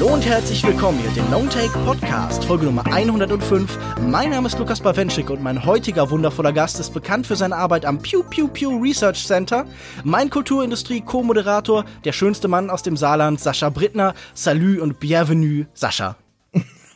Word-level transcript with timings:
Hallo 0.00 0.14
und 0.14 0.24
herzlich 0.24 0.64
willkommen 0.66 0.98
hier, 0.98 1.10
den 1.10 1.30
Lone 1.30 1.50
Take 1.50 1.78
Podcast, 1.84 2.44
Folge 2.44 2.64
Nummer 2.64 2.86
105. 2.86 3.78
Mein 4.00 4.30
Name 4.30 4.46
ist 4.46 4.58
Lukas 4.58 4.80
Bawenschik 4.80 5.28
und 5.28 5.42
mein 5.42 5.66
heutiger 5.66 6.10
wundervoller 6.10 6.54
Gast 6.54 6.80
ist 6.80 6.94
bekannt 6.94 7.26
für 7.26 7.36
seine 7.36 7.56
Arbeit 7.56 7.84
am 7.84 7.98
Pew 7.98 8.22
Pew 8.22 8.48
Pew 8.48 8.80
Research 8.80 9.26
Center, 9.26 9.66
mein 10.02 10.30
Kulturindustrie-Co-Moderator, 10.30 11.84
der 12.04 12.12
schönste 12.12 12.48
Mann 12.48 12.70
aus 12.70 12.82
dem 12.82 12.96
Saarland, 12.96 13.40
Sascha 13.40 13.68
Brittner. 13.68 14.14
Salü 14.32 14.80
und 14.80 15.00
bienvenue, 15.00 15.66
Sascha. 15.74 16.16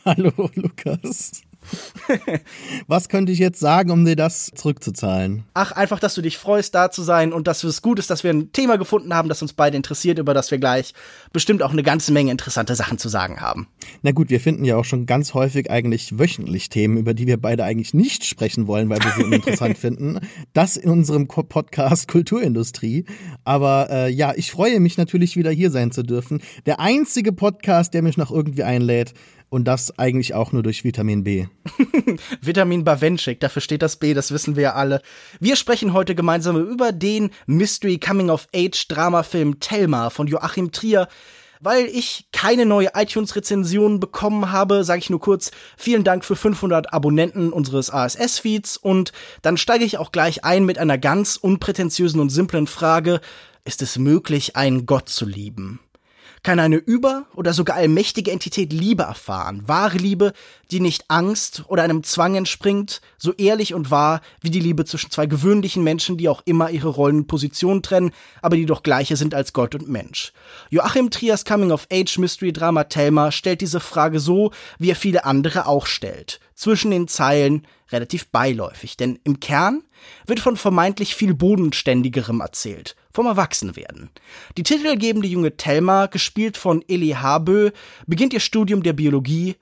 Hallo, 0.07 0.51
Lukas. 0.53 1.41
Was 2.87 3.09
könnte 3.09 3.31
ich 3.31 3.39
jetzt 3.39 3.59
sagen, 3.59 3.91
um 3.91 4.05
dir 4.05 4.15
das 4.15 4.51
zurückzuzahlen? 4.53 5.45
Ach, 5.53 5.71
einfach, 5.71 5.99
dass 5.99 6.13
du 6.13 6.21
dich 6.21 6.37
freust, 6.37 6.75
da 6.75 6.91
zu 6.91 7.01
sein 7.01 7.33
und 7.33 7.47
dass 7.47 7.63
es 7.63 7.81
gut 7.81 7.99
ist, 7.99 8.09
dass 8.09 8.23
wir 8.23 8.31
ein 8.31 8.51
Thema 8.51 8.77
gefunden 8.77 9.13
haben, 9.13 9.29
das 9.29 9.41
uns 9.41 9.53
beide 9.53 9.75
interessiert, 9.75 10.19
über 10.19 10.33
das 10.33 10.51
wir 10.51 10.57
gleich 10.57 10.93
bestimmt 11.33 11.63
auch 11.63 11.71
eine 11.71 11.83
ganze 11.83 12.11
Menge 12.11 12.31
interessante 12.31 12.75
Sachen 12.75 12.97
zu 12.97 13.09
sagen 13.09 13.41
haben. 13.41 13.67
Na 14.03 14.11
gut, 14.11 14.29
wir 14.29 14.39
finden 14.39 14.65
ja 14.65 14.77
auch 14.77 14.85
schon 14.85 15.05
ganz 15.05 15.33
häufig 15.33 15.71
eigentlich 15.71 16.19
wöchentlich 16.19 16.69
Themen, 16.69 16.97
über 16.97 17.13
die 17.13 17.27
wir 17.27 17.37
beide 17.37 17.63
eigentlich 17.63 17.93
nicht 17.93 18.25
sprechen 18.25 18.67
wollen, 18.67 18.89
weil 18.89 19.03
wir 19.03 19.11
sie 19.11 19.23
uninteressant 19.23 19.77
finden. 19.79 20.19
Das 20.53 20.77
in 20.77 20.89
unserem 20.89 21.27
Podcast 21.27 22.07
Kulturindustrie. 22.07 23.05
Aber 23.43 23.89
äh, 23.89 24.09
ja, 24.11 24.33
ich 24.35 24.51
freue 24.51 24.79
mich 24.79 24.97
natürlich 24.97 25.35
wieder 25.35 25.51
hier 25.51 25.71
sein 25.71 25.91
zu 25.91 26.03
dürfen. 26.03 26.41
Der 26.65 26.79
einzige 26.79 27.31
Podcast, 27.31 27.93
der 27.93 28.01
mich 28.01 28.17
noch 28.17 28.31
irgendwie 28.31 28.63
einlädt. 28.63 29.13
Und 29.49 29.65
das 29.65 29.97
eigentlich 29.97 30.33
auch 30.33 30.51
nur 30.51 30.63
durch 30.63 30.83
Vitamin 30.83 31.23
B. 31.23 31.45
Vitamin 32.41 32.83
Bawenschik, 32.83 33.39
dafür 33.39 33.61
steht 33.61 33.81
das 33.81 33.97
B, 33.97 34.13
das 34.13 34.31
wissen 34.31 34.55
wir 34.55 34.63
ja 34.63 34.73
alle. 34.73 35.01
Wir 35.39 35.55
sprechen 35.55 35.93
heute 35.93 36.15
gemeinsam 36.15 36.57
über 36.57 36.91
den 36.91 37.29
Mystery 37.45 37.99
Coming 37.99 38.29
of 38.29 38.47
Age 38.53 38.87
Dramafilm 38.87 39.59
Thelma 39.59 40.09
von 40.09 40.27
Joachim 40.27 40.71
Trier. 40.71 41.07
Weil 41.61 41.85
ich 41.85 42.27
keine 42.33 42.65
neue 42.65 42.91
iTunes-Rezension 42.95 43.99
bekommen 43.99 44.51
habe, 44.51 44.83
sage 44.83 44.99
ich 44.99 45.09
nur 45.09 45.21
kurz 45.21 45.51
vielen 45.77 46.03
Dank 46.03 46.25
für 46.25 46.35
500 46.35 46.93
Abonnenten 46.93 47.53
unseres 47.53 47.89
ASS-Feeds 47.89 48.77
und 48.77 49.13
dann 49.41 49.57
steige 49.57 49.85
ich 49.85 49.97
auch 49.97 50.11
gleich 50.11 50.43
ein 50.43 50.65
mit 50.65 50.77
einer 50.77 50.97
ganz 50.97 51.37
unprätentiösen 51.37 52.19
und 52.19 52.29
simplen 52.29 52.67
Frage. 52.67 53.21
Ist 53.63 53.81
es 53.81 53.97
möglich, 53.97 54.55
einen 54.55 54.85
Gott 54.85 55.09
zu 55.09 55.25
lieben? 55.25 55.79
Kann 56.45 56.59
eine 56.59 56.75
über- 56.75 57.25
oder 57.33 57.53
sogar 57.53 57.75
allmächtige 57.75 58.29
Entität 58.29 58.71
Liebe 58.71 59.01
erfahren. 59.01 59.63
Wahre 59.65 59.97
Liebe, 59.97 60.31
die 60.69 60.79
nicht 60.79 61.05
Angst 61.07 61.63
oder 61.69 61.81
einem 61.81 62.03
Zwang 62.03 62.35
entspringt, 62.35 63.01
so 63.17 63.33
ehrlich 63.33 63.73
und 63.73 63.89
wahr 63.89 64.21
wie 64.41 64.51
die 64.51 64.59
Liebe 64.59 64.85
zwischen 64.85 65.09
zwei 65.09 65.25
gewöhnlichen 65.25 65.83
Menschen, 65.83 66.17
die 66.17 66.29
auch 66.29 66.43
immer 66.45 66.69
ihre 66.69 66.89
Rollen 66.89 67.21
und 67.21 67.27
Positionen 67.27 67.81
trennen, 67.81 68.11
aber 68.43 68.57
die 68.57 68.67
doch 68.67 68.83
gleiche 68.83 69.15
sind 69.15 69.33
als 69.33 69.53
Gott 69.53 69.73
und 69.73 69.89
Mensch. 69.89 70.33
Joachim 70.69 71.09
Trias 71.09 71.45
Coming-of-Age-Mystery-Drama 71.45 72.83
Thelma 72.83 73.31
stellt 73.31 73.61
diese 73.61 73.79
Frage 73.79 74.19
so, 74.19 74.51
wie 74.77 74.91
er 74.91 74.95
viele 74.95 75.25
andere 75.25 75.65
auch 75.65 75.87
stellt. 75.87 76.39
Zwischen 76.55 76.91
den 76.91 77.07
Zeilen 77.07 77.67
relativ 77.91 78.27
beiläufig, 78.29 78.97
denn 78.97 79.19
im 79.23 79.39
Kern 79.39 79.83
wird 80.25 80.39
von 80.39 80.55
vermeintlich 80.57 81.13
viel 81.13 81.33
bodenständigerem 81.33 82.39
erzählt, 82.39 82.95
vom 83.13 83.25
Erwachsenwerden. 83.27 84.09
Die 84.57 84.63
titelgebende 84.63 85.27
junge 85.27 85.57
Thelma, 85.57 86.07
gespielt 86.07 86.57
von 86.57 86.83
Eli 86.87 87.09
Habö, 87.09 87.71
beginnt 88.07 88.33
ihr 88.33 88.39
Studium 88.39 88.83
der 88.83 88.93
Biologie 88.93 89.55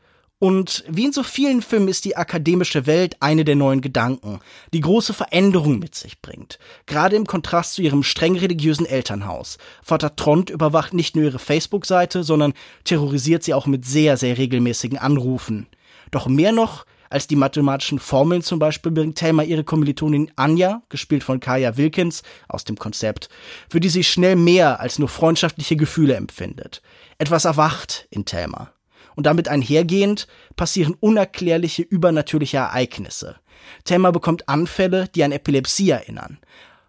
und 0.44 0.84
wie 0.90 1.06
in 1.06 1.14
so 1.14 1.24
vielen 1.24 1.62
Filmen 1.62 1.88
ist 1.88 2.04
die 2.04 2.18
akademische 2.18 2.86
Welt 2.86 3.16
eine 3.22 3.46
der 3.46 3.56
neuen 3.56 3.80
Gedanken, 3.80 4.42
die 4.74 4.82
große 4.82 5.14
Veränderung 5.14 5.80
mit 5.80 5.96
sich 5.96 6.22
bringt. 6.22 6.60
Gerade 6.86 7.16
im 7.16 7.26
Kontrast 7.26 7.76
zu 7.76 7.82
ihrem 7.82 8.04
streng 8.04 8.36
religiösen 8.36 8.86
Elternhaus. 8.86 9.58
Vater 9.82 10.18
Trond 10.18 10.50
überwacht 10.50 10.94
nicht 10.94 11.16
nur 11.16 11.24
ihre 11.24 11.40
Facebook-Seite, 11.40 12.26
sondern 12.26 12.52
terrorisiert 12.84 13.44
sie 13.44 13.54
auch 13.54 13.68
mit 13.68 13.86
sehr, 13.86 14.18
sehr 14.18 14.38
regelmäßigen 14.38 14.98
Anrufen. 14.98 15.68
Doch 16.14 16.28
mehr 16.28 16.52
noch 16.52 16.86
als 17.10 17.26
die 17.26 17.36
mathematischen 17.36 17.98
Formeln 17.98 18.44
zum 18.44 18.60
Beispiel 18.60 18.92
bringt 18.92 19.18
Thelma 19.18 19.42
ihre 19.42 19.64
Kommilitonin 19.64 20.32
Anja, 20.36 20.84
gespielt 20.90 21.24
von 21.24 21.40
Kaya 21.40 21.76
Wilkins, 21.76 22.22
aus 22.48 22.66
dem 22.66 22.78
Konzept, 22.78 23.30
für 23.68 23.80
die 23.80 23.90
sie 23.90 24.04
schnell 24.04 24.36
mehr 24.36 24.80
als 24.80 25.00
nur 25.00 25.10
freundschaftliche 25.10 25.76
Gefühle 25.76 26.16
empfindet. 26.16 26.84
Etwas 27.18 27.46
erwacht 27.46 28.08
in 28.12 28.26
Thelma. 28.26 28.72
Und 29.16 29.26
damit 29.26 29.48
einhergehend 29.48 30.28
passieren 30.56 30.96
unerklärliche 31.00 31.82
übernatürliche 31.82 32.58
Ereignisse. 32.58 33.38
Thelma 33.86 34.12
bekommt 34.12 34.48
Anfälle, 34.48 35.08
die 35.16 35.24
an 35.24 35.32
Epilepsie 35.32 35.90
erinnern. 35.90 36.38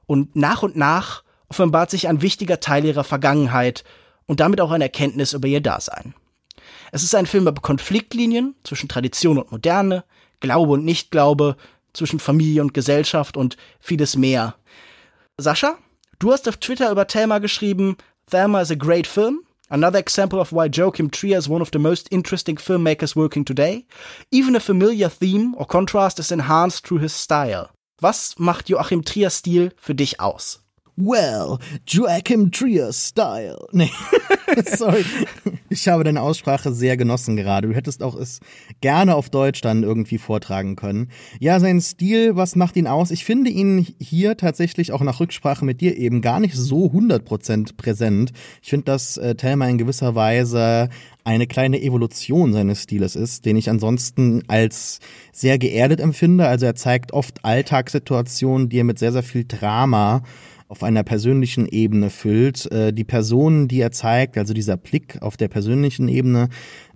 Und 0.07 0.37
nach 0.37 0.63
und 0.63 0.77
nach 0.77 1.23
offenbart 1.49 1.91
sich 1.91 2.09
ein 2.09 2.21
wichtiger 2.21 2.61
Teil 2.61 2.85
ihrer 2.85 3.05
Vergangenheit 3.05 3.85
und 4.27 4.41
damit 4.41 4.61
auch 4.61 4.71
eine 4.71 4.85
Erkenntnis 4.85 5.33
über 5.33 5.49
ihr 5.49 5.63
Dasein. 5.63 6.15
Es 6.95 7.03
ist 7.03 7.17
ein 7.17 7.27
Film 7.27 7.49
über 7.49 7.61
Konfliktlinien 7.61 8.55
zwischen 8.63 8.89
Tradition 8.89 9.37
und 9.37 9.51
Moderne, 9.51 10.05
Glaube 10.39 10.75
und 10.75 10.85
Nichtglaube, 10.85 11.57
zwischen 11.93 12.21
Familie 12.21 12.63
und 12.63 12.73
Gesellschaft 12.73 13.37
und 13.37 13.57
vieles 13.81 14.15
mehr. 14.15 14.55
Sascha, 15.37 15.77
du 16.21 16.31
hast 16.31 16.49
auf 16.49 16.59
Twitter 16.59 16.93
über 16.93 17.09
Thelma 17.09 17.41
geschrieben, 17.41 17.97
Thelma 18.31 18.61
is 18.61 18.71
a 18.71 18.77
great 18.77 19.09
film. 19.09 19.41
Another 19.69 19.99
example 19.99 20.39
of 20.39 20.53
why 20.53 20.67
Joachim 20.67 21.11
Trier 21.11 21.37
is 21.37 21.49
one 21.49 21.61
of 21.61 21.71
the 21.73 21.81
most 21.81 22.07
interesting 22.13 22.59
filmmakers 22.59 23.17
working 23.17 23.45
today. 23.45 23.87
Even 24.31 24.55
a 24.55 24.61
familiar 24.61 25.11
theme 25.11 25.53
or 25.57 25.67
contrast 25.67 26.21
is 26.21 26.31
enhanced 26.31 26.87
through 26.87 27.03
his 27.03 27.13
style. 27.13 27.71
Was 28.01 28.37
macht 28.39 28.69
Joachim 28.69 29.03
Triers 29.03 29.39
Stil 29.39 29.73
für 29.77 29.97
dich 29.97 30.21
aus? 30.21 30.61
Well, 30.97 31.59
Joachim 31.89 32.53
Trier 32.53 32.93
Style. 32.93 33.67
Nee, 33.73 33.91
sorry. 34.77 35.05
Ich 35.69 35.89
habe 35.89 36.05
deine 36.05 36.23
Aussprache 36.23 36.73
sehr 36.73 36.97
genossen 36.97 37.37
gerade. 37.37 37.69
Du 37.69 37.75
hättest 37.75 38.03
auch 38.03 38.17
es 38.17 38.41
gerne 38.81 39.15
auf 39.15 39.31
Deutsch 39.31 39.61
dann 39.61 39.83
irgendwie 39.83 40.19
vortragen 40.19 40.77
können. 40.77 41.09
Ja, 41.41 41.61
sein 41.61 41.81
Stil, 41.81 42.37
was 42.37 42.57
macht 42.57 42.77
ihn 42.77 42.87
aus? 42.87 43.11
Ich 43.11 43.25
finde 43.25 43.51
ihn 43.51 43.87
hier 43.99 44.37
tatsächlich 44.37 44.93
auch 44.93 45.01
nach 45.01 45.21
Rücksprache 45.21 45.65
mit 45.65 45.81
dir 45.81 45.97
eben 45.97 46.21
gar 46.21 46.41
nicht 46.41 46.55
so 46.55 46.87
100% 46.87 47.77
präsent. 47.77 48.33
Ich 48.63 48.71
finde, 48.71 48.85
dass 48.85 49.17
äh, 49.17 49.35
Thelma 49.35 49.69
in 49.69 49.79
gewisser 49.79 50.15
Weise 50.15 50.89
eine 51.25 51.47
kleine 51.47 51.81
Evolution 51.81 52.53
seines 52.53 52.83
Stiles 52.83 53.17
ist, 53.17 53.47
den 53.47 53.57
ich 53.57 53.71
ansonsten 53.71 54.43
als 54.47 55.01
sehr 55.33 55.59
geerdet 55.59 56.01
empfinde. 56.01 56.47
Also 56.47 56.67
er 56.67 56.75
zeigt 56.75 57.13
oft 57.13 57.45
Alltagssituationen, 57.45 58.69
die 58.69 58.81
er 58.81 58.85
mit 58.85 58.99
sehr, 58.99 59.13
sehr 59.13 59.23
viel 59.23 59.45
Drama 59.45 60.23
auf 60.69 60.83
einer 60.83 61.03
persönlichen 61.03 61.67
Ebene 61.67 62.11
füllt. 62.11 62.71
Äh, 62.73 62.93
die 62.93 63.05
Personen, 63.05 63.69
die 63.69 63.81
er 63.81 63.93
zeigt, 63.93 64.39
also 64.39 64.55
dieser 64.55 64.77
Blick 64.77 65.21
auf 65.21 65.37
der 65.37 65.49
persönlichen 65.49 66.09
Ebene, 66.09 66.49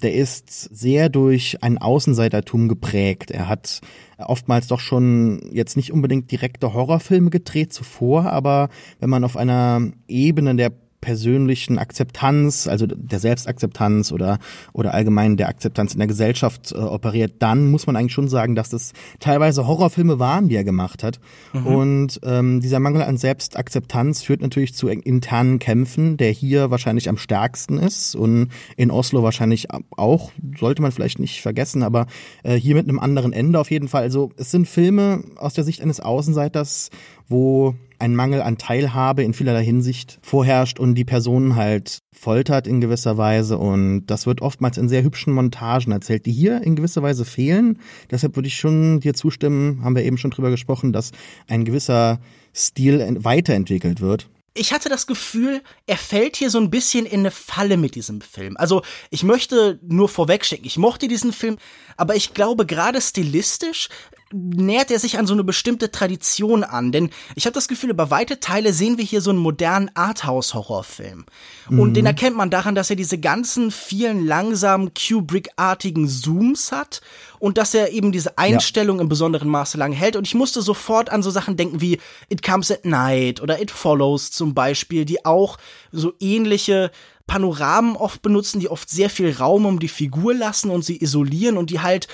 der 0.02 0.14
ist 0.14 0.50
sehr 0.50 1.08
durch 1.08 1.62
ein 1.62 1.78
Außenseitertum 1.78 2.68
geprägt. 2.68 3.30
Er 3.30 3.48
hat 3.48 3.80
oftmals 4.18 4.66
doch 4.66 4.80
schon 4.80 5.40
jetzt 5.52 5.76
nicht 5.76 5.92
unbedingt 5.92 6.30
direkte 6.30 6.72
Horrorfilme 6.72 7.30
gedreht 7.30 7.72
zuvor, 7.72 8.26
aber 8.26 8.68
wenn 9.00 9.10
man 9.10 9.24
auf 9.24 9.36
einer 9.36 9.92
Ebene 10.08 10.56
der 10.56 10.72
persönlichen 11.00 11.78
Akzeptanz, 11.78 12.66
also 12.66 12.86
der 12.86 13.18
Selbstakzeptanz 13.18 14.12
oder 14.12 14.38
oder 14.72 14.94
allgemein 14.94 15.36
der 15.36 15.48
Akzeptanz 15.48 15.92
in 15.92 15.98
der 15.98 16.08
Gesellschaft 16.08 16.72
äh, 16.72 16.76
operiert, 16.76 17.34
dann 17.38 17.70
muss 17.70 17.86
man 17.86 17.96
eigentlich 17.96 18.12
schon 18.12 18.28
sagen, 18.28 18.54
dass 18.54 18.70
das 18.70 18.92
teilweise 19.20 19.66
Horrorfilme 19.66 20.18
waren, 20.18 20.48
die 20.48 20.56
er 20.56 20.64
gemacht 20.64 21.02
hat. 21.02 21.20
Mhm. 21.52 21.66
Und 21.66 22.20
ähm, 22.24 22.60
dieser 22.60 22.80
Mangel 22.80 23.02
an 23.02 23.16
Selbstakzeptanz 23.16 24.22
führt 24.22 24.40
natürlich 24.40 24.74
zu 24.74 24.88
internen 24.88 25.58
Kämpfen, 25.58 26.16
der 26.16 26.30
hier 26.30 26.70
wahrscheinlich 26.70 27.08
am 27.08 27.16
stärksten 27.16 27.78
ist 27.78 28.14
und 28.14 28.48
in 28.76 28.90
Oslo 28.90 29.22
wahrscheinlich 29.22 29.68
auch, 29.96 30.32
sollte 30.58 30.82
man 30.82 30.92
vielleicht 30.92 31.18
nicht 31.18 31.42
vergessen, 31.42 31.82
aber 31.82 32.06
äh, 32.42 32.54
hier 32.54 32.74
mit 32.74 32.88
einem 32.88 32.98
anderen 32.98 33.32
Ende 33.32 33.60
auf 33.60 33.70
jeden 33.70 33.88
Fall. 33.88 34.02
Also 34.02 34.30
es 34.36 34.50
sind 34.50 34.66
Filme 34.66 35.22
aus 35.36 35.54
der 35.54 35.64
Sicht 35.64 35.80
eines 35.80 36.00
Außenseiters, 36.00 36.90
wo 37.28 37.74
ein 37.98 38.14
Mangel 38.14 38.42
an 38.42 38.58
Teilhabe 38.58 39.22
in 39.22 39.34
vielerlei 39.34 39.64
Hinsicht 39.64 40.18
vorherrscht 40.22 40.78
und 40.78 40.94
die 40.94 41.04
Person 41.04 41.56
halt 41.56 41.98
foltert 42.12 42.66
in 42.66 42.80
gewisser 42.80 43.16
Weise 43.16 43.58
und 43.58 44.06
das 44.06 44.26
wird 44.26 44.40
oftmals 44.40 44.78
in 44.78 44.88
sehr 44.88 45.02
hübschen 45.02 45.32
Montagen 45.32 45.92
erzählt, 45.92 46.26
die 46.26 46.32
hier 46.32 46.62
in 46.62 46.76
gewisser 46.76 47.02
Weise 47.02 47.24
fehlen. 47.24 47.78
Deshalb 48.10 48.36
würde 48.36 48.48
ich 48.48 48.56
schon 48.56 49.00
dir 49.00 49.14
zustimmen, 49.14 49.82
haben 49.84 49.96
wir 49.96 50.04
eben 50.04 50.18
schon 50.18 50.30
drüber 50.30 50.50
gesprochen, 50.50 50.92
dass 50.92 51.12
ein 51.46 51.64
gewisser 51.64 52.20
Stil 52.54 53.18
weiterentwickelt 53.20 54.00
wird 54.00 54.28
ich 54.58 54.72
hatte 54.72 54.88
das 54.88 55.06
Gefühl, 55.06 55.62
er 55.86 55.96
fällt 55.96 56.36
hier 56.36 56.50
so 56.50 56.58
ein 56.58 56.70
bisschen 56.70 57.06
in 57.06 57.20
eine 57.20 57.30
Falle 57.30 57.76
mit 57.76 57.94
diesem 57.94 58.20
Film. 58.20 58.56
Also, 58.56 58.82
ich 59.10 59.22
möchte 59.22 59.78
nur 59.82 60.08
vorwegschicken, 60.08 60.66
ich 60.66 60.78
mochte 60.78 61.06
diesen 61.06 61.32
Film, 61.32 61.58
aber 61.96 62.16
ich 62.16 62.34
glaube, 62.34 62.66
gerade 62.66 63.00
stilistisch 63.00 63.88
nähert 64.32 64.90
er 64.90 64.98
sich 64.98 65.18
an 65.18 65.26
so 65.26 65.32
eine 65.32 65.44
bestimmte 65.44 65.90
Tradition 65.90 66.64
an. 66.64 66.92
Denn 66.92 67.10
ich 67.34 67.46
habe 67.46 67.54
das 67.54 67.68
Gefühl, 67.68 67.90
über 67.90 68.10
weite 68.10 68.40
Teile 68.40 68.72
sehen 68.72 68.98
wir 68.98 69.04
hier 69.04 69.20
so 69.20 69.30
einen 69.30 69.38
modernen 69.38 69.90
Arthouse-Horrorfilm. 69.94 71.24
Mhm. 71.68 71.80
Und 71.80 71.94
den 71.94 72.06
erkennt 72.06 72.36
man 72.36 72.50
daran, 72.50 72.74
dass 72.74 72.90
er 72.90 72.96
diese 72.96 73.18
ganzen 73.18 73.70
vielen 73.70 74.26
langsamen 74.26 74.92
Kubrick-artigen 74.92 76.08
Zooms 76.08 76.72
hat 76.72 77.00
und 77.38 77.56
dass 77.56 77.74
er 77.74 77.92
eben 77.92 78.12
diese 78.12 78.36
Einstellung 78.36 78.98
ja. 78.98 79.02
im 79.02 79.08
besonderen 79.08 79.48
Maße 79.48 79.78
lang 79.78 79.92
hält. 79.92 80.16
Und 80.16 80.26
ich 80.26 80.34
musste 80.34 80.60
sofort 80.60 81.10
an 81.10 81.22
so 81.22 81.30
Sachen 81.30 81.56
denken 81.56 81.80
wie 81.80 81.98
It 82.28 82.42
Comes 82.42 82.70
at 82.70 82.84
Night 82.84 83.40
oder 83.40 83.60
It 83.60 83.70
Follows 83.70 84.30
zum 84.30 84.54
Beispiel, 84.54 85.04
die 85.04 85.24
auch 85.24 85.56
so 85.90 86.12
ähnliche 86.20 86.90
Panoramen 87.26 87.94
oft 87.94 88.22
benutzen, 88.22 88.58
die 88.58 88.70
oft 88.70 88.88
sehr 88.90 89.10
viel 89.10 89.30
Raum 89.32 89.66
um 89.66 89.78
die 89.78 89.88
Figur 89.88 90.34
lassen 90.34 90.70
und 90.70 90.84
sie 90.84 91.00
isolieren 91.00 91.56
und 91.56 91.70
die 91.70 91.80
halt 91.80 92.08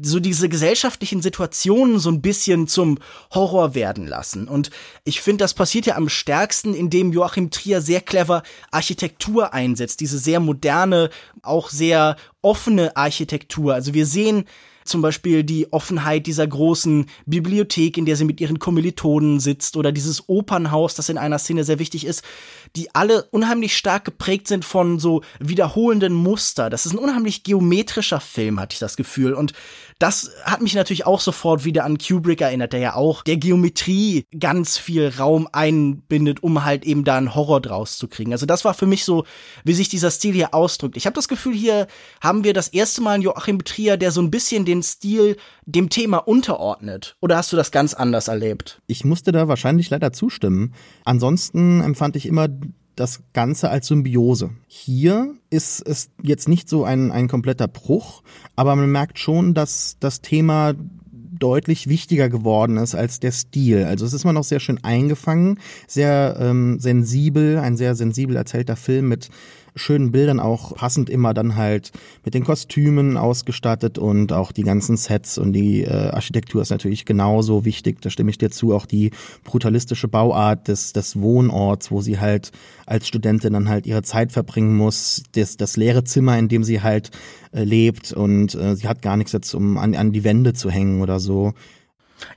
so 0.00 0.20
diese 0.20 0.48
gesellschaftlichen 0.48 1.22
Situationen 1.22 1.98
so 1.98 2.10
ein 2.10 2.22
bisschen 2.22 2.68
zum 2.68 2.98
Horror 3.32 3.74
werden 3.74 4.06
lassen. 4.06 4.48
Und 4.48 4.70
ich 5.04 5.20
finde, 5.20 5.44
das 5.44 5.54
passiert 5.54 5.86
ja 5.86 5.96
am 5.96 6.08
stärksten, 6.08 6.74
indem 6.74 7.12
Joachim 7.12 7.50
Trier 7.50 7.80
sehr 7.80 8.00
clever 8.00 8.42
Architektur 8.70 9.52
einsetzt, 9.52 10.00
diese 10.00 10.18
sehr 10.18 10.40
moderne, 10.40 11.10
auch 11.42 11.70
sehr 11.70 12.16
offene 12.40 12.96
Architektur. 12.96 13.74
Also 13.74 13.94
wir 13.94 14.06
sehen 14.06 14.44
zum 14.84 15.02
Beispiel 15.02 15.44
die 15.44 15.72
Offenheit 15.72 16.26
dieser 16.26 16.46
großen 16.46 17.06
Bibliothek, 17.26 17.96
in 17.98 18.04
der 18.04 18.16
sie 18.16 18.24
mit 18.24 18.40
ihren 18.40 18.58
Kommilitonen 18.58 19.40
sitzt, 19.40 19.76
oder 19.76 19.92
dieses 19.92 20.28
Opernhaus, 20.28 20.94
das 20.94 21.08
in 21.08 21.18
einer 21.18 21.38
Szene 21.38 21.64
sehr 21.64 21.78
wichtig 21.78 22.06
ist, 22.06 22.22
die 22.76 22.94
alle 22.94 23.24
unheimlich 23.30 23.76
stark 23.76 24.04
geprägt 24.04 24.48
sind 24.48 24.64
von 24.64 24.98
so 24.98 25.22
wiederholenden 25.40 26.14
Muster. 26.14 26.70
Das 26.70 26.86
ist 26.86 26.92
ein 26.92 26.98
unheimlich 26.98 27.42
geometrischer 27.42 28.20
Film, 28.20 28.58
hatte 28.60 28.74
ich 28.74 28.78
das 28.78 28.96
Gefühl. 28.96 29.34
Und 29.34 29.52
das 29.98 30.30
hat 30.44 30.62
mich 30.62 30.74
natürlich 30.74 31.06
auch 31.06 31.20
sofort 31.20 31.64
wieder 31.64 31.84
an 31.84 31.96
Kubrick 31.98 32.40
erinnert, 32.40 32.72
der 32.72 32.80
ja 32.80 32.94
auch 32.96 33.22
der 33.22 33.36
Geometrie 33.36 34.24
ganz 34.38 34.76
viel 34.76 35.12
Raum 35.16 35.48
einbindet, 35.52 36.42
um 36.42 36.64
halt 36.64 36.84
eben 36.84 37.04
da 37.04 37.18
einen 37.18 37.34
Horror 37.34 37.60
draus 37.60 37.98
zu 37.98 38.08
kriegen. 38.08 38.32
Also 38.32 38.44
das 38.44 38.64
war 38.64 38.74
für 38.74 38.86
mich 38.86 39.04
so, 39.04 39.24
wie 39.64 39.74
sich 39.74 39.88
dieser 39.88 40.10
Stil 40.10 40.34
hier 40.34 40.54
ausdrückt. 40.54 40.96
Ich 40.96 41.06
habe 41.06 41.14
das 41.14 41.28
Gefühl, 41.28 41.54
hier 41.54 41.86
haben 42.20 42.42
wir 42.42 42.52
das 42.52 42.68
erste 42.68 43.00
Mal 43.00 43.12
einen 43.12 43.22
Joachim 43.22 43.62
Trier, 43.62 43.96
der 43.96 44.10
so 44.10 44.20
ein 44.20 44.30
bisschen 44.30 44.64
den 44.72 44.82
Stil 44.82 45.36
dem 45.66 45.88
Thema 45.90 46.18
unterordnet. 46.18 47.16
Oder 47.20 47.36
hast 47.36 47.52
du 47.52 47.56
das 47.56 47.70
ganz 47.70 47.94
anders 47.94 48.28
erlebt? 48.28 48.80
Ich 48.86 49.04
musste 49.04 49.32
da 49.32 49.48
wahrscheinlich 49.48 49.90
leider 49.90 50.12
zustimmen. 50.12 50.74
Ansonsten 51.04 51.80
empfand 51.80 52.16
ich 52.16 52.26
immer 52.26 52.48
das 52.96 53.20
Ganze 53.32 53.70
als 53.70 53.86
Symbiose. 53.86 54.50
Hier 54.66 55.34
ist 55.50 55.80
es 55.86 56.10
jetzt 56.22 56.48
nicht 56.48 56.68
so 56.68 56.84
ein, 56.84 57.10
ein 57.10 57.28
kompletter 57.28 57.68
Bruch, 57.68 58.22
aber 58.56 58.76
man 58.76 58.90
merkt 58.90 59.18
schon, 59.18 59.54
dass 59.54 59.96
das 60.00 60.20
Thema 60.20 60.74
deutlich 61.38 61.88
wichtiger 61.88 62.28
geworden 62.28 62.76
ist 62.76 62.94
als 62.94 63.18
der 63.18 63.32
Stil. 63.32 63.84
Also 63.84 64.04
es 64.04 64.12
ist 64.12 64.24
immer 64.24 64.32
noch 64.32 64.44
sehr 64.44 64.60
schön 64.60 64.82
eingefangen, 64.84 65.58
sehr 65.88 66.36
ähm, 66.38 66.78
sensibel, 66.78 67.58
ein 67.58 67.76
sehr 67.76 67.94
sensibel 67.94 68.36
erzählter 68.36 68.76
Film 68.76 69.08
mit 69.08 69.30
schönen 69.74 70.12
Bildern 70.12 70.40
auch 70.40 70.74
passend 70.74 71.08
immer 71.08 71.34
dann 71.34 71.56
halt 71.56 71.92
mit 72.24 72.34
den 72.34 72.44
Kostümen 72.44 73.16
ausgestattet 73.16 73.98
und 73.98 74.32
auch 74.32 74.52
die 74.52 74.62
ganzen 74.62 74.96
Sets. 74.96 75.38
Und 75.38 75.52
die 75.52 75.82
äh, 75.82 76.10
Architektur 76.10 76.62
ist 76.62 76.70
natürlich 76.70 77.04
genauso 77.04 77.64
wichtig, 77.64 78.00
da 78.02 78.10
stimme 78.10 78.30
ich 78.30 78.38
dir 78.38 78.50
zu, 78.50 78.74
auch 78.74 78.86
die 78.86 79.10
brutalistische 79.44 80.08
Bauart 80.08 80.68
des, 80.68 80.92
des 80.92 81.20
Wohnorts, 81.20 81.90
wo 81.90 82.00
sie 82.00 82.20
halt 82.20 82.52
als 82.86 83.08
Studentin 83.08 83.52
dann 83.52 83.68
halt 83.68 83.86
ihre 83.86 84.02
Zeit 84.02 84.32
verbringen 84.32 84.76
muss, 84.76 85.22
das, 85.32 85.56
das 85.56 85.76
leere 85.76 86.04
Zimmer, 86.04 86.38
in 86.38 86.48
dem 86.48 86.64
sie 86.64 86.82
halt 86.82 87.10
äh, 87.52 87.64
lebt. 87.64 88.12
Und 88.12 88.54
äh, 88.54 88.76
sie 88.76 88.88
hat 88.88 89.02
gar 89.02 89.16
nichts 89.16 89.32
jetzt, 89.32 89.54
um 89.54 89.78
an, 89.78 89.94
an 89.94 90.12
die 90.12 90.24
Wände 90.24 90.52
zu 90.52 90.70
hängen 90.70 91.00
oder 91.00 91.20
so. 91.20 91.54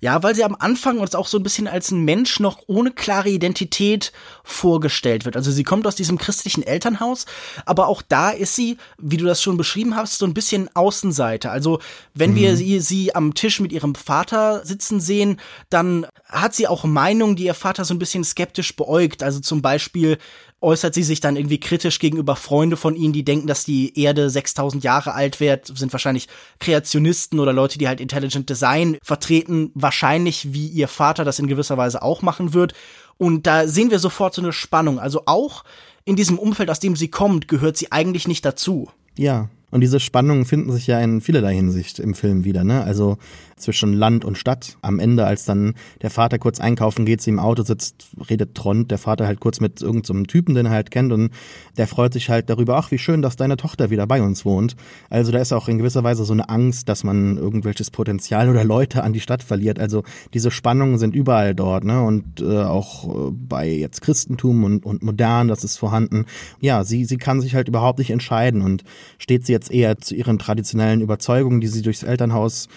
Ja, 0.02 0.24
weil 0.24 0.36
sie 0.36 0.44
am 0.44 0.56
Anfang 0.58 1.00
uns 1.00 1.16
auch 1.16 1.28
so 1.28 1.38
ein 1.38 1.44
bisschen 1.44 1.68
als 1.68 1.92
ein 1.92 2.04
Mensch 2.04 2.40
noch 2.40 2.64
ohne 2.68 2.92
klare 2.92 3.30
Identität 3.30 4.12
vorgestellt 4.44 5.26
wird. 5.26 5.36
Also 5.36 5.52
sie 5.52 5.64
kommt 5.64 5.88
aus 5.88 5.96
diesem 5.96 6.18
christlichen 6.18 6.64
Elternhaus, 6.64 7.26
aber 7.66 7.88
auch 7.88 8.02
da 8.02 8.30
ist 8.30 8.56
sie, 8.56 8.78
wie 8.98 9.18
du 9.18 9.26
das 9.26 9.42
schon 9.42 9.58
beschrieben 9.58 9.96
hast, 9.96 10.18
so 10.18 10.26
ein 10.26 10.34
bisschen 10.34 10.70
Außenseiter. 10.76 11.52
Also 11.52 11.80
wenn 12.14 12.32
mhm. 12.32 12.36
wir 12.36 12.56
sie, 12.56 12.80
sie 12.80 13.16
am 13.16 13.34
Tisch 13.34 13.60
mit 13.60 13.72
ihrem 13.72 13.96
Vater 13.96 14.66
sitzen 14.66 15.00
sehen, 15.00 15.40
dann 15.70 16.08
hat 16.28 16.54
sie 16.54 16.68
auch 16.68 16.84
Meinungen, 16.84 17.36
die 17.36 17.46
ihr 17.46 17.54
Vater 17.54 17.86
so 17.86 17.94
ein 17.94 18.00
bisschen 18.00 18.24
skeptisch 18.24 18.76
beäugt. 18.76 19.24
Also 19.24 19.40
zum 19.40 19.62
Beispiel 19.62 20.18
äußert 20.66 20.96
sie 20.96 21.04
sich 21.04 21.20
dann 21.20 21.36
irgendwie 21.36 21.60
kritisch 21.60 22.00
gegenüber 22.00 22.36
Freunde 22.36 22.76
von 22.76 22.96
ihnen, 22.96 23.14
die 23.14 23.24
denken, 23.24 23.46
dass 23.46 23.64
die 23.64 23.98
Erde 23.98 24.30
6000 24.30 24.84
Jahre 24.84 25.14
alt 25.14 25.40
wird, 25.40 25.68
sind 25.78 25.94
wahrscheinlich 25.94 26.28
Kreationisten 26.60 27.40
oder 27.40 27.54
Leute, 27.54 27.78
die 27.78 27.88
halt 27.88 28.02
Intelligent 28.02 28.50
Design 28.50 28.98
vertreten, 29.04 29.72
wahrscheinlich 29.76 30.54
wie 30.54 30.68
ihr 30.68 30.88
Vater 30.88 31.24
das 31.24 31.40
in 31.40 31.48
gewisser 31.48 31.78
Weise 31.78 32.02
auch 32.02 32.24
machen 32.24 32.54
wird. 32.54 32.74
Und 33.18 33.46
da 33.46 33.68
sehen 33.68 33.92
wir 33.92 34.00
sofort 34.00 34.34
so 34.34 34.42
eine 34.42 34.52
Spannung. 34.52 35.00
Also 35.00 35.24
auch 35.28 35.64
in 36.04 36.16
diesem 36.16 36.40
Umfeld, 36.40 36.70
aus 36.72 36.80
dem 36.80 36.96
sie 36.96 37.10
kommt, 37.10 37.48
gehört 37.48 37.78
sie 37.78 37.92
eigentlich 37.92 38.28
nicht 38.28 38.44
dazu. 38.44 38.90
Ja, 39.18 39.50
und 39.72 39.82
diese 39.82 40.00
Spannungen 40.00 40.46
finden 40.46 40.72
sich 40.72 40.88
ja 40.88 41.00
in 41.00 41.22
vielerlei 41.22 41.54
Hinsicht 41.54 42.00
im 42.00 42.16
Film 42.16 42.44
wieder, 42.44 42.64
ne? 42.64 42.84
Also 42.84 43.18
zwischen 43.58 43.94
Land 43.94 44.24
und 44.24 44.38
Stadt. 44.38 44.78
Am 44.82 45.00
Ende, 45.00 45.26
als 45.26 45.46
dann 45.46 45.74
der 46.02 46.10
Vater 46.10 46.40
kurz 46.40 46.62
einkaufen 46.62 47.06
geht, 47.06 47.22
sie 47.22 47.32
im 47.32 47.40
Auto 47.40 47.64
sitzt, 47.64 48.08
redet 48.30 48.56
Trond, 48.56 48.92
der 48.92 48.98
Vater 48.98 49.28
halt 49.28 49.40
kurz 49.40 49.60
mit 49.60 49.82
irgendeinem 49.82 50.24
so 50.24 50.24
Typen, 50.24 50.56
den 50.56 50.68
er 50.68 50.72
halt 50.72 50.92
kennt 50.92 51.12
und 51.12 51.32
der 51.78 51.88
freut 51.88 52.14
sich 52.14 52.30
halt 52.30 52.50
darüber, 52.50 52.78
ach, 52.78 52.92
wie 52.92 52.98
schön, 52.98 53.22
dass 53.22 53.36
deine 53.36 53.58
Tochter 53.58 53.90
wieder 53.90 54.08
bei 54.08 54.22
uns 54.22 54.46
wohnt. 54.46 54.76
Also 55.10 55.32
da 55.32 55.40
ist 55.40 55.52
auch 55.52 55.68
in 55.68 55.78
gewisser 55.78 56.04
Weise 56.04 56.24
so 56.24 56.34
eine 56.34 56.50
Angst, 56.50 56.88
dass 56.88 57.04
man 57.04 57.38
irgendwelches 57.38 57.92
Potenzial 57.92 58.50
oder 58.50 58.64
Leute 58.64 59.04
an 59.04 59.14
die 59.14 59.20
Stadt 59.20 59.44
verliert. 59.44 59.80
Also 59.80 60.04
diese 60.34 60.52
Spannungen 60.52 60.98
sind 60.98 61.16
überall 61.16 61.54
dort, 61.54 61.84
ne? 61.84 62.02
Und 62.02 62.42
äh, 62.42 62.64
auch 62.64 63.30
äh, 63.30 63.32
bei 63.32 63.68
jetzt 63.68 64.02
Christentum 64.02 64.64
und, 64.64 64.86
und 64.86 65.04
modern, 65.04 65.48
das 65.50 65.64
ist 65.64 65.78
vorhanden. 65.78 66.26
Ja, 66.62 66.84
sie, 66.84 67.04
sie 67.06 67.18
kann 67.18 67.42
sich 67.42 67.56
halt 67.56 67.68
überhaupt 67.68 68.00
nicht 68.00 68.12
entscheiden 68.12 68.62
und 68.62 68.84
steht 69.18 69.46
sie 69.46 69.54
jetzt 69.54 69.66
jetzt 69.66 69.72
eher 69.72 69.98
zu 69.98 70.16
ihren 70.16 70.38
traditionellen 70.40 71.02
Überzeugungen, 71.02 71.62
die 71.62 71.68
sie 71.68 71.82
durchs 71.82 72.04
Elternhaus 72.04 72.68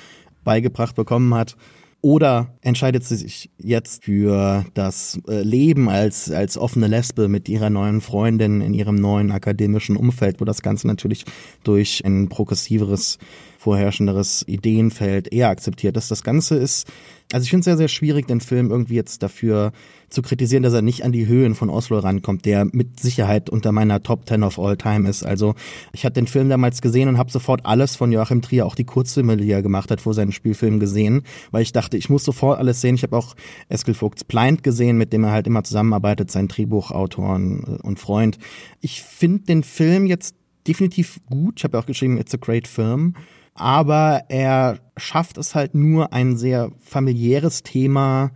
beigebracht 0.44 0.94
bekommen 0.94 1.34
hat. 1.34 1.56
Oder 2.00 2.54
entscheidet 2.60 3.04
sie 3.04 3.16
sich 3.16 3.50
jetzt 3.58 4.04
für 4.04 4.64
das 4.74 5.18
äh, 5.26 5.42
Leben 5.42 5.88
als, 5.88 6.30
als 6.30 6.56
offene 6.56 6.86
Lesbe 6.86 7.26
mit 7.26 7.48
ihrer 7.48 7.70
neuen 7.70 8.00
Freundin 8.00 8.60
in 8.60 8.72
ihrem 8.72 8.94
neuen 8.94 9.32
akademischen 9.32 9.96
Umfeld, 9.96 10.40
wo 10.40 10.44
das 10.44 10.62
Ganze 10.62 10.86
natürlich 10.86 11.24
durch 11.64 12.04
ein 12.04 12.28
progressiveres, 12.28 13.18
vorherrschenderes 13.58 14.44
Ideenfeld 14.46 15.32
eher 15.32 15.48
akzeptiert 15.48 15.96
ist. 15.96 16.12
Das 16.12 16.22
Ganze 16.22 16.54
ist 16.54 16.86
also 17.32 17.44
ich 17.44 17.50
finde 17.50 17.60
es 17.60 17.64
sehr, 17.66 17.76
sehr 17.76 17.88
schwierig, 17.88 18.26
den 18.26 18.40
Film 18.40 18.70
irgendwie 18.70 18.94
jetzt 18.94 19.22
dafür 19.22 19.72
zu 20.08 20.22
kritisieren, 20.22 20.62
dass 20.62 20.72
er 20.72 20.82
nicht 20.82 21.04
an 21.04 21.12
die 21.12 21.26
Höhen 21.26 21.54
von 21.54 21.70
Oslo 21.70 21.98
rankommt, 21.98 22.44
der 22.44 22.64
mit 22.64 23.00
Sicherheit 23.00 23.50
unter 23.50 23.72
meiner 23.72 24.02
Top 24.02 24.28
10 24.28 24.42
of 24.42 24.58
all 24.58 24.76
time 24.76 25.08
ist. 25.08 25.24
Also 25.24 25.54
ich 25.92 26.04
hatte 26.04 26.14
den 26.14 26.26
Film 26.26 26.48
damals 26.48 26.80
gesehen 26.80 27.08
und 27.08 27.18
habe 27.18 27.30
sofort 27.30 27.66
alles 27.66 27.96
von 27.96 28.12
Joachim 28.12 28.42
Trier, 28.42 28.66
auch 28.66 28.74
die 28.74 28.84
Kurzfilme, 28.84 29.36
die 29.36 29.50
er 29.50 29.62
gemacht 29.62 29.90
hat, 29.90 30.00
vor 30.00 30.14
seinen 30.14 30.32
Spielfilmen 30.32 30.80
gesehen, 30.80 31.22
weil 31.50 31.62
ich 31.62 31.72
dachte, 31.72 31.96
ich 31.96 32.08
muss 32.08 32.24
sofort 32.24 32.58
alles 32.58 32.80
sehen. 32.80 32.94
Ich 32.94 33.02
habe 33.02 33.16
auch 33.16 33.34
Eskil 33.68 33.94
Vogts 33.94 34.24
Blind 34.24 34.62
gesehen, 34.62 34.98
mit 34.98 35.12
dem 35.12 35.24
er 35.24 35.32
halt 35.32 35.46
immer 35.46 35.64
zusammenarbeitet, 35.64 36.30
sein 36.30 36.48
Drehbuchautor 36.48 37.34
und 37.34 37.98
Freund. 37.98 38.38
Ich 38.80 39.02
finde 39.02 39.44
den 39.44 39.62
Film 39.62 40.06
jetzt 40.06 40.34
definitiv 40.66 41.20
gut. 41.26 41.54
Ich 41.58 41.64
habe 41.64 41.76
ja 41.76 41.82
auch 41.82 41.86
geschrieben, 41.86 42.18
it's 42.18 42.34
a 42.34 42.38
great 42.38 42.66
film 42.66 43.14
aber 43.58 44.26
er 44.28 44.78
schafft 44.96 45.36
es 45.36 45.54
halt 45.54 45.74
nur 45.74 46.12
ein 46.12 46.36
sehr 46.36 46.70
familiäres 46.78 47.64
Thema 47.64 48.30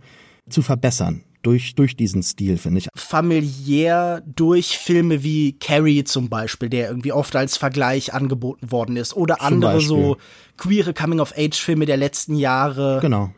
zu 0.49 0.61
verbessern. 0.61 1.23
Durch, 1.43 1.75
durch 1.75 1.95
diesen 1.95 2.23
Stil, 2.23 2.57
finde 2.57 2.79
ich. 2.79 2.87
Familiär 2.95 4.23
durch 4.25 4.77
Filme 4.77 5.23
wie 5.23 5.53
Carrie 5.59 6.03
zum 6.03 6.29
Beispiel, 6.29 6.69
der 6.69 6.87
irgendwie 6.87 7.11
oft 7.11 7.35
als 7.35 7.57
Vergleich 7.57 8.13
angeboten 8.13 8.71
worden 8.71 8.97
ist. 8.97 9.15
Oder 9.15 9.41
andere 9.41 9.81
so 9.81 10.17
queere 10.57 10.93
Coming-of-Age-Filme 10.93 11.85
der 11.85 11.97
letzten 11.97 12.35
Jahre. 12.35 12.99
Genau. 13.01 13.31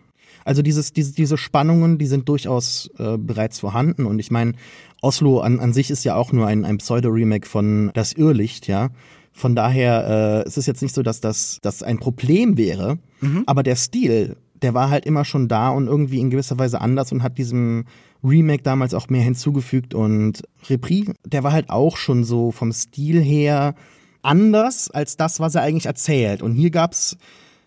Also 0.44 0.62
dieses, 0.62 0.94
diese, 0.94 1.14
diese 1.14 1.38
Spannungen, 1.38 1.98
die 1.98 2.06
sind 2.06 2.30
durchaus 2.30 2.92
äh, 3.00 3.18
bereits 3.18 3.60
vorhanden. 3.60 4.06
Und 4.06 4.20
ich 4.20 4.30
meine, 4.30 4.54
Oslo 5.02 5.40
an, 5.40 5.60
an 5.60 5.74
sich 5.74 5.90
ist 5.90 6.04
ja 6.04 6.16
auch 6.16 6.32
nur 6.32 6.46
ein, 6.46 6.64
ein 6.64 6.78
Pseudo-Remake 6.78 7.50
von 7.50 7.92
Das 7.96 8.14
Irrlicht, 8.14 8.68
ja. 8.68 8.90
Von 9.34 9.56
daher 9.56 10.44
äh, 10.46 10.48
es 10.48 10.58
ist 10.58 10.68
jetzt 10.68 10.82
nicht 10.82 10.96
so, 10.96 11.02
dass 11.02 11.20
das, 11.20 11.58
das 11.62 11.84
ein 11.84 12.00
Problem 12.00 12.58
wäre, 12.58 13.00
mhm. 13.20 13.44
aber 13.48 13.64
der 13.64 13.76
Stil, 13.76 14.38
der 14.62 14.74
war 14.74 14.90
halt 14.90 15.06
immer 15.06 15.26
schon 15.26 15.48
da 15.48 15.70
und 15.70 15.88
irgendwie 15.88 16.20
in 16.20 16.30
gewisser 16.30 16.58
Weise 16.58 16.82
anders 16.82 17.12
und 17.12 17.24
hat 17.24 17.38
diesem 17.38 17.86
Remake 18.24 18.64
damals 18.64 18.94
auch 18.94 19.10
mehr 19.10 19.22
hinzugefügt 19.22 19.94
und 19.94 20.44
Repris, 20.70 21.12
der 21.26 21.44
war 21.44 21.52
halt 21.52 21.70
auch 21.70 21.98
schon 21.98 22.24
so 22.24 22.52
vom 22.52 22.72
Stil 22.72 23.22
her 23.22 23.76
anders 24.22 24.90
als 24.90 25.18
das, 25.18 25.40
was 25.40 25.56
er 25.56 25.62
eigentlich 25.62 25.86
erzählt. 25.86 26.42
Und 26.42 26.54
hier 26.54 26.72
gab's 26.72 27.18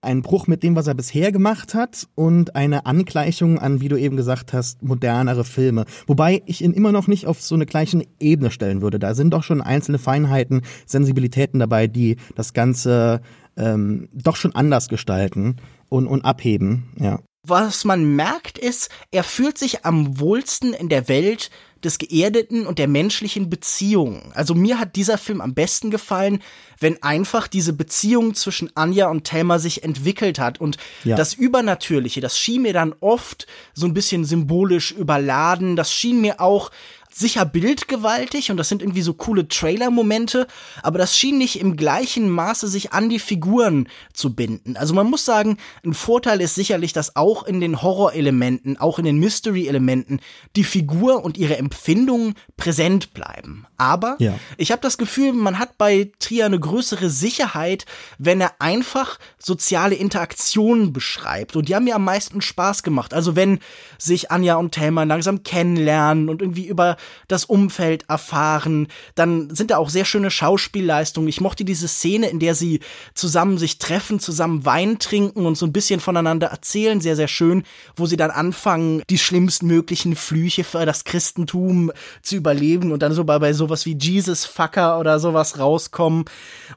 ein 0.01 0.23
Bruch 0.23 0.47
mit 0.47 0.63
dem, 0.63 0.77
was 0.77 0.87
er 0.87 0.95
bisher 0.95 1.33
gemacht 1.33 1.75
hat 1.75 2.07
und 2.15 2.55
eine 2.55 2.87
Angleichung 2.87 3.59
an, 3.59 3.81
wie 3.81 3.89
du 3.89 3.97
eben 3.97 4.17
gesagt 4.17 4.53
hast, 4.53 4.83
modernere 4.83 5.45
Filme. 5.45 5.85
Wobei 6.07 6.43
ich 6.47 6.63
ihn 6.63 6.73
immer 6.73 6.93
noch 6.93 7.09
nicht 7.09 7.27
auf 7.27 7.41
so 7.41 7.55
eine 7.55 7.67
gleiche 7.67 8.05
Ebene 8.21 8.51
stellen 8.51 8.81
würde. 8.81 8.99
Da 8.99 9.15
sind 9.15 9.31
doch 9.31 9.43
schon 9.43 9.61
einzelne 9.61 9.99
Feinheiten, 9.99 10.63
Sensibilitäten 10.87 11.59
dabei, 11.61 11.87
die 11.87 12.17
das 12.37 12.53
Ganze 12.53 13.21
ähm, 13.59 14.09
doch 14.13 14.37
schon 14.37 14.55
anders 14.55 14.89
gestalten. 14.89 15.57
und, 15.89 16.07
und 16.07 16.25
abheben, 16.25 16.91
ja. 16.99 17.21
Was 17.47 17.85
man 17.85 18.17
merkt 18.17 18.59
ist, 18.59 18.91
er 19.11 19.25
fühlt 19.25 19.57
sich 19.57 19.87
am 19.87 20.21
wohlsten 20.21 20.75
in 20.75 20.89
der 20.89 21.09
Welt 21.09 21.51
des 21.85 21.99
Geerdeten 21.99 22.67
und 22.67 22.79
der 22.79 22.89
menschlichen 22.89 23.49
Beziehungen. 23.49 24.33
Also 24.35 24.55
mir 24.55 24.81
hat 24.81 24.97
dieser 24.97 25.17
Film 25.17 25.41
am 25.41 25.55
besten 25.55 25.91
gefallen, 25.91 26.41
wenn 26.81 27.03
einfach 27.03 27.47
diese 27.47 27.73
Beziehung 27.73 28.35
zwischen 28.35 28.77
Anja 28.77 29.09
und 29.09 29.25
Thelma 29.25 29.59
sich 29.61 29.85
entwickelt 29.85 30.41
hat. 30.41 30.61
Und 30.61 30.77
ja. 31.05 31.17
das 31.17 31.35
Übernatürliche, 31.35 32.21
das 32.21 32.37
schien 32.37 32.63
mir 32.63 32.73
dann 32.73 32.95
oft 33.01 33.47
so 33.75 33.87
ein 33.87 33.95
bisschen 33.95 34.25
symbolisch 34.25 34.91
überladen. 34.93 35.77
Das 35.77 35.93
schien 35.93 36.21
mir 36.21 36.41
auch 36.41 36.71
sicher 37.11 37.45
bildgewaltig 37.45 38.51
und 38.51 38.57
das 38.57 38.69
sind 38.69 38.83
irgendwie 38.83 39.03
so 39.03 39.15
coole 39.15 39.49
Trailer-Momente, 39.49 40.47
aber 40.83 40.99
das 40.99 41.17
schien 41.17 41.39
nicht 41.39 41.61
im 41.61 41.77
gleichen 41.77 42.29
Maße 42.29 42.69
sich 42.69 42.93
an 42.93 43.09
die 43.09 43.19
Figuren 43.19 43.89
zu 44.13 44.35
binden. 44.35 44.77
Also 44.77 44.95
man 44.95 45.09
muss 45.09 45.25
sagen, 45.25 45.57
ein 45.85 45.95
Vorteil 45.95 46.41
ist 46.41 46.55
sicherlich, 46.55 46.93
dass 46.93 47.17
auch 47.17 47.45
in 47.45 47.61
den 47.61 47.83
Horrorelementen, 47.83 48.79
auch 48.79 48.99
in 48.99 49.05
den 49.05 49.19
Mystery-Elementen 49.19 50.21
die 50.57 50.65
Figur 50.65 51.25
und 51.25 51.39
ihre 51.39 51.57
Empfindungen 51.57 52.35
präsent 52.57 53.15
bleiben. 53.15 53.67
Aber 53.77 54.17
ja. 54.19 54.35
ich 54.57 54.73
habe 54.73 54.83
das 54.83 54.99
Gefühl, 54.99 55.33
man 55.33 55.59
hat 55.59 55.79
bei 55.79 56.11
Trier 56.19 56.47
eine 56.47 56.61
größere 56.61 57.09
Sicherheit, 57.09 57.87
wenn 58.19 58.41
er 58.41 58.61
einfach 58.61 59.19
soziale 59.39 59.95
Interaktionen 59.95 60.93
beschreibt. 60.93 61.57
Und 61.57 61.69
die 61.69 61.75
haben 61.75 61.85
mir 61.85 61.95
am 61.95 62.05
meisten 62.05 62.43
Spaß 62.43 62.83
gemacht. 62.83 63.15
Also 63.15 63.37
wenn 63.37 63.61
sich 63.97 64.31
Anja 64.31 64.57
und 64.57 64.73
Thelma 64.73 65.05
langsam 65.05 65.43
kennenlernen 65.43 66.29
und 66.29 66.43
irgendwie 66.43 66.67
über 66.67 66.98
das 67.27 67.45
Umfeld 67.45 68.05
erfahren. 68.09 68.89
Dann 69.15 69.55
sind 69.55 69.71
da 69.71 69.79
auch 69.79 69.91
sehr 69.91 70.05
schöne 70.05 70.31
Schauspielleistungen. 70.31 71.29
Ich 71.29 71.41
mochte 71.41 71.65
diese 71.65 71.89
Szene, 71.89 72.29
in 72.29 72.39
der 72.39 72.55
sie 72.55 72.81
zusammen 73.15 73.59
sich 73.59 73.79
treffen, 73.79 74.21
zusammen 74.21 74.65
Wein 74.65 74.99
trinken 74.99 75.47
und 75.47 75.57
so 75.57 75.67
ein 75.67 75.73
bisschen 75.73 76.01
voneinander 76.01 76.49
erzählen, 76.49 77.01
sehr, 77.01 77.17
sehr 77.17 77.29
schön, 77.29 77.65
wo 77.97 78.07
sie 78.07 78.17
dann 78.17 78.31
anfangen, 78.31 79.03
die 79.11 79.19
schlimmsten 79.19 79.67
möglichen 79.67 80.17
Flüche 80.17 80.65
für 80.65 80.87
das 80.87 81.05
Christentum 81.05 81.93
zu 82.23 82.37
überleben 82.37 82.93
und 82.93 83.03
dann 83.03 83.13
so 83.13 83.25
bei, 83.25 83.39
bei 83.39 83.53
sowas 83.53 83.87
wie 83.87 83.97
Jesus 83.99 84.45
Fucker 84.45 84.99
oder 84.99 85.19
sowas 85.19 85.59
rauskommen. 85.59 86.25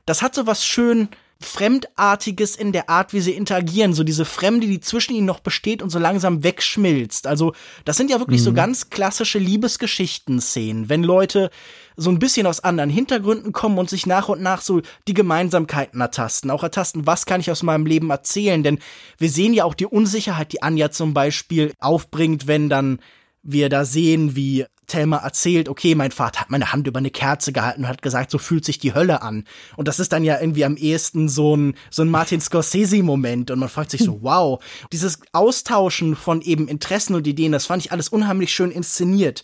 Das 0.05 0.21
hat 0.21 0.35
sowas 0.35 0.65
schön 0.65 1.09
Fremdartiges 1.41 2.55
in 2.55 2.71
der 2.71 2.89
Art, 2.89 3.13
wie 3.13 3.21
sie 3.21 3.33
interagieren, 3.33 3.93
so 3.93 4.03
diese 4.03 4.25
Fremde, 4.25 4.67
die 4.67 4.79
zwischen 4.79 5.13
ihnen 5.13 5.25
noch 5.25 5.39
besteht 5.39 5.81
und 5.81 5.89
so 5.89 5.99
langsam 5.99 6.43
wegschmilzt. 6.43 7.27
Also, 7.27 7.53
das 7.85 7.97
sind 7.97 8.09
ja 8.09 8.19
wirklich 8.19 8.41
mhm. 8.41 8.45
so 8.45 8.53
ganz 8.53 8.89
klassische 8.89 9.39
Liebesgeschichten-Szenen, 9.39 10.89
wenn 10.89 11.03
Leute 11.03 11.49
so 11.97 12.09
ein 12.09 12.19
bisschen 12.19 12.47
aus 12.47 12.61
anderen 12.61 12.89
Hintergründen 12.89 13.51
kommen 13.51 13.77
und 13.77 13.89
sich 13.89 14.05
nach 14.05 14.29
und 14.29 14.41
nach 14.41 14.61
so 14.61 14.81
die 15.07 15.13
Gemeinsamkeiten 15.13 16.01
ertasten. 16.01 16.49
Auch 16.49 16.63
ertasten, 16.63 17.05
was 17.05 17.25
kann 17.25 17.41
ich 17.41 17.51
aus 17.51 17.63
meinem 17.63 17.85
Leben 17.85 18.09
erzählen? 18.09 18.63
Denn 18.63 18.79
wir 19.17 19.29
sehen 19.29 19.53
ja 19.53 19.65
auch 19.65 19.75
die 19.75 19.85
Unsicherheit, 19.85 20.51
die 20.51 20.63
Anja 20.63 20.91
zum 20.91 21.13
Beispiel 21.13 21.73
aufbringt, 21.79 22.47
wenn 22.47 22.69
dann 22.69 22.99
wir 23.43 23.69
da 23.69 23.85
sehen, 23.85 24.35
wie 24.35 24.65
Thelma 24.91 25.17
erzählt, 25.17 25.69
okay, 25.69 25.95
mein 25.95 26.11
Vater 26.11 26.41
hat 26.41 26.49
meine 26.49 26.71
Hand 26.73 26.87
über 26.87 26.99
eine 26.99 27.11
Kerze 27.11 27.51
gehalten 27.51 27.83
und 27.83 27.87
hat 27.87 28.01
gesagt, 28.01 28.31
so 28.31 28.37
fühlt 28.37 28.65
sich 28.65 28.77
die 28.77 28.93
Hölle 28.93 29.21
an. 29.21 29.45
Und 29.77 29.87
das 29.87 29.99
ist 29.99 30.11
dann 30.11 30.23
ja 30.23 30.39
irgendwie 30.39 30.65
am 30.65 30.75
ehesten 30.75 31.29
so 31.29 31.55
ein, 31.55 31.75
so 31.89 32.01
ein 32.03 32.09
Martin 32.09 32.41
Scorsese-Moment 32.41 33.51
und 33.51 33.59
man 33.59 33.69
fragt 33.69 33.91
sich 33.91 34.01
so, 34.03 34.19
wow, 34.21 34.63
dieses 34.91 35.19
Austauschen 35.31 36.15
von 36.15 36.41
eben 36.41 36.67
Interessen 36.67 37.15
und 37.15 37.25
Ideen, 37.25 37.51
das 37.51 37.65
fand 37.65 37.85
ich 37.85 37.91
alles 37.91 38.09
unheimlich 38.09 38.53
schön 38.53 38.71
inszeniert. 38.71 39.43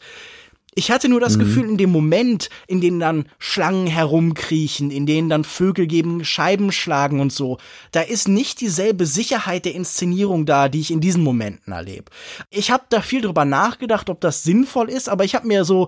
Ich 0.78 0.92
hatte 0.92 1.10
nur 1.10 1.20
das 1.20 1.38
mhm. 1.38 1.40
Gefühl, 1.40 1.70
in 1.70 1.78
dem 1.78 1.92
Moment, 1.92 2.52
in 2.68 2.82
dem 2.82 3.00
dann 3.00 3.28
Schlangen 3.40 3.88
herumkriechen, 3.88 4.92
in 4.92 5.08
denen 5.08 5.28
dann 5.28 5.44
Vögel 5.44 5.88
geben 5.88 6.24
Scheiben 6.24 6.72
schlagen 6.72 7.20
und 7.20 7.34
so, 7.34 7.58
da 7.92 8.02
ist 8.02 8.28
nicht 8.28 8.62
dieselbe 8.62 9.08
Sicherheit 9.08 9.66
der 9.66 9.74
Inszenierung 9.74 10.46
da, 10.46 10.70
die 10.70 10.82
ich 10.82 10.92
in 10.92 11.02
diesen 11.02 11.24
Momenten 11.24 11.74
erlebe. 11.74 12.12
Ich 12.52 12.70
habe 12.70 12.84
da 12.90 13.02
viel 13.02 13.22
drüber 13.22 13.44
nachgedacht, 13.44 14.08
ob 14.12 14.22
das 14.22 14.44
sinnvoll 14.44 14.92
ist, 14.92 15.10
aber 15.10 15.24
ich 15.24 15.34
habe 15.34 15.48
mir 15.48 15.66
so 15.66 15.88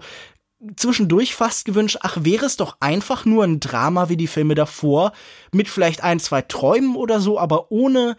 zwischendurch 0.75 1.35
fast 1.35 1.65
gewünscht, 1.65 1.99
ach, 2.01 2.17
wäre 2.21 2.47
es 2.47 2.57
doch 2.57 2.77
einfach 2.79 3.25
nur 3.25 3.43
ein 3.43 3.59
Drama 3.59 4.09
wie 4.09 4.17
die 4.17 4.25
Filme 4.25 4.55
davor, 4.55 5.11
mit 5.53 5.69
vielleicht 5.69 6.03
ein, 6.03 6.19
zwei 6.19 6.41
Träumen 6.41 6.95
oder 6.95 7.19
so, 7.19 7.37
aber 7.37 7.71
ohne 7.71 8.17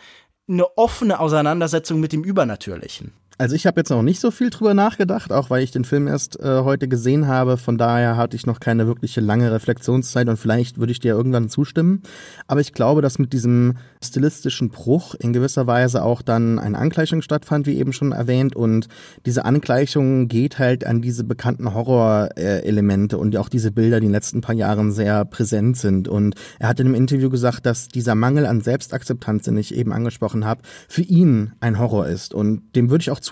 eine 0.49 0.79
offene 0.79 1.19
Auseinandersetzung 1.19 1.99
mit 1.99 2.13
dem 2.13 2.23
Übernatürlichen. 2.23 3.13
Also 3.41 3.57
ich 3.57 3.67
habe 3.67 3.81
jetzt 3.81 3.89
noch 3.89 4.03
nicht 4.03 4.21
so 4.21 4.31
viel 4.31 4.51
drüber 4.51 4.75
nachgedacht, 4.75 5.33
auch 5.33 5.49
weil 5.49 5.63
ich 5.63 5.71
den 5.71 5.87
Film 5.87 6.07
erst 6.09 6.39
äh, 6.41 6.61
heute 6.63 6.89
gesehen 6.89 7.27
habe. 7.27 7.57
Von 7.57 7.79
daher 7.79 8.19
hatte 8.19 8.37
ich 8.37 8.45
noch 8.45 8.61
keine 8.61 8.87
wirkliche 8.87 9.23
lange 9.23 9.51
Reflexionszeit 9.51 10.29
und 10.29 10.37
vielleicht 10.37 10.77
würde 10.77 10.93
ich 10.93 11.01
dir 11.01 11.15
irgendwann 11.15 11.49
zustimmen. 11.49 12.03
Aber 12.49 12.61
ich 12.61 12.75
glaube, 12.75 13.01
dass 13.01 13.19
mit 13.19 13.33
diesem 13.33 13.79
stilistischen 14.05 14.69
Bruch 14.69 15.15
in 15.15 15.33
gewisser 15.33 15.67
Weise 15.67 16.03
auch 16.03 16.21
dann 16.21 16.59
eine 16.59 16.77
Angleichung 16.77 17.23
stattfand, 17.23 17.67
wie 17.67 17.79
eben 17.79 17.95
schon 17.95 18.13
erwähnt. 18.13 18.55
Und 18.55 18.89
diese 19.25 19.47
Angleichung 19.47 20.29
geht 20.29 20.59
halt 20.59 20.85
an 20.85 21.01
diese 21.01 21.25
bekannten 21.25 21.73
Horrorelemente 21.73 23.17
und 23.17 23.35
auch 23.39 23.49
diese 23.49 23.73
Bilder, 23.73 24.01
die 24.01 24.07
in 24.07 24.13
den 24.13 24.17
letzten 24.17 24.43
paar 24.43 24.55
Jahren 24.55 24.93
sehr 24.93 25.25
präsent 25.25 25.79
sind. 25.79 26.09
Und 26.09 26.35
er 26.59 26.69
hat 26.69 26.79
in 26.79 26.89
einem 26.89 26.95
Interview 26.95 27.31
gesagt, 27.31 27.65
dass 27.65 27.89
dieser 27.89 28.15
Mangel 28.15 28.45
an 28.45 28.61
Selbstakzeptanz, 28.61 29.45
den 29.45 29.57
ich 29.57 29.75
eben 29.75 29.95
angesprochen 29.95 30.45
habe, 30.45 30.61
für 30.89 31.01
ihn 31.01 31.53
ein 31.61 31.79
Horror 31.79 32.07
ist. 32.07 32.35
Und 32.35 32.77
dem 32.77 32.91
würde 32.91 33.01
ich 33.01 33.11
auch 33.11 33.21
zustimmen. 33.21 33.30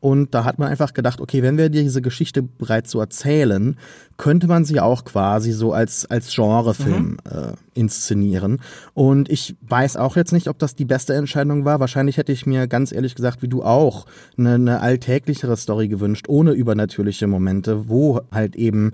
Und 0.00 0.34
da 0.34 0.44
hat 0.44 0.58
man 0.58 0.68
einfach 0.68 0.92
gedacht, 0.92 1.20
okay, 1.20 1.42
wenn 1.42 1.58
wir 1.58 1.68
diese 1.68 2.02
Geschichte 2.02 2.42
bereits 2.42 2.90
so 2.90 3.00
erzählen, 3.00 3.76
könnte 4.16 4.46
man 4.46 4.64
sie 4.64 4.80
auch 4.80 5.04
quasi 5.04 5.52
so 5.52 5.72
als, 5.72 6.06
als 6.06 6.34
Genrefilm 6.34 7.10
mhm. 7.10 7.18
äh, 7.30 7.52
inszenieren. 7.74 8.60
Und 8.94 9.30
ich 9.30 9.56
weiß 9.68 9.96
auch 9.96 10.16
jetzt 10.16 10.32
nicht, 10.32 10.48
ob 10.48 10.58
das 10.58 10.74
die 10.74 10.84
beste 10.84 11.14
Entscheidung 11.14 11.64
war. 11.64 11.80
Wahrscheinlich 11.80 12.16
hätte 12.16 12.32
ich 12.32 12.46
mir 12.46 12.66
ganz 12.66 12.92
ehrlich 12.92 13.14
gesagt, 13.14 13.42
wie 13.42 13.48
du 13.48 13.62
auch, 13.62 14.06
eine, 14.38 14.54
eine 14.54 14.80
alltäglichere 14.80 15.56
Story 15.56 15.88
gewünscht, 15.88 16.26
ohne 16.28 16.52
übernatürliche 16.52 17.26
Momente, 17.26 17.88
wo 17.88 18.20
halt 18.32 18.56
eben 18.56 18.92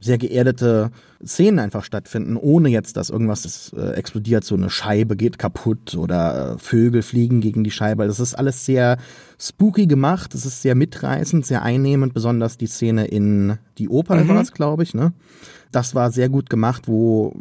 sehr 0.00 0.18
geerdete 0.18 0.90
Szenen 1.24 1.58
einfach 1.58 1.84
stattfinden, 1.84 2.36
ohne 2.36 2.68
jetzt, 2.68 2.96
dass 2.96 3.10
irgendwas 3.10 3.72
äh, 3.76 3.92
explodiert, 3.94 4.44
so 4.44 4.54
eine 4.54 4.70
Scheibe 4.70 5.16
geht 5.16 5.38
kaputt 5.38 5.96
oder 5.96 6.54
äh, 6.54 6.58
Vögel 6.58 7.02
fliegen 7.02 7.40
gegen 7.40 7.64
die 7.64 7.70
Scheibe. 7.70 8.06
Das 8.06 8.20
ist 8.20 8.34
alles 8.34 8.64
sehr 8.64 8.98
spooky 9.40 9.86
gemacht, 9.86 10.34
es 10.34 10.46
ist 10.46 10.62
sehr 10.62 10.74
mitreißend, 10.74 11.44
sehr 11.44 11.62
einnehmend, 11.62 12.14
besonders 12.14 12.58
die 12.58 12.66
Szene 12.66 13.06
in 13.06 13.58
die 13.78 13.88
Oper 13.88 14.16
mhm. 14.16 14.28
war 14.28 14.40
es, 14.40 14.52
glaube 14.52 14.82
ich, 14.82 14.94
ne? 14.94 15.12
Das 15.70 15.94
war 15.94 16.10
sehr 16.10 16.30
gut 16.30 16.48
gemacht, 16.48 16.84
wo 16.86 17.34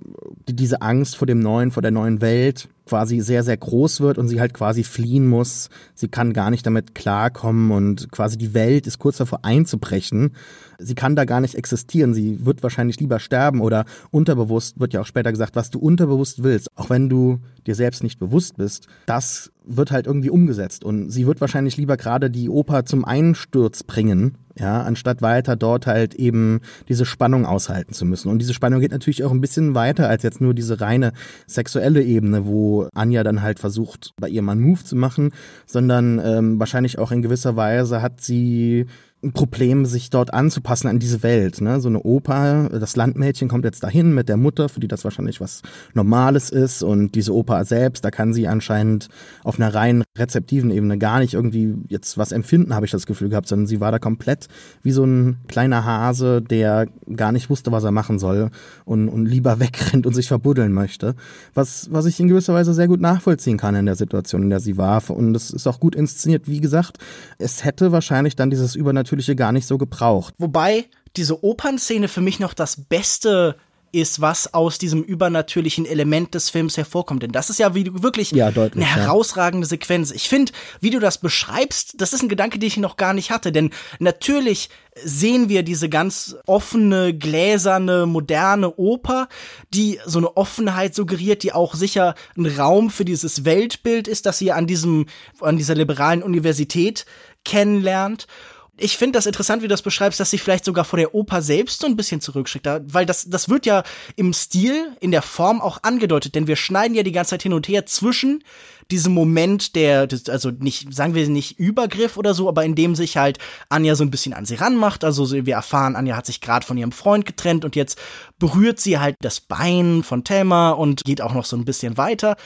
diese 0.49 0.81
Angst 0.81 1.15
vor 1.15 1.27
dem 1.27 1.39
Neuen, 1.39 1.71
vor 1.71 1.81
der 1.81 1.91
neuen 1.91 2.19
Welt 2.19 2.67
quasi 2.87 3.19
sehr, 3.19 3.43
sehr 3.43 3.57
groß 3.57 4.01
wird 4.01 4.17
und 4.17 4.27
sie 4.27 4.39
halt 4.39 4.53
quasi 4.53 4.83
fliehen 4.83 5.27
muss. 5.27 5.69
Sie 5.93 6.07
kann 6.07 6.33
gar 6.33 6.49
nicht 6.49 6.65
damit 6.65 6.95
klarkommen 6.95 7.71
und 7.71 8.11
quasi 8.11 8.37
die 8.37 8.53
Welt 8.53 8.87
ist 8.87 8.99
kurz 8.99 9.17
davor 9.17 9.39
einzubrechen. 9.43 10.35
Sie 10.79 10.95
kann 10.95 11.15
da 11.15 11.25
gar 11.25 11.41
nicht 11.41 11.55
existieren. 11.55 12.13
Sie 12.13 12.45
wird 12.45 12.63
wahrscheinlich 12.63 12.99
lieber 12.99 13.19
sterben 13.19 13.61
oder 13.61 13.85
unterbewusst 14.11 14.79
wird 14.79 14.93
ja 14.93 15.01
auch 15.01 15.05
später 15.05 15.31
gesagt, 15.31 15.55
was 15.55 15.69
du 15.69 15.79
unterbewusst 15.79 16.43
willst, 16.43 16.69
auch 16.75 16.89
wenn 16.89 17.09
du 17.09 17.39
dir 17.65 17.75
selbst 17.75 18.03
nicht 18.03 18.19
bewusst 18.19 18.57
bist, 18.57 18.87
das 19.05 19.51
wird 19.65 19.91
halt 19.91 20.07
irgendwie 20.07 20.29
umgesetzt 20.29 20.83
und 20.85 21.11
sie 21.11 21.27
wird 21.27 21.41
wahrscheinlich 21.41 21.77
lieber 21.77 21.97
gerade 21.97 22.29
die 22.31 22.49
Oper 22.49 22.85
zum 22.85 23.03
Einsturz 23.03 23.83
bringen, 23.83 24.37
ja, 24.59 24.81
anstatt 24.81 25.21
weiter 25.21 25.55
dort 25.55 25.87
halt 25.87 26.15
eben 26.15 26.61
diese 26.89 27.05
Spannung 27.05 27.45
aushalten 27.45 27.93
zu 27.93 28.05
müssen. 28.05 28.29
Und 28.29 28.39
diese 28.39 28.53
Spannung 28.53 28.79
geht 28.79 28.91
natürlich 28.91 29.23
auch 29.23 29.31
ein 29.31 29.41
bisschen 29.41 29.75
weiter 29.75 30.09
als 30.09 30.23
jetzt 30.23 30.41
nur 30.41 30.53
diese 30.53 30.81
reine 30.81 31.13
sexuelle 31.45 32.03
Ebene, 32.03 32.45
wo 32.45 32.87
Anja 32.93 33.23
dann 33.23 33.41
halt 33.41 33.59
versucht, 33.59 34.11
bei 34.19 34.29
ihrem 34.29 34.45
Mann 34.45 34.59
Move 34.59 34.83
zu 34.83 34.95
machen, 34.95 35.31
sondern 35.65 36.21
ähm, 36.23 36.59
wahrscheinlich 36.59 36.99
auch 36.99 37.11
in 37.11 37.21
gewisser 37.21 37.55
Weise 37.55 38.01
hat 38.01 38.21
sie 38.21 38.85
ein 39.23 39.33
Problem, 39.33 39.85
sich 39.85 40.11
dort 40.11 40.33
anzupassen 40.33 40.87
an 40.87 40.99
diese 40.99 41.23
Welt. 41.23 41.59
Ne? 41.59 41.81
So 41.81 41.89
eine 41.89 42.01
Oper, 42.03 42.69
das 42.69 42.95
Landmädchen 42.95 43.47
kommt 43.47 43.65
jetzt 43.65 43.83
dahin 43.83 44.13
mit 44.13 44.29
der 44.29 44.37
Mutter, 44.37 44.69
für 44.69 44.79
die 44.79 44.87
das 44.87 45.03
wahrscheinlich 45.03 45.41
was 45.41 45.63
Normales 45.93 46.49
ist. 46.49 46.83
Und 46.83 47.15
diese 47.15 47.33
Oper 47.33 47.65
selbst, 47.65 48.05
da 48.05 48.11
kann 48.11 48.33
sie 48.33 48.47
anscheinend 48.47 49.09
auf 49.43 49.59
einer 49.59 49.73
rein 49.73 50.03
rezeptiven 50.17 50.71
Ebene 50.71 50.97
gar 50.97 51.19
nicht 51.19 51.33
irgendwie 51.33 51.75
jetzt 51.87 52.17
was 52.17 52.31
empfinden, 52.31 52.75
habe 52.75 52.85
ich 52.85 52.91
das 52.91 53.05
Gefühl 53.05 53.29
gehabt, 53.29 53.47
sondern 53.47 53.67
sie 53.67 53.79
war 53.79 53.91
da 53.91 53.99
komplett 53.99 54.47
wie 54.83 54.91
so 54.91 55.03
ein 55.03 55.37
kleiner 55.47 55.83
Hase, 55.83 56.41
der 56.41 56.87
gar 57.15 57.31
nicht 57.31 57.49
wusste, 57.49 57.71
was 57.71 57.83
er 57.83 57.91
machen 57.91 58.19
soll 58.19 58.49
und, 58.85 59.09
und 59.09 59.25
lieber 59.25 59.59
wegrennt 59.59 60.05
und 60.05 60.13
sich 60.13 60.27
verbuddeln 60.27 60.73
möchte. 60.73 61.15
Was, 61.53 61.89
was 61.91 62.05
ich 62.05 62.19
in 62.19 62.27
gewisser 62.27 62.53
Weise 62.53 62.73
sehr 62.73 62.87
gut 62.87 63.01
nachvollziehen 63.01 63.57
kann 63.57 63.75
in 63.75 63.85
der 63.87 63.95
Situation, 63.95 64.43
in 64.43 64.49
der 64.49 64.59
sie 64.59 64.77
war. 64.77 64.97
Und 65.09 65.35
es 65.35 65.51
ist 65.51 65.67
auch 65.67 65.79
gut 65.79 65.95
inszeniert. 65.95 66.47
Wie 66.47 66.61
gesagt, 66.61 66.97
es 67.37 67.63
hätte 67.63 67.91
wahrscheinlich 67.91 68.35
dann 68.35 68.49
dieses 68.49 68.75
Übernatürliche 68.75 69.07
Übernatürliche 69.17 69.35
gar 69.35 69.51
nicht 69.51 69.67
so 69.67 69.77
gebraucht. 69.77 70.33
Wobei 70.37 70.85
diese 71.15 71.43
Opernszene 71.43 72.07
für 72.07 72.21
mich 72.21 72.39
noch 72.39 72.53
das 72.53 72.85
beste 72.85 73.55
ist, 73.93 74.19
was 74.19 74.53
aus 74.53 74.77
diesem 74.77 75.01
übernatürlichen 75.01 75.85
Element 75.85 76.33
des 76.33 76.49
Films 76.49 76.75
hervorkommt. 76.75 77.23
Denn 77.23 77.31
das 77.31 77.49
ist 77.49 77.57
ja 77.57 77.73
wie 77.73 77.89
wirklich 78.03 78.31
ja, 78.31 78.51
deutlich, 78.51 78.83
eine 78.83 78.95
herausragende 78.95 79.65
ja. 79.65 79.69
Sequenz. 79.69 80.11
Ich 80.11 80.27
finde, 80.27 80.51
wie 80.81 80.89
du 80.89 80.99
das 80.99 81.19
beschreibst, 81.19 81.95
das 81.97 82.11
ist 82.11 82.21
ein 82.21 82.29
Gedanke, 82.29 82.59
den 82.59 82.67
ich 82.67 82.77
noch 82.77 82.97
gar 82.97 83.13
nicht 83.13 83.31
hatte. 83.31 83.53
Denn 83.53 83.71
natürlich 83.99 84.69
sehen 85.03 85.47
wir 85.47 85.63
diese 85.63 85.87
ganz 85.87 86.35
offene, 86.45 87.17
gläserne, 87.17 88.05
moderne 88.05 88.75
Oper, 88.75 89.29
die 89.73 89.99
so 90.05 90.19
eine 90.19 90.35
Offenheit 90.35 90.93
suggeriert, 90.93 91.43
die 91.43 91.53
auch 91.53 91.73
sicher 91.73 92.13
ein 92.37 92.45
Raum 92.45 92.89
für 92.89 93.05
dieses 93.05 93.45
Weltbild 93.45 94.09
ist, 94.09 94.25
das 94.25 94.37
sie 94.37 94.51
an 94.51 94.67
diesem, 94.67 95.05
an 95.39 95.57
dieser 95.57 95.75
liberalen 95.75 96.23
Universität 96.23 97.05
kennenlernt 97.45 98.27
ich 98.77 98.97
finde 98.97 99.17
das 99.17 99.25
interessant, 99.25 99.61
wie 99.61 99.67
du 99.67 99.73
das 99.73 99.81
beschreibst, 99.81 100.19
dass 100.19 100.29
sie 100.29 100.37
vielleicht 100.37 100.65
sogar 100.65 100.85
vor 100.85 100.97
der 100.97 101.15
Oper 101.15 101.41
selbst 101.41 101.81
so 101.81 101.87
ein 101.87 101.95
bisschen 101.95 102.21
zurückschickt, 102.21 102.67
weil 102.93 103.05
das, 103.05 103.29
das 103.29 103.49
wird 103.49 103.65
ja 103.65 103.83
im 104.15 104.33
Stil, 104.33 104.95
in 104.99 105.11
der 105.11 105.21
Form 105.21 105.61
auch 105.61 105.79
angedeutet, 105.83 106.35
denn 106.35 106.47
wir 106.47 106.55
schneiden 106.55 106.95
ja 106.95 107.03
die 107.03 107.11
ganze 107.11 107.31
Zeit 107.31 107.43
hin 107.43 107.53
und 107.53 107.67
her 107.67 107.85
zwischen 107.85 108.43
diesem 108.91 109.13
Moment 109.13 109.75
der, 109.75 110.07
also 110.29 110.51
nicht, 110.51 110.93
sagen 110.93 111.13
wir 111.13 111.27
nicht 111.27 111.59
Übergriff 111.59 112.17
oder 112.17 112.33
so, 112.33 112.47
aber 112.47 112.63
in 112.63 112.75
dem 112.75 112.95
sich 112.95 113.17
halt 113.17 113.37
Anja 113.69 113.95
so 113.95 114.03
ein 114.03 114.11
bisschen 114.11 114.33
an 114.33 114.45
sie 114.45 114.55
ranmacht. 114.55 115.03
Also 115.03 115.29
wir 115.31 115.55
erfahren, 115.55 115.95
Anja 115.95 116.15
hat 116.15 116.25
sich 116.25 116.39
gerade 116.39 116.65
von 116.65 116.77
ihrem 116.77 116.91
Freund 116.91 117.25
getrennt 117.25 117.65
und 117.65 117.75
jetzt 117.75 117.99
berührt 118.39 118.79
sie 118.79 118.99
halt 118.99 119.15
das 119.21 119.41
Bein 119.41 120.03
von 120.03 120.23
Thelma 120.23 120.71
und 120.71 121.03
geht 121.03 121.21
auch 121.21 121.33
noch 121.33 121.45
so 121.45 121.57
ein 121.57 121.65
bisschen 121.65 121.97
weiter. 121.97 122.37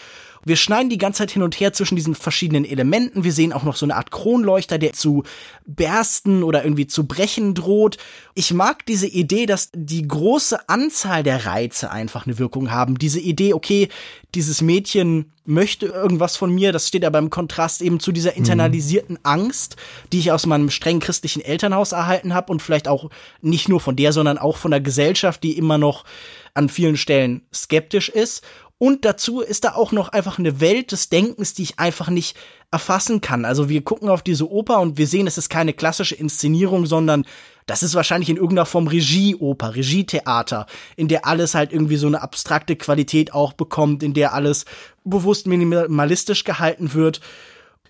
Wir 0.45 0.55
schneiden 0.55 0.89
die 0.89 0.97
ganze 0.97 1.19
Zeit 1.19 1.31
hin 1.31 1.43
und 1.43 1.59
her 1.59 1.73
zwischen 1.73 1.95
diesen 1.95 2.15
verschiedenen 2.15 2.65
Elementen. 2.65 3.23
Wir 3.23 3.33
sehen 3.33 3.53
auch 3.53 3.63
noch 3.63 3.75
so 3.75 3.85
eine 3.85 3.95
Art 3.95 4.11
Kronleuchter, 4.11 4.77
der 4.77 4.93
zu 4.93 5.23
bersten 5.65 6.43
oder 6.43 6.63
irgendwie 6.63 6.87
zu 6.87 7.05
brechen 7.05 7.53
droht. 7.53 7.97
Ich 8.33 8.53
mag 8.53 8.85
diese 8.85 9.07
Idee, 9.07 9.45
dass 9.45 9.69
die 9.73 10.07
große 10.07 10.69
Anzahl 10.69 11.23
der 11.23 11.45
Reize 11.45 11.91
einfach 11.91 12.25
eine 12.25 12.39
Wirkung 12.39 12.71
haben. 12.71 12.97
Diese 12.97 13.19
Idee, 13.19 13.53
okay, 13.53 13.89
dieses 14.33 14.61
Mädchen 14.61 15.31
möchte 15.43 15.87
irgendwas 15.87 16.37
von 16.37 16.53
mir, 16.53 16.71
das 16.71 16.87
steht 16.87 17.03
aber 17.03 17.19
im 17.19 17.29
Kontrast 17.29 17.81
eben 17.81 17.99
zu 17.99 18.11
dieser 18.11 18.35
internalisierten 18.35 19.15
mhm. 19.15 19.21
Angst, 19.23 19.75
die 20.11 20.19
ich 20.19 20.31
aus 20.31 20.45
meinem 20.45 20.69
streng 20.69 20.99
christlichen 20.99 21.41
Elternhaus 21.41 21.91
erhalten 21.91 22.33
habe 22.33 22.51
und 22.51 22.61
vielleicht 22.61 22.87
auch 22.87 23.09
nicht 23.41 23.67
nur 23.67 23.79
von 23.79 23.95
der, 23.95 24.13
sondern 24.13 24.37
auch 24.37 24.57
von 24.57 24.71
der 24.71 24.81
Gesellschaft, 24.81 25.43
die 25.43 25.57
immer 25.57 25.77
noch 25.77 26.05
an 26.53 26.69
vielen 26.69 26.97
Stellen 26.97 27.41
skeptisch 27.53 28.09
ist. 28.09 28.43
Und 28.81 29.05
dazu 29.05 29.41
ist 29.41 29.63
da 29.63 29.75
auch 29.75 29.91
noch 29.91 30.09
einfach 30.09 30.39
eine 30.39 30.59
Welt 30.59 30.91
des 30.91 31.09
Denkens, 31.09 31.53
die 31.53 31.61
ich 31.61 31.77
einfach 31.77 32.09
nicht 32.09 32.35
erfassen 32.71 33.21
kann. 33.21 33.45
Also 33.45 33.69
wir 33.69 33.83
gucken 33.83 34.09
auf 34.09 34.23
diese 34.23 34.49
Oper 34.49 34.79
und 34.79 34.97
wir 34.97 35.05
sehen, 35.05 35.27
es 35.27 35.37
ist 35.37 35.49
keine 35.49 35.73
klassische 35.73 36.15
Inszenierung, 36.15 36.87
sondern 36.87 37.27
das 37.67 37.83
ist 37.83 37.93
wahrscheinlich 37.93 38.31
in 38.31 38.37
irgendeiner 38.37 38.65
Form 38.65 38.87
Regieoper, 38.87 39.75
Regietheater, 39.75 40.65
in 40.95 41.09
der 41.09 41.27
alles 41.27 41.53
halt 41.53 41.71
irgendwie 41.71 41.97
so 41.97 42.07
eine 42.07 42.23
abstrakte 42.23 42.75
Qualität 42.75 43.35
auch 43.35 43.53
bekommt, 43.53 44.01
in 44.01 44.15
der 44.15 44.33
alles 44.33 44.65
bewusst 45.03 45.45
minimalistisch 45.45 46.43
gehalten 46.43 46.95
wird. 46.95 47.21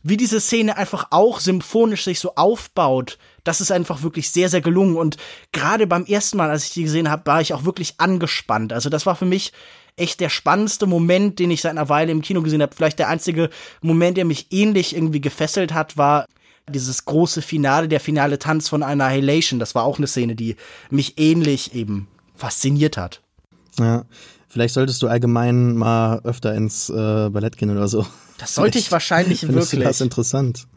Wie 0.04 0.18
diese 0.18 0.42
Szene 0.42 0.76
einfach 0.76 1.08
auch 1.12 1.40
symphonisch 1.40 2.04
sich 2.04 2.20
so 2.20 2.36
aufbaut, 2.36 3.18
das 3.46 3.62
ist 3.62 3.72
einfach 3.72 4.04
wirklich 4.04 4.30
sehr, 4.30 4.50
sehr 4.50 4.60
gelungen. 4.60 4.98
Und 4.98 5.16
gerade 5.54 5.88
beim 5.88 6.04
ersten 6.04 6.36
Mal, 6.36 6.50
als 6.50 6.66
ich 6.66 6.74
die 6.74 6.84
gesehen 6.84 7.10
habe, 7.10 7.26
war 7.28 7.40
ich 7.40 7.54
auch 7.54 7.64
wirklich 7.64 7.94
angespannt. 7.98 8.74
Also 8.74 8.90
das 8.90 9.06
war 9.06 9.16
für 9.16 9.26
mich 9.26 9.54
echt 9.98 10.20
der 10.20 10.30
spannendste 10.30 10.86
Moment, 10.86 11.40
den 11.40 11.52
ich 11.52 11.62
seit 11.62 11.72
einer 11.72 11.90
Weile 11.90 12.12
im 12.12 12.22
Kino 12.22 12.42
gesehen 12.42 12.62
habe. 12.62 12.76
Vielleicht 12.76 13.00
der 13.00 13.10
einzige 13.10 13.50
Moment, 13.82 14.18
der 14.18 14.26
mich 14.26 14.48
ähnlich 14.52 14.96
irgendwie 14.96 15.22
gefesselt 15.22 15.74
hat, 15.74 15.98
war 15.98 16.26
dieses 16.70 17.06
große 17.06 17.42
Finale, 17.42 17.88
der 17.88 18.00
finale 18.00 18.40
Tanz 18.40 18.70
von 18.70 18.84
Annihilation. 18.84 19.60
Das 19.60 19.76
war 19.76 19.84
auch 19.84 19.98
eine 19.98 20.08
Szene, 20.08 20.36
die 20.36 20.56
mich 20.90 21.18
ähnlich 21.18 21.74
eben 21.76 22.08
fasziniert 22.36 22.98
hat. 22.98 23.22
Ja, 23.80 24.06
vielleicht 24.48 24.74
solltest 24.74 25.02
du 25.02 25.08
allgemein 25.08 25.76
mal 25.76 26.20
öfter 26.24 26.54
ins 26.56 26.90
äh, 26.90 27.30
Ballett 27.30 27.58
gehen 27.58 27.70
oder 27.70 27.88
so. 27.88 28.06
Das 28.38 28.56
sollte 28.56 28.80
ich 28.80 28.92
wahrscheinlich 28.92 29.48
wirklich. 29.48 29.70
Du 29.70 29.80
das 29.80 30.02
interessant. 30.02 30.68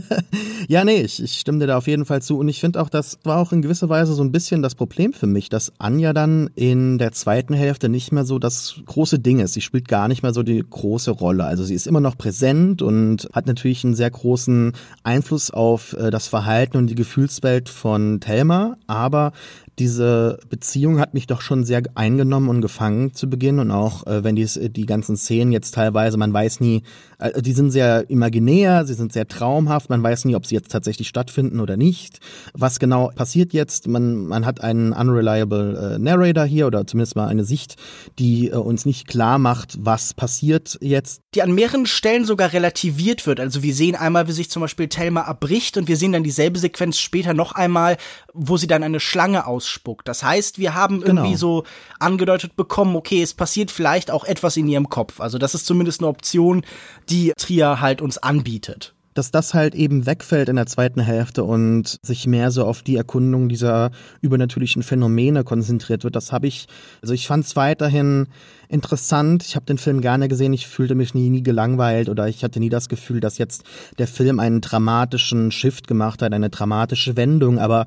ja, 0.68 0.84
nee, 0.84 1.00
ich, 1.00 1.22
ich 1.22 1.38
stimme 1.38 1.58
dir 1.58 1.66
da 1.66 1.78
auf 1.78 1.86
jeden 1.86 2.04
Fall 2.04 2.22
zu. 2.22 2.38
Und 2.38 2.48
ich 2.48 2.60
finde 2.60 2.80
auch, 2.80 2.88
das 2.88 3.18
war 3.24 3.38
auch 3.38 3.52
in 3.52 3.62
gewisser 3.62 3.88
Weise 3.88 4.14
so 4.14 4.22
ein 4.22 4.32
bisschen 4.32 4.62
das 4.62 4.74
Problem 4.74 5.12
für 5.12 5.26
mich, 5.26 5.48
dass 5.48 5.72
Anja 5.78 6.12
dann 6.12 6.50
in 6.54 6.98
der 6.98 7.12
zweiten 7.12 7.54
Hälfte 7.54 7.88
nicht 7.88 8.12
mehr 8.12 8.24
so 8.24 8.38
das 8.38 8.76
große 8.86 9.18
Ding 9.18 9.40
ist. 9.40 9.54
Sie 9.54 9.60
spielt 9.60 9.88
gar 9.88 10.08
nicht 10.08 10.22
mehr 10.22 10.32
so 10.32 10.42
die 10.42 10.62
große 10.68 11.10
Rolle. 11.10 11.44
Also 11.44 11.64
sie 11.64 11.74
ist 11.74 11.86
immer 11.86 12.00
noch 12.00 12.16
präsent 12.16 12.82
und 12.82 13.28
hat 13.32 13.46
natürlich 13.46 13.84
einen 13.84 13.94
sehr 13.94 14.10
großen 14.10 14.72
Einfluss 15.02 15.50
auf 15.50 15.94
äh, 15.94 16.10
das 16.10 16.26
Verhalten 16.26 16.76
und 16.76 16.88
die 16.88 16.94
Gefühlswelt 16.94 17.68
von 17.68 18.20
Thelma. 18.20 18.76
Aber 18.86 19.32
diese 19.78 20.38
Beziehung 20.48 21.00
hat 21.00 21.14
mich 21.14 21.26
doch 21.26 21.40
schon 21.40 21.64
sehr 21.64 21.82
eingenommen 21.94 22.48
und 22.48 22.60
gefangen 22.60 23.14
zu 23.14 23.28
Beginn 23.28 23.58
und 23.58 23.70
auch 23.70 24.06
äh, 24.06 24.22
wenn 24.22 24.36
die, 24.36 24.46
die 24.70 24.86
ganzen 24.86 25.16
Szenen 25.16 25.50
jetzt 25.50 25.74
teilweise, 25.74 26.18
man 26.18 26.32
weiß 26.32 26.60
nie, 26.60 26.82
äh, 27.18 27.40
die 27.40 27.52
sind 27.52 27.70
sehr 27.70 28.10
imaginär, 28.10 28.84
sie 28.84 28.94
sind 28.94 29.12
sehr 29.12 29.26
traumhaft, 29.28 29.88
man 29.88 30.02
weiß 30.02 30.26
nie, 30.26 30.36
ob 30.36 30.46
sie 30.46 30.54
jetzt 30.54 30.70
tatsächlich 30.70 31.08
stattfinden 31.08 31.60
oder 31.60 31.76
nicht. 31.76 32.20
Was 32.52 32.78
genau 32.78 33.10
passiert 33.14 33.52
jetzt? 33.54 33.88
Man, 33.88 34.26
man 34.26 34.44
hat 34.44 34.60
einen 34.60 34.92
unreliable 34.92 35.94
äh, 35.94 35.98
Narrator 35.98 36.44
hier 36.44 36.66
oder 36.66 36.86
zumindest 36.86 37.16
mal 37.16 37.28
eine 37.28 37.44
Sicht, 37.44 37.76
die 38.18 38.48
äh, 38.48 38.56
uns 38.56 38.84
nicht 38.84 39.08
klar 39.08 39.38
macht, 39.38 39.76
was 39.80 40.12
passiert 40.12 40.78
jetzt. 40.82 41.22
Die 41.34 41.42
an 41.42 41.52
mehreren 41.52 41.86
Stellen 41.86 42.26
sogar 42.26 42.52
relativiert 42.52 43.26
wird. 43.26 43.40
Also 43.40 43.62
wir 43.62 43.74
sehen 43.74 43.96
einmal, 43.96 44.28
wie 44.28 44.32
sich 44.32 44.50
zum 44.50 44.60
Beispiel 44.60 44.88
Thelma 44.88 45.22
abbricht 45.22 45.78
und 45.78 45.88
wir 45.88 45.96
sehen 45.96 46.12
dann 46.12 46.24
dieselbe 46.24 46.58
Sequenz 46.58 46.98
später 46.98 47.32
noch 47.32 47.52
einmal, 47.52 47.96
wo 48.34 48.58
sie 48.58 48.66
dann 48.66 48.82
eine 48.82 49.00
Schlange 49.00 49.46
ausspuckt. 49.62 50.08
Das 50.08 50.22
heißt, 50.22 50.58
wir 50.58 50.74
haben 50.74 51.00
genau. 51.00 51.22
irgendwie 51.22 51.36
so 51.36 51.64
angedeutet 51.98 52.56
bekommen, 52.56 52.96
okay, 52.96 53.22
es 53.22 53.34
passiert 53.34 53.70
vielleicht 53.70 54.10
auch 54.10 54.24
etwas 54.24 54.56
in 54.56 54.68
ihrem 54.68 54.88
Kopf. 54.88 55.20
Also 55.20 55.38
das 55.38 55.54
ist 55.54 55.66
zumindest 55.66 56.00
eine 56.00 56.08
Option, 56.08 56.62
die 57.08 57.32
Trier 57.36 57.80
halt 57.80 58.02
uns 58.02 58.18
anbietet 58.18 58.94
dass 59.14 59.30
das 59.30 59.52
halt 59.52 59.74
eben 59.74 60.06
wegfällt 60.06 60.48
in 60.48 60.56
der 60.56 60.64
zweiten 60.64 61.00
Hälfte 61.00 61.44
und 61.44 61.98
sich 62.02 62.26
mehr 62.26 62.50
so 62.50 62.64
auf 62.64 62.82
die 62.82 62.96
Erkundung 62.96 63.48
dieser 63.48 63.90
übernatürlichen 64.20 64.82
Phänomene 64.82 65.44
konzentriert 65.44 66.04
wird. 66.04 66.16
Das 66.16 66.32
habe 66.32 66.46
ich, 66.46 66.66
also 67.02 67.12
ich 67.12 67.26
fand 67.26 67.44
es 67.44 67.54
weiterhin 67.54 68.28
interessant. 68.68 69.44
Ich 69.44 69.54
habe 69.54 69.66
den 69.66 69.76
Film 69.76 70.00
gerne 70.00 70.28
gesehen. 70.28 70.54
Ich 70.54 70.66
fühlte 70.66 70.94
mich 70.94 71.12
nie, 71.14 71.28
nie 71.28 71.42
gelangweilt 71.42 72.08
oder 72.08 72.26
ich 72.28 72.42
hatte 72.42 72.58
nie 72.58 72.70
das 72.70 72.88
Gefühl, 72.88 73.20
dass 73.20 73.36
jetzt 73.36 73.64
der 73.98 74.08
Film 74.08 74.40
einen 74.40 74.62
dramatischen 74.62 75.50
Shift 75.50 75.86
gemacht 75.86 76.22
hat, 76.22 76.32
eine 76.32 76.48
dramatische 76.48 77.16
Wendung. 77.16 77.58
Aber 77.58 77.86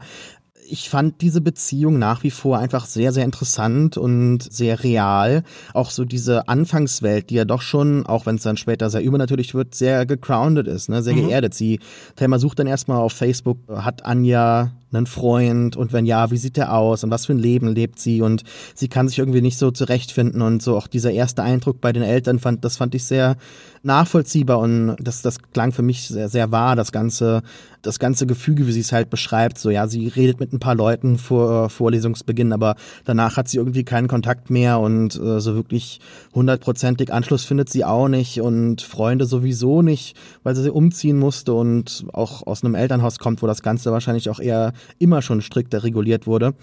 ich 0.70 0.90
fand 0.90 1.22
diese 1.22 1.42
Beziehung 1.42 2.00
nach 2.00 2.24
wie 2.24 2.32
vor 2.32 2.58
einfach 2.58 2.86
sehr, 2.86 3.12
sehr 3.12 3.24
interessant 3.24 3.98
und 3.98 4.40
sehr 4.42 4.84
real. 4.84 5.44
Auch 5.74 5.90
so 5.90 6.06
diese 6.06 6.48
Anfangswelt, 6.48 7.30
die 7.30 7.36
ja 7.36 7.46
doch 7.46 7.62
schon, 7.62 8.06
auch 8.06 8.26
wenn 8.26 8.36
es 8.36 8.44
dann 8.44 8.58
später 8.58 8.90
sehr 8.90 9.04
übernatürlich 9.04 9.54
wird, 9.54 9.76
sehr 9.76 10.06
gegroundet 10.06 10.68
ist, 10.68 10.90
ne? 10.90 11.04
sehr 11.04 11.16
mhm. 11.16 11.28
geerdet. 11.28 11.54
Sie, 11.54 11.80
Thelma 12.16 12.40
sucht 12.40 12.60
dann 12.60 12.68
erstmal 12.68 12.98
auf 12.98 13.14
Facebook, 13.14 13.58
hat 13.70 14.06
Anja 14.06 14.72
einen 14.94 15.08
Freund 15.08 15.76
und 15.76 15.94
wenn 15.94 16.06
ja, 16.06 16.32
wie 16.32 16.38
sieht 16.38 16.58
der 16.58 16.74
aus 16.74 17.04
und 17.04 17.12
was 17.12 17.26
für 17.26 17.34
ein 17.34 17.40
Leben 17.40 17.68
lebt 17.68 18.00
sie 18.00 18.22
und 18.22 18.44
sie 18.74 18.88
kann 18.88 19.08
sich 19.08 19.20
irgendwie 19.20 19.42
nicht 19.42 19.58
so 19.58 19.72
zurechtfinden 19.72 20.42
und 20.42 20.62
so 20.62 20.78
auch 20.78 20.88
dieser 20.88 21.12
erste 21.12 21.44
Eindruck 21.44 21.82
bei 21.82 21.92
den 21.92 22.04
Eltern 22.04 22.40
fand, 22.40 22.64
das 22.64 22.78
fand 22.78 22.96
ich 22.96 23.04
sehr 23.04 23.36
nachvollziehbar 23.84 24.60
und 24.60 24.96
das, 25.00 25.22
das 25.22 25.40
klang 25.54 25.72
für 25.72 25.84
mich 25.84 26.08
sehr, 26.08 26.28
sehr 26.28 26.52
wahr, 26.52 26.76
das 26.76 26.92
ganze, 26.92 27.44
das 27.84 28.00
ganze 28.00 28.26
Gefüge, 28.26 28.66
wie 28.66 28.72
sie 28.72 28.80
es 28.80 28.92
halt 28.92 29.12
beschreibt, 29.12 29.60
so 29.60 29.70
ja, 29.70 29.88
sie 29.88 30.08
redet 30.08 30.40
mit 30.40 30.54
ein 30.54 30.60
paar 30.60 30.74
Leuten 30.74 31.20
vor 31.20 31.70
Vorlesungsbeginn, 31.70 32.52
aber 32.52 32.76
danach 33.04 33.38
hat 33.38 33.48
sie 33.48 33.58
irgendwie 33.58 33.84
keinen 33.84 34.08
Kontakt 34.08 34.50
mehr 34.50 34.80
und 34.80 35.16
äh, 35.16 35.40
so 35.40 35.54
wirklich 35.54 36.00
hundertprozentig 36.34 37.14
Anschluss 37.14 37.46
findet 37.46 37.70
sie 37.70 37.86
auch 37.86 38.08
nicht 38.08 38.42
und 38.42 38.82
Freunde 38.82 39.26
sowieso 39.26 39.84
nicht, 39.84 40.18
weil 40.42 40.56
sie 40.56 40.72
umziehen 40.72 41.20
musste 41.20 41.54
und 41.54 42.06
auch 42.12 42.48
aus 42.48 42.64
einem 42.64 42.74
Elternhaus 42.74 43.20
kommt, 43.20 43.44
wo 43.44 43.48
das 43.48 43.62
Ganze 43.62 43.92
wahrscheinlich 43.92 44.32
auch 44.32 44.40
eher 44.40 44.74
immer 45.00 45.22
schon 45.22 45.42
strikter 45.42 45.84
reguliert 45.84 46.28
wurde. 46.28 46.54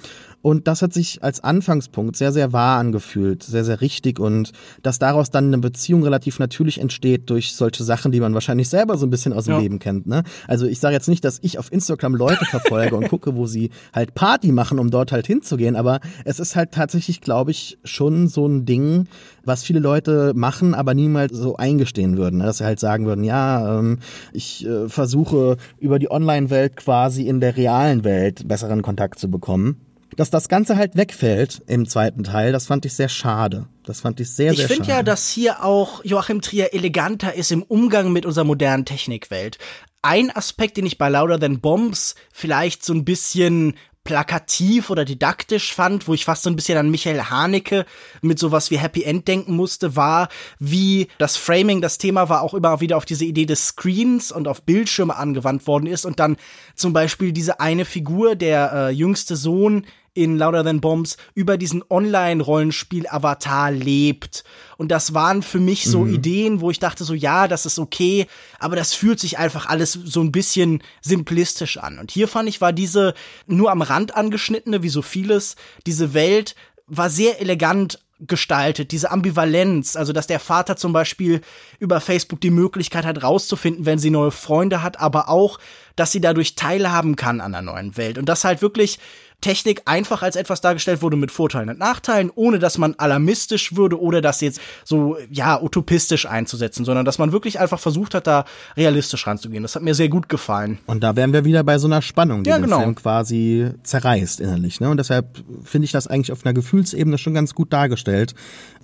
Und 0.43 0.67
das 0.67 0.83
hat 0.83 0.93
sich 0.93 1.23
als 1.23 1.43
Anfangspunkt 1.43 2.17
sehr, 2.17 2.33
sehr 2.33 2.53
wahr 2.53 2.79
angefühlt, 2.79 3.45
sehr, 3.45 3.65
sehr 3.65 3.81
richtig 3.81 4.19
und 4.19 4.53
dass 4.83 4.99
daraus 4.99 5.31
dann 5.31 5.47
eine 5.47 5.59
Beziehung 5.59 6.03
relativ 6.03 6.41
natürlich 6.41 6.81
entsteht 6.81 7.31
durch 7.31 7.55
solche 7.55 7.85
Sachen, 7.85 8.11
die 8.11 8.21
man 8.21 8.35
wahrscheinlich 8.35 8.69
selber 8.69 8.97
so 8.97 9.07
ein 9.07 9.11
bisschen 9.11 9.33
aus 9.33 9.45
dem 9.45 9.55
ja. 9.55 9.61
Leben 9.61 9.79
kennt. 9.79 10.07
Ne? 10.07 10.25
Also 10.49 10.67
ich 10.67 10.81
sage 10.81 10.95
jetzt 10.95 11.09
nicht, 11.09 11.25
dass 11.25 11.39
ich 11.43 11.59
auf 11.59 11.71
Instagram 11.71 12.17
Leute 12.17 12.45
verfolge 12.45 12.97
und 12.97 13.09
gucke, 13.09 13.37
wo 13.37 13.47
sie 13.47 13.71
halt 13.93 14.15
Party 14.15 14.51
machen, 14.51 14.81
um 14.81 14.91
dort 14.91 15.13
halt 15.13 15.29
hinzugehen, 15.29 15.77
aber 15.77 16.01
es 16.25 16.41
ist 16.41 16.57
halt 16.57 16.73
tatsächlich, 16.73 17.21
glaube 17.21 17.53
ich, 17.53 17.79
schon 17.85 18.27
so 18.27 18.47
ein 18.47 18.67
Ding, 18.67 19.07
was 19.45 19.63
viele 19.63 19.79
Leute 19.79 20.33
machen, 20.35 20.75
aber 20.75 20.95
niemals 20.95 21.37
so 21.37 21.57
eingestehen 21.57 22.17
würden. 22.17 22.39
Ne? 22.39 22.45
Dass 22.45 22.59
sie 22.59 22.65
halt 22.65 22.81
sagen 22.81 23.07
würden, 23.07 23.23
ja, 23.23 23.79
ähm, 23.79 24.01
ich 24.33 24.67
äh, 24.67 24.89
versuche 24.89 25.57
über 25.79 26.01
die 26.01 26.11
Online-Welt 26.11 26.77
quasi 26.77 27.29
in 27.29 27.41
der 27.41 27.57
realen 27.57 28.03
Welt 28.03 28.49
besseren 28.49 28.83
Kontakt 28.83 29.21
zu 29.21 29.31
bekommen 29.31 29.77
dass 30.17 30.31
das 30.31 30.49
Ganze 30.49 30.77
halt 30.77 30.97
wegfällt 30.97 31.63
im 31.67 31.89
zweiten 31.89 32.25
Teil, 32.25 32.53
das 32.53 32.67
fand 32.67 32.85
ich 32.85 32.95
sehr 32.95 33.09
schade. 33.09 33.67
Das 33.85 34.01
fand 34.01 34.21
ich 34.21 34.31
sehr, 34.31 34.53
ich 34.53 34.59
sehr 34.59 34.69
schade. 34.69 34.73
Ich 34.73 34.87
finde 34.87 34.97
ja, 34.97 35.03
dass 35.03 35.31
hier 35.31 35.65
auch 35.65 36.05
Joachim 36.05 36.41
Trier 36.41 36.75
eleganter 36.75 37.35
ist 37.35 37.53
im 37.53 37.63
Umgang 37.63 38.13
mit 38.13 38.27
unserer 38.27 38.45
modernen 38.45 38.85
Technikwelt. 38.85 39.59
Ein 40.03 40.35
Aspekt, 40.35 40.77
den 40.77 40.87
ich 40.87 40.99
bei 40.99 41.09
Louder 41.09 41.39
Than 41.39 41.61
Bombs 41.61 42.15
vielleicht 42.33 42.85
so 42.85 42.93
ein 42.93 43.05
bisschen 43.05 43.75
plakativ 44.05 44.91
oder 44.91 45.05
didaktisch 45.05 45.73
fand, 45.73 46.09
wo 46.09 46.15
ich 46.15 46.25
fast 46.25 46.43
so 46.43 46.51
ein 46.51 46.57
bisschen 46.57 46.77
an 46.77 46.91
Michael 46.91 47.23
Haneke 47.23 47.87
mit 48.21 48.39
sowas 48.39 48.71
wie 48.71 48.79
Happy 48.79 49.05
End 49.05 49.29
denken 49.29 49.55
musste, 49.55 49.95
war, 49.95 50.29
wie 50.59 51.07
das 51.19 51.37
Framing, 51.37 51.81
das 51.81 51.99
Thema 51.99 52.29
war 52.29 52.43
auch 52.43 52.55
immer 52.55 52.81
wieder 52.81 52.97
auf 52.97 53.05
diese 53.05 53.25
Idee 53.25 53.47
des 53.47 53.69
Screens 53.69 54.33
und 54.33 54.49
auf 54.49 54.63
Bildschirme 54.63 55.17
angewandt 55.17 55.67
worden 55.67 55.87
ist 55.87 56.05
und 56.05 56.19
dann 56.19 56.37
zum 56.75 56.93
Beispiel 56.93 57.33
diese 57.33 57.61
eine 57.61 57.85
Figur, 57.85 58.35
der 58.35 58.73
äh, 58.73 58.91
jüngste 58.91 59.37
Sohn, 59.37 59.87
in 60.15 60.37
Louder 60.37 60.63
Than 60.63 60.81
Bombs 60.81 61.17
über 61.35 61.57
diesen 61.57 61.83
Online-Rollenspiel-Avatar 61.89 63.71
lebt. 63.71 64.45
Und 64.77 64.89
das 64.89 65.15
waren 65.15 65.43
für 65.43 65.61
mich 65.61 65.85
so 65.85 66.01
mhm. 66.01 66.15
Ideen, 66.15 66.61
wo 66.61 66.71
ich 66.71 66.79
dachte 66.79 67.05
so, 67.05 67.15
ja, 67.15 67.49
das 67.49 67.65
ist 67.65 67.79
okay, 67.79 68.27
aber 68.59 68.77
das 68.77 68.93
fühlt 68.93 69.21
sich 69.21 69.39
einfach 69.39 69.67
alles 69.67 69.93
so 69.93 70.21
ein 70.21 70.33
bisschen 70.33 70.83
simplistisch 71.01 71.79
an. 71.79 71.99
Und 71.99 72.11
hier 72.11 72.29
fand 72.29 72.49
ich, 72.49 72.61
war 72.61 72.73
diese 72.73 73.15
nur 73.47 73.71
am 73.71 73.83
Rand 73.83 74.15
angeschnittene, 74.15 74.83
wie 74.83 74.91
so 74.91 75.03
vieles, 75.03 75.57
diese 75.87 76.13
Welt 76.13 76.55
war 76.87 77.09
sehr 77.09 77.41
elegant 77.41 77.99
gestaltet, 78.27 78.93
diese 78.93 79.11
Ambivalenz, 79.11 79.97
also 79.97 80.13
dass 80.13 80.27
der 80.29 80.39
Vater 80.39 80.77
zum 80.77 80.93
Beispiel 80.93 81.41
über 81.81 82.01
Facebook 82.01 82.41
die 82.41 82.51
Möglichkeit 82.51 83.05
hat, 83.05 83.23
rauszufinden, 83.23 83.85
wenn 83.85 83.99
sie 83.99 84.11
neue 84.11 84.31
Freunde 84.31 84.83
hat, 84.83 85.01
aber 85.01 85.29
auch, 85.29 85.59
dass 85.97 86.13
sie 86.13 86.21
dadurch 86.21 86.55
teilhaben 86.55 87.17
kann 87.17 87.41
an 87.41 87.53
der 87.53 87.63
neuen 87.63 87.97
Welt. 87.97 88.19
Und 88.19 88.27
das 88.29 88.45
halt 88.45 88.63
wirklich 88.63 89.01
Technik 89.43 89.83
einfach 89.85 90.23
als 90.23 90.37
etwas 90.37 90.63
dargestellt 90.63 91.03
wurde 91.03 91.17
mit 91.17 91.31
Vorteilen 91.31 91.69
und 91.69 91.79
Nachteilen, 91.79 92.31
ohne 92.35 92.59
dass 92.59 92.79
man 92.79 92.95
alarmistisch 92.95 93.77
würde 93.77 94.01
oder 94.01 94.23
das 94.23 94.41
jetzt 94.41 94.61
so, 94.85 95.19
ja, 95.31 95.61
utopistisch 95.61 96.25
einzusetzen, 96.25 96.87
sondern 96.87 97.05
dass 97.05 97.19
man 97.19 97.33
wirklich 97.33 97.61
einfach 97.61 97.79
versucht 97.79 98.15
hat, 98.15 98.27
da 98.27 98.47
realistisch 98.77 99.27
ranzugehen. 99.27 99.63
Das 99.63 99.75
hat 99.75 99.83
mir 99.83 99.95
sehr 99.95 100.09
gut 100.09 100.31
gefallen. 100.31 100.79
Und 100.87 101.03
da 101.03 101.17
wären 101.17 101.35
wir 101.35 101.45
wieder 101.45 101.63
bei 101.65 101.79
so 101.79 101.87
einer 101.87 102.01
Spannung, 102.01 102.45
die 102.45 102.51
ja, 102.51 102.59
genau. 102.59 102.79
den 102.79 102.83
Film 102.85 102.95
quasi 102.95 103.71
zerreißt 103.83 104.41
innerlich. 104.41 104.81
Ne? 104.81 104.89
Und 104.89 104.97
deshalb 104.97 105.43
finde 105.65 105.85
ich 105.85 105.93
das 105.93 106.07
eigentlich 106.07 106.33
auf 106.33 106.47
einer 106.47 106.55
Gefühlsebene 106.55 107.19
schon 107.19 107.35
ganz 107.35 107.55
gut 107.55 107.73
dargestellt 107.73 108.35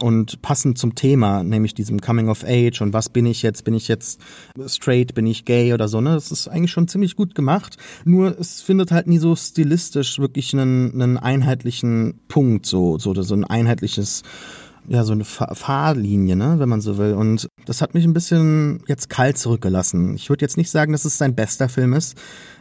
und 0.01 0.43
passend 0.43 0.79
zum 0.79 0.95
Thema, 0.95 1.43
nämlich 1.43 1.75
diesem 1.75 2.01
Coming 2.01 2.29
of 2.29 2.45
Age 2.45 2.81
und 2.81 2.93
was 2.93 3.09
bin 3.09 3.27
ich 3.27 3.43
jetzt? 3.43 3.65
Bin 3.65 3.75
ich 3.75 3.89
jetzt 3.89 4.21
straight? 4.67 5.15
Bin 5.15 5.27
ich 5.27 5.45
gay 5.45 5.73
oder 5.73 5.89
so? 5.89 6.01
Ne? 6.01 6.15
Das 6.15 6.33
ist 6.33 6.49
eigentlich 6.49 6.73
schon 6.73 6.89
ziemlich 6.89 7.17
gut 7.17 7.35
gemacht. 7.35 7.77
Nur 8.05 8.39
es 8.39 8.61
findet 8.61 8.91
halt 8.91 9.07
nie 9.07 9.19
so 9.19 9.35
stilistisch 9.37 10.19
wirklich 10.19 10.48
wirklich 10.49 10.61
einen, 10.61 11.01
einen 11.01 11.17
einheitlichen 11.19 12.21
Punkt, 12.29 12.67
so, 12.67 12.99
so, 12.99 13.15
so 13.21 13.35
ein 13.35 13.45
einheitliches, 13.45 14.23
ja, 14.89 15.05
so 15.05 15.13
eine 15.13 15.25
Fahrlinie, 15.25 16.37
ne, 16.37 16.57
wenn 16.59 16.69
man 16.69 16.81
so 16.81 16.99
will. 16.99 17.15
Und 17.15 17.49
das 17.67 17.83
hat 17.83 17.95
mich 17.95 18.05
ein 18.05 18.15
bisschen 18.15 18.83
jetzt 18.87 19.11
kalt 19.11 19.39
zurückgelassen. 19.39 20.15
Ich 20.15 20.31
würde 20.31 20.45
jetzt 20.45 20.57
nicht 20.57 20.71
sagen, 20.71 20.93
dass 20.93 21.05
es 21.05 21.19
sein 21.19 21.35
bester 21.35 21.69
Film 21.69 21.93
ist. 21.93 22.17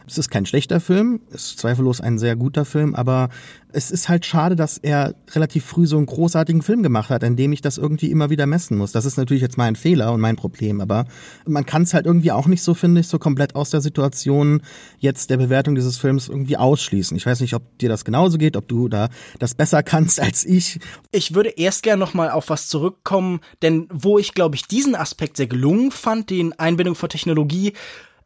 Es 0.08 0.16
ist 0.16 0.30
kein 0.30 0.46
schlechter 0.46 0.80
Film, 0.80 1.20
ist 1.30 1.58
zweifellos 1.58 2.00
ein 2.00 2.18
sehr 2.18 2.34
guter 2.34 2.64
Film, 2.64 2.94
aber 2.94 3.28
es 3.70 3.90
ist 3.90 4.08
halt 4.08 4.24
schade, 4.24 4.56
dass 4.56 4.78
er 4.78 5.14
relativ 5.32 5.66
früh 5.66 5.86
so 5.86 5.98
einen 5.98 6.06
großartigen 6.06 6.62
Film 6.62 6.82
gemacht 6.82 7.10
hat, 7.10 7.22
in 7.22 7.36
dem 7.36 7.52
ich 7.52 7.60
das 7.60 7.76
irgendwie 7.76 8.10
immer 8.10 8.30
wieder 8.30 8.46
messen 8.46 8.78
muss. 8.78 8.92
Das 8.92 9.04
ist 9.04 9.18
natürlich 9.18 9.42
jetzt 9.42 9.58
mein 9.58 9.76
Fehler 9.76 10.12
und 10.12 10.20
mein 10.20 10.36
Problem, 10.36 10.80
aber 10.80 11.04
man 11.46 11.66
kann 11.66 11.82
es 11.82 11.92
halt 11.92 12.06
irgendwie 12.06 12.32
auch 12.32 12.46
nicht 12.46 12.62
so, 12.62 12.72
finde 12.72 13.02
ich, 13.02 13.08
so 13.08 13.18
komplett 13.18 13.54
aus 13.54 13.68
der 13.68 13.82
Situation 13.82 14.62
jetzt 14.98 15.28
der 15.28 15.36
Bewertung 15.36 15.74
dieses 15.74 15.98
Films 15.98 16.28
irgendwie 16.28 16.56
ausschließen. 16.56 17.14
Ich 17.16 17.26
weiß 17.26 17.40
nicht, 17.40 17.52
ob 17.52 17.78
dir 17.78 17.90
das 17.90 18.06
genauso 18.06 18.38
geht, 18.38 18.56
ob 18.56 18.66
du 18.66 18.88
da 18.88 19.10
das 19.38 19.54
besser 19.54 19.82
kannst 19.82 20.20
als 20.22 20.46
ich. 20.46 20.80
Ich 21.12 21.34
würde 21.34 21.50
erst 21.50 21.82
gerne 21.82 22.00
nochmal 22.00 22.30
auf 22.30 22.48
was 22.48 22.68
zurückkommen, 22.68 23.40
denn 23.60 23.88
wo 23.92 24.18
ich, 24.18 24.32
glaube 24.32 24.56
ich, 24.56 24.62
diesen 24.62 24.94
Aspekt 24.94 25.36
sehr 25.36 25.46
gelungen 25.46 25.90
fand, 25.90 26.30
den 26.30 26.58
Einbindung 26.58 26.94
von 26.94 27.10
Technologie, 27.10 27.74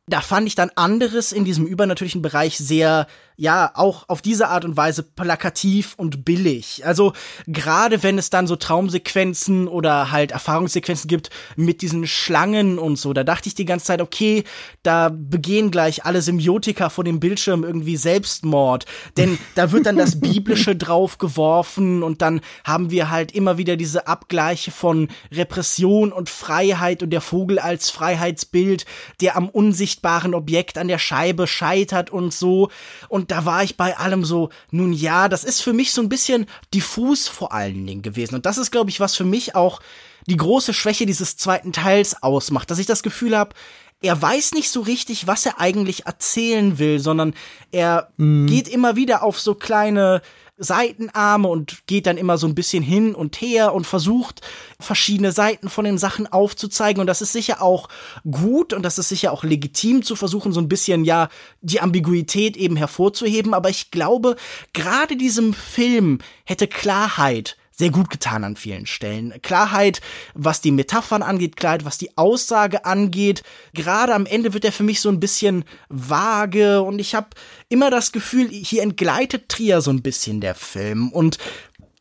da 0.07 0.21
fand 0.21 0.49
ich 0.49 0.57
dann 0.57 0.71
anderes 0.75 1.33
in 1.33 1.45
diesem 1.45 1.67
übernatürlichen 1.67 2.23
Bereich 2.23 2.59
sehr 2.59 3.07
ja 3.37 3.73
auch 3.75 4.09
auf 4.09 4.23
diese 4.23 4.49
Art 4.49 4.65
und 4.65 4.77
Weise 4.77 5.03
plakativ 5.03 5.95
und 5.97 6.25
billig. 6.25 6.85
Also 6.85 7.13
gerade 7.47 8.03
wenn 8.03 8.19
es 8.19 8.31
dann 8.31 8.47
so 8.47 8.57
Traumsequenzen 8.57 9.69
oder 9.69 10.13
halt 10.13 10.33
Erfahrungssequenzen 10.33 11.09
gibt 11.09 11.31
mit 11.57 11.83
diesen 11.83 12.07
Schlangen 12.07 12.79
und 12.79 12.97
so, 12.97 13.13
da 13.13 13.25
dachte 13.25 13.49
ich 13.49 13.55
die 13.55 13.65
ganze 13.65 13.87
Zeit, 13.87 14.01
okay, 14.01 14.45
da 14.83 15.09
begehen 15.09 15.71
gleich 15.71 16.05
alle 16.05 16.23
Symbiotika 16.23 16.89
vor 16.89 17.05
dem 17.05 17.21
Bildschirm 17.21 17.65
irgendwie 17.65 17.97
Selbstmord, 17.97 18.87
denn 19.17 19.39
da 19.55 19.73
wird 19.73 19.87
dann 19.87 19.97
das 19.97 20.21
Biblische 20.21 20.77
draufgeworfen 20.77 22.03
und 22.03 22.23
dann 22.23 22.43
haben 22.65 22.91
wir 22.91 23.11
halt 23.11 23.33
immer 23.33 23.59
wieder 23.59 23.77
diese 23.77 24.07
Abgleiche 24.07 24.71
von 24.71 25.09
Repression 25.33 26.13
und 26.13 26.29
Freiheit 26.31 27.03
und 27.03 27.11
der 27.11 27.21
Vogel 27.21 27.59
als 27.59 27.91
Freiheitsbild, 27.91 28.85
der 29.21 29.37
am 29.37 29.49
unsichtbaren 29.93 30.35
Objekt 30.35 30.79
an 30.79 30.89
der 30.89 30.99
Scheibe 30.99 31.47
scheitert 31.47 32.11
und 32.11 32.33
so 32.33 32.71
und 33.09 33.31
da 33.31 33.45
war 33.45 33.63
ich 33.63 33.77
bei 33.77 33.97
allem 33.97 34.25
so, 34.25 34.51
nun 34.71 34.93
ja, 34.93 35.29
das 35.29 35.45
ist 35.45 35.61
für 35.61 35.73
mich 35.73 35.93
so 35.93 36.01
ein 36.01 36.09
bisschen 36.09 36.47
diffus 36.73 37.29
vor 37.29 37.53
allen 37.53 37.87
Dingen 37.87 38.03
gewesen. 38.03 38.35
Und 38.35 38.47
das 38.47 38.59
ist, 38.59 38.71
glaube 38.71 38.91
ich, 38.91 39.01
was 39.01 39.17
für 39.17 39.25
mich 39.25 39.55
auch 39.55 39.81
die 40.27 40.37
große 40.37 40.73
Schwäche 40.73 41.05
dieses 41.05 41.37
zweiten 41.37 41.73
Teils 41.73 42.23
ausmacht, 42.23 42.71
dass 42.71 42.79
ich 42.79 42.87
das 42.87 43.03
Gefühl 43.03 43.37
habe, 43.37 43.55
er 44.01 44.21
weiß 44.21 44.53
nicht 44.53 44.71
so 44.71 44.81
richtig, 44.81 45.27
was 45.27 45.47
er 45.47 45.61
eigentlich 45.61 46.07
erzählen 46.07 46.79
will, 46.79 46.99
sondern 46.99 47.35
er 47.71 48.09
mm. 48.17 48.47
geht 48.47 48.69
immer 48.69 48.97
wieder 48.97 49.23
auf 49.23 49.39
so 49.39 49.55
kleine 49.55 50.23
Seitenarme 50.63 51.49
und 51.49 51.87
geht 51.87 52.07
dann 52.07 52.17
immer 52.17 52.39
so 52.39 52.47
ein 52.47 52.55
bisschen 52.55 52.83
hin 52.83 53.15
und 53.15 53.41
her 53.41 53.75
und 53.75 53.87
versucht 53.87 54.41
verschiedene 54.81 55.33
Seiten 55.33 55.69
von 55.69 55.85
den 55.85 55.99
Sachen 55.99 56.27
aufzuzeigen. 56.27 57.01
Und 57.01 57.07
das 57.07 57.23
ist 57.23 57.33
sicher 57.33 57.61
auch 57.63 57.89
gut 58.31 58.73
und 58.73 58.83
das 58.83 58.99
ist 58.99 59.09
sicher 59.09 59.33
auch 59.33 59.45
legitim 59.45 60.03
zu 60.03 60.17
versuchen 60.17 60.53
so 60.53 60.61
ein 60.61 60.69
bisschen 60.69 61.05
ja 61.05 61.29
die 61.61 61.81
Ambiguität 61.81 62.57
eben 62.57 62.77
hervorzuheben, 62.77 63.55
aber 63.55 63.71
ich 63.71 63.91
glaube, 63.91 64.37
gerade 64.73 65.17
diesem 65.17 65.55
Film 65.55 66.19
hätte 66.45 66.67
Klarheit 66.69 67.57
sehr 67.83 67.91
gut 67.91 68.11
getan 68.11 68.45
an 68.45 68.55
vielen 68.55 68.87
Stellen. 68.87 69.35
Klarheit, 69.43 70.01
was 70.35 70.61
die 70.61 70.71
Metaphern 70.71 71.21
angeht, 71.21 71.57
Klarheit, 71.57 71.85
was 71.85 71.99
die 71.99 72.17
Aussage 72.17 72.85
angeht. 72.85 73.43
Gerade 73.75 74.15
am 74.15 74.25
Ende 74.25 74.55
wird 74.55 74.65
er 74.65 74.71
für 74.71 74.85
mich 74.85 75.01
so 75.01 75.09
ein 75.09 75.19
bisschen 75.19 75.65
vage 75.89 76.81
und 76.81 77.01
ich 77.01 77.17
habe 77.17 77.31
immer 77.69 77.91
das 77.91 78.13
Gefühl, 78.13 78.49
hier 78.51 78.85
entgleitet 78.85 79.49
Trier 79.49 79.81
so 79.81 79.91
ein 79.91 80.01
bisschen 80.01 80.41
der 80.41 80.55
Film 80.55 81.11
und 81.11 81.39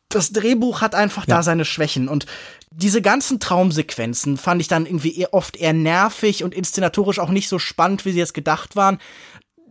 das 0.08 0.30
Drehbuch 0.30 0.82
hat 0.82 0.94
einfach 0.94 1.26
ja. 1.26 1.38
da 1.38 1.42
seine 1.42 1.64
Schwächen 1.64 2.08
und 2.08 2.26
diese 2.70 3.02
ganzen 3.02 3.40
Traumsequenzen 3.40 4.36
fand 4.36 4.60
ich 4.60 4.68
dann 4.68 4.86
irgendwie 4.86 5.26
oft 5.32 5.56
eher 5.56 5.72
nervig 5.72 6.44
und 6.44 6.54
inszenatorisch 6.54 7.18
auch 7.18 7.28
nicht 7.28 7.48
so 7.48 7.58
spannend, 7.58 8.04
wie 8.04 8.12
sie 8.12 8.18
jetzt 8.18 8.34
gedacht 8.34 8.76
waren 8.76 8.98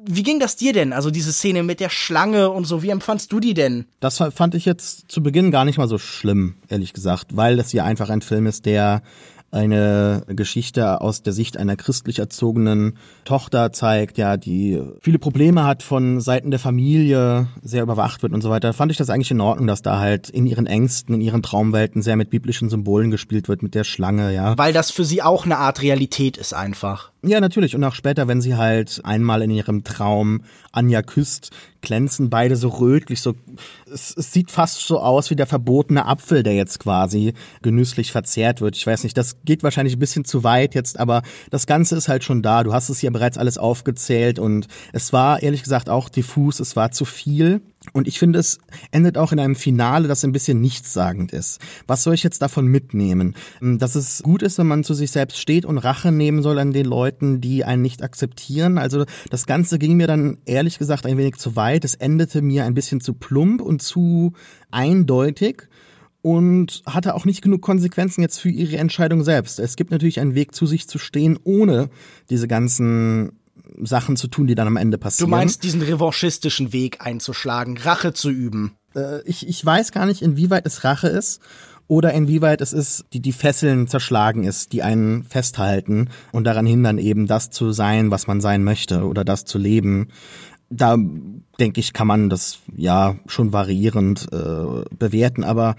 wie 0.05 0.23
ging 0.23 0.39
das 0.39 0.55
dir 0.55 0.73
denn? 0.73 0.93
Also 0.93 1.11
diese 1.11 1.31
Szene 1.31 1.63
mit 1.63 1.79
der 1.79 1.89
Schlange 1.89 2.49
und 2.49 2.65
so, 2.65 2.83
wie 2.83 2.89
empfandst 2.89 3.31
du 3.31 3.39
die 3.39 3.53
denn? 3.53 3.85
Das 3.99 4.17
fand 4.17 4.55
ich 4.55 4.65
jetzt 4.65 5.11
zu 5.11 5.21
Beginn 5.23 5.51
gar 5.51 5.65
nicht 5.65 5.77
mal 5.77 5.87
so 5.87 5.97
schlimm, 5.97 6.55
ehrlich 6.69 6.93
gesagt, 6.93 7.35
weil 7.35 7.57
das 7.57 7.71
hier 7.71 7.85
einfach 7.85 8.09
ein 8.09 8.21
Film 8.21 8.47
ist, 8.47 8.65
der 8.65 9.01
eine 9.51 10.23
Geschichte 10.27 11.01
aus 11.01 11.23
der 11.23 11.33
Sicht 11.33 11.57
einer 11.57 11.75
christlich 11.75 12.19
erzogenen 12.19 12.97
Tochter 13.25 13.73
zeigt, 13.73 14.17
ja, 14.17 14.37
die 14.37 14.81
viele 15.01 15.19
Probleme 15.19 15.65
hat 15.65 15.83
von 15.83 16.21
Seiten 16.21 16.51
der 16.51 16.59
Familie, 16.59 17.47
sehr 17.61 17.83
überwacht 17.83 18.23
wird 18.23 18.33
und 18.33 18.41
so 18.41 18.49
weiter, 18.49 18.71
fand 18.73 18.91
ich 18.91 18.97
das 18.97 19.09
eigentlich 19.09 19.31
in 19.31 19.41
Ordnung, 19.41 19.67
dass 19.67 19.81
da 19.81 19.99
halt 19.99 20.29
in 20.29 20.45
ihren 20.45 20.67
Ängsten, 20.67 21.15
in 21.15 21.21
ihren 21.21 21.43
Traumwelten 21.43 22.01
sehr 22.01 22.15
mit 22.15 22.29
biblischen 22.29 22.69
Symbolen 22.69 23.11
gespielt 23.11 23.49
wird, 23.49 23.61
mit 23.61 23.75
der 23.75 23.83
Schlange, 23.83 24.33
ja. 24.33 24.57
Weil 24.57 24.73
das 24.73 24.89
für 24.89 25.03
sie 25.03 25.21
auch 25.21 25.45
eine 25.45 25.57
Art 25.57 25.81
Realität 25.81 26.37
ist 26.37 26.53
einfach. 26.53 27.10
Ja, 27.23 27.39
natürlich. 27.39 27.75
Und 27.75 27.83
auch 27.83 27.93
später, 27.93 28.27
wenn 28.27 28.41
sie 28.41 28.55
halt 28.55 29.01
einmal 29.03 29.43
in 29.43 29.51
ihrem 29.51 29.83
Traum 29.83 30.41
Anja 30.71 31.03
küsst, 31.03 31.51
glänzen 31.81 32.31
beide 32.31 32.55
so 32.55 32.69
rötlich, 32.69 33.21
so, 33.21 33.35
es, 33.91 34.15
es 34.17 34.33
sieht 34.33 34.49
fast 34.49 34.79
so 34.79 34.99
aus 34.99 35.29
wie 35.29 35.35
der 35.35 35.45
verbotene 35.45 36.07
Apfel, 36.07 36.41
der 36.41 36.55
jetzt 36.55 36.79
quasi 36.79 37.33
genüsslich 37.61 38.11
verzehrt 38.11 38.59
wird. 38.59 38.75
Ich 38.75 38.87
weiß 38.87 39.03
nicht, 39.03 39.15
das 39.17 39.43
geht 39.45 39.61
wahrscheinlich 39.61 39.95
ein 39.95 39.99
bisschen 39.99 40.25
zu 40.25 40.43
weit 40.43 40.73
jetzt, 40.73 40.99
aber 40.99 41.21
das 41.51 41.67
Ganze 41.67 41.95
ist 41.95 42.07
halt 42.07 42.23
schon 42.23 42.41
da. 42.41 42.63
Du 42.63 42.73
hast 42.73 42.89
es 42.89 42.99
hier 42.99 43.11
bereits 43.11 43.37
alles 43.37 43.59
aufgezählt 43.59 44.39
und 44.39 44.67
es 44.91 45.13
war 45.13 45.43
ehrlich 45.43 45.61
gesagt 45.61 45.89
auch 45.89 46.09
diffus, 46.09 46.59
es 46.59 46.75
war 46.75 46.91
zu 46.91 47.05
viel. 47.05 47.61
Und 47.93 48.07
ich 48.07 48.19
finde, 48.19 48.37
es 48.37 48.59
endet 48.91 49.17
auch 49.17 49.31
in 49.31 49.39
einem 49.39 49.55
Finale, 49.55 50.07
das 50.07 50.23
ein 50.23 50.31
bisschen 50.31 50.61
nichtssagend 50.61 51.33
ist. 51.33 51.59
Was 51.87 52.03
soll 52.03 52.13
ich 52.13 52.21
jetzt 52.21 52.41
davon 52.41 52.67
mitnehmen? 52.67 53.35
Hm, 53.59 53.79
dass 53.79 53.95
es 53.95 54.21
gut 54.21 54.43
ist, 54.43 54.59
wenn 54.59 54.67
man 54.67 54.83
zu 54.83 54.93
sich 54.93 55.09
selbst 55.09 55.39
steht 55.39 55.65
und 55.65 55.79
Rache 55.79 56.11
nehmen 56.11 56.43
soll 56.43 56.59
an 56.59 56.73
den 56.73 56.85
Leuten, 56.85 57.41
die 57.41 57.65
einen 57.65 57.81
nicht 57.81 58.03
akzeptieren. 58.03 58.77
Also 58.77 59.05
das 59.31 59.47
Ganze 59.47 59.79
ging 59.79 59.97
mir 59.97 60.05
dann 60.05 60.37
ehrlich 60.45 60.77
gesagt 60.77 61.07
ein 61.07 61.17
wenig 61.17 61.37
zu 61.37 61.55
weit. 61.55 61.83
Es 61.83 61.95
endete 61.95 62.43
mir 62.43 62.65
ein 62.65 62.75
bisschen 62.75 63.01
zu 63.01 63.15
plump 63.15 63.61
und 63.61 63.81
zu 63.81 64.33
eindeutig 64.69 65.63
und 66.21 66.83
hatte 66.85 67.15
auch 67.15 67.25
nicht 67.25 67.41
genug 67.41 67.63
Konsequenzen 67.63 68.21
jetzt 68.21 68.39
für 68.39 68.49
ihre 68.49 68.77
Entscheidung 68.77 69.23
selbst. 69.23 69.59
Es 69.59 69.75
gibt 69.75 69.89
natürlich 69.89 70.19
einen 70.19 70.35
Weg, 70.35 70.53
zu 70.53 70.67
sich 70.67 70.87
zu 70.87 70.99
stehen, 70.99 71.39
ohne 71.43 71.89
diese 72.29 72.47
ganzen 72.47 73.40
Sachen 73.81 74.17
zu 74.17 74.27
tun, 74.27 74.47
die 74.47 74.55
dann 74.55 74.67
am 74.67 74.77
Ende 74.77 74.97
passieren. 74.97 75.29
Du 75.29 75.35
meinst 75.35 75.63
diesen 75.63 75.81
revanchistischen 75.81 76.73
Weg 76.73 77.05
einzuschlagen, 77.05 77.77
Rache 77.77 78.13
zu 78.13 78.29
üben? 78.29 78.75
Äh, 78.95 79.21
ich, 79.23 79.47
ich 79.47 79.65
weiß 79.65 79.91
gar 79.91 80.05
nicht, 80.05 80.21
inwieweit 80.21 80.65
es 80.65 80.83
Rache 80.83 81.07
ist 81.07 81.41
oder 81.87 82.13
inwieweit 82.13 82.61
es 82.61 82.73
ist, 82.73 83.05
die 83.13 83.19
die 83.19 83.33
Fesseln 83.33 83.87
zerschlagen 83.87 84.43
ist, 84.43 84.73
die 84.73 84.81
einen 84.81 85.23
festhalten 85.23 86.09
und 86.31 86.45
daran 86.45 86.65
hindern 86.65 86.97
eben 86.97 87.27
das 87.27 87.49
zu 87.49 87.71
sein, 87.71 88.11
was 88.11 88.27
man 88.27 88.41
sein 88.41 88.63
möchte 88.63 89.03
oder 89.05 89.25
das 89.25 89.45
zu 89.45 89.57
leben, 89.57 90.07
da 90.69 90.97
denke 91.59 91.79
ich, 91.79 91.93
kann 91.93 92.07
man 92.07 92.29
das 92.29 92.59
ja 92.75 93.17
schon 93.27 93.51
variierend 93.51 94.29
äh, 94.31 94.85
bewerten, 94.97 95.43
aber 95.43 95.75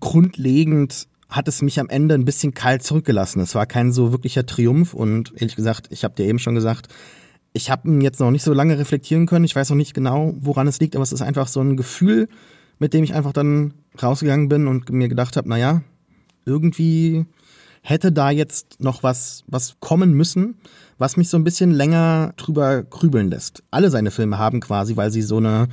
grundlegend 0.00 1.06
hat 1.32 1.48
es 1.48 1.62
mich 1.62 1.80
am 1.80 1.88
Ende 1.88 2.14
ein 2.14 2.24
bisschen 2.24 2.54
kalt 2.54 2.82
zurückgelassen. 2.82 3.40
Es 3.40 3.54
war 3.54 3.66
kein 3.66 3.92
so 3.92 4.12
wirklicher 4.12 4.46
Triumph 4.46 4.94
und 4.94 5.32
ehrlich 5.34 5.56
gesagt, 5.56 5.88
ich 5.90 6.04
habe 6.04 6.14
dir 6.14 6.26
eben 6.26 6.38
schon 6.38 6.54
gesagt, 6.54 6.88
ich 7.52 7.70
habe 7.70 7.88
ihn 7.88 8.00
jetzt 8.00 8.20
noch 8.20 8.30
nicht 8.30 8.44
so 8.44 8.52
lange 8.52 8.78
reflektieren 8.78 9.26
können. 9.26 9.44
Ich 9.44 9.56
weiß 9.56 9.70
noch 9.70 9.76
nicht 9.76 9.94
genau, 9.94 10.34
woran 10.38 10.66
es 10.66 10.80
liegt, 10.80 10.94
aber 10.94 11.02
es 11.02 11.12
ist 11.12 11.22
einfach 11.22 11.48
so 11.48 11.60
ein 11.60 11.76
Gefühl, 11.76 12.28
mit 12.78 12.94
dem 12.94 13.04
ich 13.04 13.14
einfach 13.14 13.32
dann 13.32 13.74
rausgegangen 14.02 14.48
bin 14.48 14.66
und 14.66 14.90
mir 14.90 15.08
gedacht 15.08 15.36
habe, 15.36 15.48
naja, 15.48 15.82
irgendwie 16.44 17.26
hätte 17.82 18.12
da 18.12 18.30
jetzt 18.30 18.80
noch 18.80 19.02
was, 19.02 19.44
was 19.46 19.76
kommen 19.80 20.12
müssen, 20.12 20.56
was 20.98 21.16
mich 21.16 21.28
so 21.28 21.36
ein 21.36 21.44
bisschen 21.44 21.72
länger 21.72 22.32
drüber 22.36 22.82
grübeln 22.82 23.28
lässt. 23.28 23.62
Alle 23.70 23.90
seine 23.90 24.10
Filme 24.10 24.38
haben 24.38 24.60
quasi, 24.60 24.96
weil 24.96 25.10
sie 25.10 25.22
so 25.22 25.38
eine, 25.38 25.68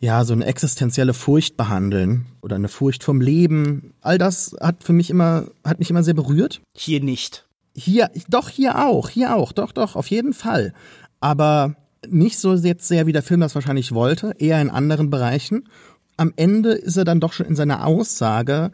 ja, 0.00 0.24
so 0.24 0.32
eine 0.32 0.46
existenzielle 0.46 1.14
Furcht 1.14 1.56
behandeln 1.56 2.26
oder 2.40 2.56
eine 2.56 2.68
Furcht 2.68 3.02
vom 3.02 3.20
Leben. 3.20 3.94
All 4.00 4.18
das 4.18 4.54
hat 4.60 4.84
für 4.84 4.92
mich 4.92 5.10
immer, 5.10 5.46
hat 5.64 5.78
mich 5.78 5.90
immer 5.90 6.02
sehr 6.02 6.14
berührt. 6.14 6.60
Hier 6.76 7.02
nicht. 7.02 7.46
Hier, 7.74 8.10
doch, 8.28 8.48
hier 8.48 8.84
auch, 8.84 9.08
hier 9.08 9.34
auch, 9.34 9.52
doch, 9.52 9.72
doch, 9.72 9.96
auf 9.96 10.08
jeden 10.08 10.32
Fall. 10.34 10.72
Aber 11.20 11.74
nicht 12.08 12.38
so 12.38 12.54
jetzt 12.54 12.86
sehr, 12.86 13.06
wie 13.06 13.12
der 13.12 13.22
Film 13.22 13.40
das 13.40 13.54
wahrscheinlich 13.54 13.92
wollte, 13.92 14.34
eher 14.38 14.60
in 14.60 14.70
anderen 14.70 15.10
Bereichen. 15.10 15.68
Am 16.16 16.32
Ende 16.36 16.72
ist 16.72 16.96
er 16.96 17.04
dann 17.04 17.20
doch 17.20 17.32
schon 17.32 17.46
in 17.46 17.56
seiner 17.56 17.86
Aussage 17.86 18.70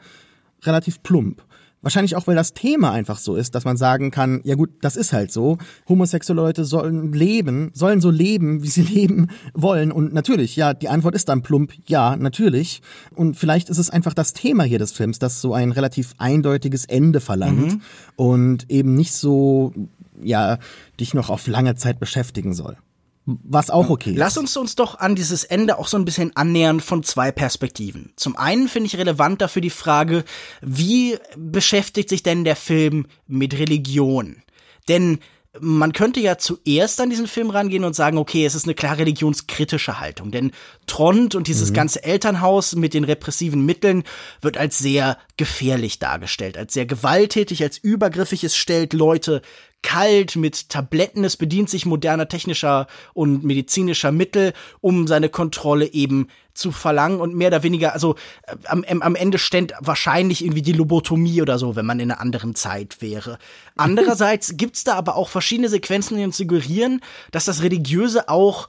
relativ 0.63 1.03
plump. 1.03 1.45
Wahrscheinlich 1.85 2.17
auch, 2.17 2.27
weil 2.27 2.35
das 2.35 2.55
Thema 2.55 2.93
einfach 2.93 3.19
so 3.19 3.37
ist, 3.37 3.55
dass 3.55 3.67
man 3.67 3.77
sagen 3.77 4.11
kann, 4.11 4.41
ja 4.45 4.55
gut, 4.55 4.71
das 4.81 4.97
ist 4.97 5.13
halt 5.13 5.31
so. 5.31 5.59
Homosexuelle 5.87 6.41
Leute 6.41 6.65
sollen 6.65 7.13
leben, 7.13 7.71
sollen 7.75 8.01
so 8.01 8.11
leben, 8.11 8.63
wie 8.63 8.69
sie 8.69 8.83
leben 8.95 9.29
wollen. 9.53 9.93
Und 9.93 10.15
natürlich, 10.15 10.57
ja, 10.57 10.73
die 10.73 10.89
Antwort 10.89 11.15
ist 11.15 11.29
dann 11.29 11.43
plump, 11.43 11.75
ja, 11.87 12.17
natürlich. 12.17 12.81
Und 13.15 13.37
vielleicht 13.37 13.69
ist 13.69 13.79
es 13.79 13.91
einfach 13.91 14.15
das 14.15 14.33
Thema 14.33 14.65
hier 14.65 14.79
des 14.79 14.93
Films, 14.93 15.19
das 15.19 15.43
so 15.43 15.53
ein 15.53 15.73
relativ 15.73 16.15
eindeutiges 16.17 16.87
Ende 16.87 17.21
verlangt 17.21 17.75
mhm. 17.75 17.81
und 18.17 18.71
eben 18.71 18.95
nicht 18.95 19.13
so, 19.13 19.75
ja, 20.23 20.59
dich 20.99 21.13
noch 21.13 21.29
auf 21.29 21.47
lange 21.47 21.75
Zeit 21.75 22.01
beschäftigen 22.01 22.55
soll. 22.55 22.79
Was 23.27 23.71
auch 23.71 23.89
okay 23.89 24.11
ist. 24.11 24.19
Lass 24.19 24.37
uns 24.37 24.55
uns 24.57 24.75
doch 24.75 24.99
an 24.99 25.15
dieses 25.15 25.45
Ende 25.45 25.79
auch 25.79 25.89
so 25.89 25.97
ein 25.97 26.05
bisschen 26.05 26.37
annähern 26.37 26.81
von 26.81 27.03
zwei 27.03 27.33
Perspektiven. 27.33 28.13
Zum 28.17 28.37
einen 28.37 28.69
finde 28.69 28.87
ich 28.89 28.99
relevant 28.99 29.41
dafür 29.41 29.63
die 29.63 29.71
Frage, 29.71 30.25
wie 30.61 31.17
beschäftigt 31.37 32.11
sich 32.11 32.23
denn 32.23 32.45
der 32.45 32.57
Film 32.57 33.07
mit 33.27 33.59
Religion? 33.59 34.43
Denn 34.89 35.21
man 35.61 35.93
könnte 35.93 36.21
ja 36.21 36.37
zuerst 36.37 37.01
an 37.01 37.11
diesen 37.11 37.29
Film 37.29 37.51
rangehen 37.51 37.85
und 37.85 37.95
sagen, 37.95 38.19
okay, 38.19 38.45
es 38.45 38.55
ist 38.55 38.65
eine 38.65 38.75
klar 38.75 38.99
religionskritische 38.99 40.01
Haltung, 40.01 40.31
denn 40.31 40.51
Trond 40.87 41.35
und 41.35 41.47
dieses 41.47 41.71
mhm. 41.71 41.75
ganze 41.75 42.03
Elternhaus 42.03 42.75
mit 42.75 42.93
den 42.93 43.05
repressiven 43.05 43.65
Mitteln 43.65 44.03
wird 44.41 44.57
als 44.57 44.79
sehr 44.79 45.17
gefährlich 45.37 45.99
dargestellt, 45.99 46.59
als 46.59 46.75
sehr 46.75 46.87
gewalttätig, 46.87 47.63
als 47.63 47.79
übergriffig. 47.79 48.43
Es 48.43 48.57
stellt 48.57 48.93
Leute 48.93 49.43
kalt 49.85 50.35
mit 50.35 50.71
Tabletten. 50.71 51.25
Es 51.25 51.37
bedient 51.37 51.69
sich 51.69 51.85
moderner 51.85 52.27
technischer 52.27 52.89
und 53.13 53.45
medizinischer 53.45 54.11
Mittel, 54.11 54.55
um 54.81 55.07
seine 55.07 55.29
Kontrolle 55.29 55.93
eben 55.93 56.29
zu 56.55 56.73
verlangen 56.73 57.21
und 57.21 57.35
mehr 57.35 57.49
oder 57.49 57.63
weniger, 57.63 57.93
also 57.93 58.15
äh, 58.47 58.57
am, 58.65 58.85
am 59.03 59.15
Ende 59.15 59.39
ständ 59.39 59.75
wahrscheinlich 59.81 60.43
irgendwie 60.43 60.63
die 60.63 60.73
Lobotomie 60.73 61.43
oder 61.43 61.59
so, 61.59 61.77
wenn 61.77 61.85
man 61.85 62.01
in 62.01 62.11
einer 62.11 62.21
anderen 62.21 62.55
Zeit 62.55 63.03
wäre. 63.03 63.39
Andererseits 63.77 64.57
gibt's 64.57 64.85
da 64.85 64.95
aber 64.95 65.17
auch 65.17 65.29
verschiedene 65.29 65.69
Sequenzen, 65.69 66.17
die 66.17 66.25
uns 66.25 66.39
suggerieren, 66.39 67.03
dass 67.31 67.45
das 67.45 67.63
Religiöse 67.63 68.29
auch 68.29 68.69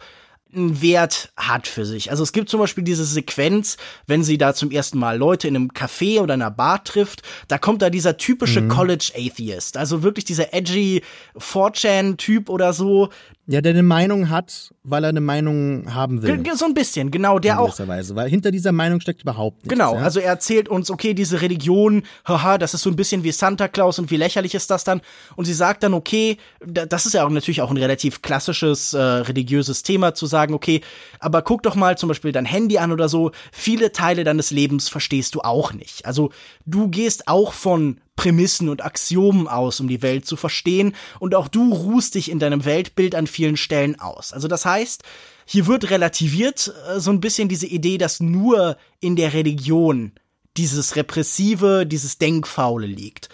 einen 0.55 0.81
Wert 0.81 1.31
hat 1.37 1.67
für 1.67 1.85
sich. 1.85 2.11
Also 2.11 2.23
es 2.23 2.33
gibt 2.33 2.49
zum 2.49 2.59
Beispiel 2.59 2.83
diese 2.83 3.05
Sequenz, 3.05 3.77
wenn 4.07 4.23
sie 4.23 4.37
da 4.37 4.53
zum 4.53 4.71
ersten 4.71 4.97
Mal 4.97 5.17
Leute 5.17 5.47
in 5.47 5.55
einem 5.55 5.71
Café 5.71 6.21
oder 6.21 6.35
einer 6.35 6.51
Bar 6.51 6.83
trifft, 6.83 7.21
da 7.47 7.57
kommt 7.57 7.81
da 7.81 7.89
dieser 7.89 8.17
typische 8.17 8.61
mhm. 8.61 8.69
College 8.69 9.11
Atheist, 9.15 9.77
also 9.77 10.03
wirklich 10.03 10.25
dieser 10.25 10.53
edgy 10.53 11.01
4chan-Typ 11.37 12.49
oder 12.49 12.73
so, 12.73 13.09
ja, 13.47 13.61
der 13.61 13.73
eine 13.73 13.83
Meinung 13.83 14.29
hat, 14.29 14.73
weil 14.83 15.03
er 15.03 15.09
eine 15.09 15.21
Meinung 15.21 15.93
haben 15.93 16.23
will. 16.23 16.43
So 16.55 16.65
ein 16.65 16.73
bisschen, 16.73 17.11
genau, 17.11 17.37
der 17.37 17.59
auch. 17.59 17.77
Weise, 17.79 18.15
weil 18.15 18.27
hinter 18.27 18.49
dieser 18.49 18.71
Meinung 18.71 19.01
steckt 19.01 19.21
überhaupt 19.21 19.57
nichts. 19.57 19.69
Genau, 19.69 19.95
ja? 19.95 20.01
also 20.01 20.19
er 20.19 20.29
erzählt 20.29 20.67
uns, 20.67 20.89
okay, 20.89 21.13
diese 21.13 21.41
Religion, 21.41 22.03
haha, 22.27 22.57
das 22.57 22.73
ist 22.73 22.81
so 22.81 22.89
ein 22.89 22.95
bisschen 22.95 23.23
wie 23.23 23.31
Santa 23.31 23.67
Claus 23.67 23.99
und 23.99 24.09
wie 24.09 24.17
lächerlich 24.17 24.55
ist 24.55 24.71
das 24.71 24.83
dann? 24.83 25.01
Und 25.35 25.45
sie 25.45 25.53
sagt 25.53 25.83
dann, 25.83 25.93
okay, 25.93 26.37
das 26.65 27.05
ist 27.05 27.13
ja 27.13 27.23
auch 27.23 27.29
natürlich 27.29 27.61
auch 27.61 27.69
ein 27.69 27.77
relativ 27.77 28.23
klassisches 28.23 28.93
äh, 28.93 28.99
religiöses 28.99 29.83
Thema 29.83 30.15
zu 30.15 30.25
sagen, 30.25 30.55
okay, 30.55 30.81
aber 31.19 31.43
guck 31.43 31.61
doch 31.61 31.75
mal 31.75 31.97
zum 31.97 32.09
Beispiel 32.09 32.31
dein 32.31 32.45
Handy 32.45 32.79
an 32.79 32.91
oder 32.91 33.09
so, 33.09 33.31
viele 33.51 33.91
Teile 33.91 34.23
deines 34.23 34.49
Lebens 34.49 34.89
verstehst 34.89 35.35
du 35.35 35.41
auch 35.41 35.71
nicht. 35.71 36.05
Also 36.05 36.31
du 36.65 36.87
gehst 36.87 37.27
auch 37.27 37.53
von 37.53 37.97
Prämissen 38.15 38.69
und 38.69 38.83
Axiomen 38.83 39.47
aus, 39.47 39.79
um 39.79 39.87
die 39.87 40.01
Welt 40.01 40.25
zu 40.25 40.35
verstehen, 40.35 40.95
und 41.19 41.35
auch 41.35 41.47
du 41.47 41.73
ruhst 41.73 42.15
dich 42.15 42.31
in 42.31 42.39
deinem 42.39 42.65
Weltbild 42.65 43.15
an 43.15 43.27
vielen 43.27 43.57
Stellen 43.57 43.99
aus. 43.99 44.33
Also 44.33 44.47
das 44.47 44.65
heißt, 44.65 45.03
hier 45.45 45.67
wird 45.67 45.89
relativiert 45.89 46.73
äh, 46.89 46.99
so 46.99 47.11
ein 47.11 47.21
bisschen 47.21 47.49
diese 47.49 47.67
Idee, 47.67 47.97
dass 47.97 48.19
nur 48.19 48.77
in 48.99 49.15
der 49.15 49.33
Religion 49.33 50.13
dieses 50.57 50.95
Repressive, 50.95 51.85
dieses 51.85 52.17
Denkfaule 52.17 52.87
liegt. 52.87 53.29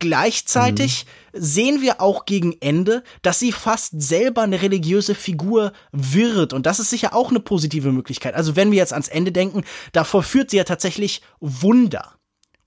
Gleichzeitig 0.00 1.06
mhm. 1.32 1.38
sehen 1.40 1.82
wir 1.82 2.00
auch 2.00 2.24
gegen 2.24 2.56
Ende, 2.60 3.02
dass 3.22 3.40
sie 3.40 3.50
fast 3.50 4.00
selber 4.00 4.42
eine 4.42 4.62
religiöse 4.62 5.14
Figur 5.14 5.72
wird. 5.90 6.52
Und 6.52 6.66
das 6.66 6.78
ist 6.78 6.90
sicher 6.90 7.14
auch 7.14 7.30
eine 7.30 7.40
positive 7.40 7.90
Möglichkeit. 7.90 8.34
Also 8.34 8.54
wenn 8.54 8.70
wir 8.70 8.78
jetzt 8.78 8.92
ans 8.92 9.08
Ende 9.08 9.32
denken, 9.32 9.64
da 9.92 10.04
vollführt 10.04 10.50
sie 10.50 10.58
ja 10.58 10.64
tatsächlich 10.64 11.22
Wunder 11.40 12.17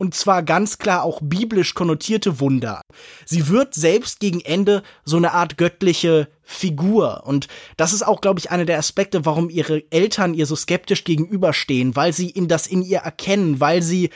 und 0.02 0.16
zwar 0.16 0.42
ganz 0.42 0.80
klar 0.80 1.04
auch 1.04 1.20
biblisch 1.22 1.76
konnotierte 1.76 2.40
Wunder. 2.40 2.82
Sie 3.24 3.50
wird 3.50 3.76
selbst 3.76 4.20
gegen 4.20 4.42
Ende 4.42 4.82
so 5.06 5.16
eine 5.16 5.32
Art 5.34 5.60
göttliche 5.60 6.28
Figur 6.42 7.22
und 7.28 7.48
das 7.78 7.94
ist 7.94 8.02
auch, 8.02 8.20
glaube 8.20 8.40
ich, 8.40 8.50
einer 8.50 8.66
der 8.66 8.80
Aspekte, 8.80 9.28
warum 9.28 9.52
ihre 9.52 9.84
Eltern 9.92 10.34
ihr 10.34 10.48
so 10.48 10.56
skeptisch 10.56 11.04
gegenüberstehen, 11.04 11.96
weil 11.96 12.14
sie 12.14 12.32
in 12.32 12.48
das 12.48 12.66
in 12.66 12.82
ihr 12.82 12.98
erkennen, 12.98 13.60
weil 13.60 13.84
sie 13.84 14.10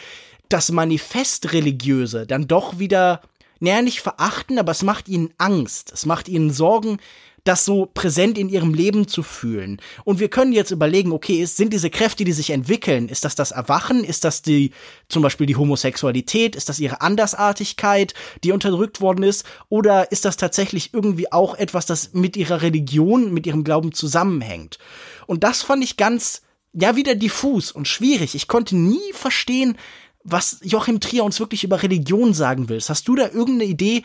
das 0.50 0.71
Manifest 0.71 1.54
religiöse 1.54 2.26
dann 2.26 2.48
doch 2.48 2.80
wieder 2.80 3.21
naja, 3.60 3.84
nicht 3.84 4.02
verachten, 4.02 4.58
aber 4.58 4.71
es 4.71 4.82
macht 4.82 5.08
ihnen 5.08 5.36
Angst, 5.38 5.91
es 5.93 6.08
macht 6.08 6.28
ihnen 6.28 6.52
Sorgen, 6.52 6.98
das 7.45 7.63
so 7.63 7.86
präsent 7.86 8.38
in 8.38 8.49
ihrem 8.49 8.73
Leben 8.73 9.08
zu 9.08 9.21
fühlen. 9.23 9.79
Und 10.03 10.19
wir 10.19 10.29
können 10.29 10.51
jetzt 10.51 10.71
überlegen, 10.71 11.12
okay, 11.12 11.45
sind 11.45 11.71
diese 11.71 11.91
Kräfte, 11.91 12.23
die 12.25 12.31
sich 12.31 12.49
entwickeln, 12.49 13.08
ist 13.08 13.23
das 13.23 13.36
das 13.36 13.51
Erwachen? 13.51 14.03
Ist 14.03 14.23
das 14.23 14.41
die, 14.41 14.71
zum 15.10 15.21
Beispiel 15.21 15.45
die 15.45 15.55
Homosexualität? 15.55 16.55
Ist 16.55 16.69
das 16.69 16.79
ihre 16.79 17.01
Andersartigkeit, 17.01 18.15
die 18.43 18.51
unterdrückt 18.51 18.99
worden 18.99 19.23
ist? 19.23 19.45
Oder 19.69 20.12
ist 20.12 20.25
das 20.25 20.38
tatsächlich 20.38 20.91
irgendwie 20.91 21.31
auch 21.31 21.53
etwas, 21.55 21.86
das 21.86 22.13
mit 22.13 22.36
ihrer 22.36 22.63
Religion, 22.63 23.31
mit 23.31 23.45
ihrem 23.45 23.63
Glauben 23.63 23.93
zusammenhängt? 23.93 24.79
Und 25.27 25.43
das 25.43 25.62
fand 25.62 25.84
ich 25.84 25.97
ganz, 25.97 26.41
ja, 26.73 26.95
wieder 26.95 27.13
diffus 27.13 27.71
und 27.71 27.88
schwierig. 27.88 28.34
Ich 28.34 28.47
konnte 28.47 28.75
nie 28.75 29.13
verstehen, 29.13 29.77
was 30.23 30.58
Joachim 30.63 30.99
Trier 30.99 31.23
uns 31.23 31.39
wirklich 31.39 31.63
über 31.63 31.84
Religion 31.84 32.34
sagen 32.34 32.69
will. 32.69 32.81
Hast 32.81 33.08
du 33.08 33.15
da 33.15 33.29
irgendeine 33.29 33.65
Idee, 33.69 34.01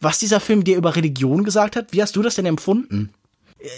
was 0.00 0.18
dieser 0.18 0.40
Film 0.40 0.64
dir 0.64 0.76
über 0.76 0.96
Religion 0.96 1.44
gesagt 1.44 1.76
hat. 1.76 1.92
Wie 1.92 2.02
hast 2.02 2.16
du 2.16 2.22
das 2.22 2.34
denn 2.34 2.46
empfunden? 2.46 3.10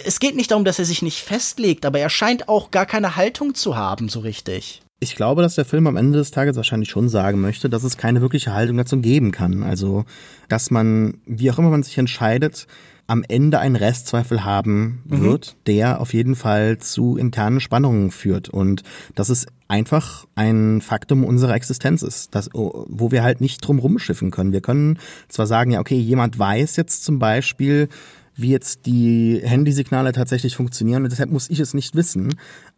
Es 0.04 0.18
geht 0.18 0.34
nicht 0.34 0.50
darum, 0.50 0.64
dass 0.64 0.78
er 0.78 0.84
sich 0.84 1.02
nicht 1.02 1.20
festlegt, 1.20 1.86
aber 1.86 2.00
er 2.00 2.10
scheint 2.10 2.48
auch 2.48 2.70
gar 2.70 2.86
keine 2.86 3.16
Haltung 3.16 3.54
zu 3.54 3.76
haben, 3.76 4.08
so 4.08 4.20
richtig. 4.20 4.82
Ich 4.98 5.14
glaube, 5.14 5.42
dass 5.42 5.54
der 5.54 5.66
Film 5.66 5.86
am 5.86 5.96
Ende 5.96 6.18
des 6.18 6.30
Tages 6.30 6.56
wahrscheinlich 6.56 6.88
schon 6.88 7.08
sagen 7.08 7.40
möchte, 7.40 7.68
dass 7.68 7.84
es 7.84 7.98
keine 7.98 8.22
wirkliche 8.22 8.54
Haltung 8.54 8.78
dazu 8.78 8.98
geben 8.98 9.30
kann. 9.30 9.62
Also, 9.62 10.06
dass 10.48 10.70
man, 10.70 11.20
wie 11.26 11.50
auch 11.50 11.58
immer 11.58 11.68
man 11.68 11.82
sich 11.82 11.98
entscheidet, 11.98 12.66
am 13.06 13.24
Ende 13.26 13.58
einen 13.58 13.76
Restzweifel 13.76 14.44
haben 14.44 15.02
mhm. 15.04 15.20
wird, 15.22 15.54
mhm. 15.54 15.64
der 15.66 16.00
auf 16.00 16.12
jeden 16.12 16.34
Fall 16.34 16.78
zu 16.78 17.16
internen 17.16 17.60
Spannungen 17.60 18.10
führt. 18.10 18.48
Und 18.48 18.82
das 19.14 19.30
ist 19.30 19.46
einfach 19.68 20.26
ein 20.34 20.80
Faktum 20.80 21.24
unserer 21.24 21.54
Existenz 21.54 22.02
ist, 22.02 22.34
das, 22.34 22.50
wo 22.52 23.10
wir 23.10 23.22
halt 23.22 23.40
nicht 23.40 23.58
drum 23.58 23.78
rumschiffen 23.78 24.30
können. 24.30 24.52
Wir 24.52 24.60
können 24.60 24.98
zwar 25.28 25.46
sagen, 25.46 25.72
ja, 25.72 25.80
okay, 25.80 25.98
jemand 25.98 26.38
weiß 26.38 26.76
jetzt 26.76 27.04
zum 27.04 27.18
Beispiel, 27.18 27.88
wie 28.36 28.50
jetzt 28.50 28.86
die 28.86 29.40
Handysignale 29.42 30.12
tatsächlich 30.12 30.56
funktionieren 30.56 31.04
und 31.04 31.10
deshalb 31.10 31.30
muss 31.30 31.48
ich 31.48 31.58
es 31.58 31.74
nicht 31.74 31.94
wissen. 31.94 32.34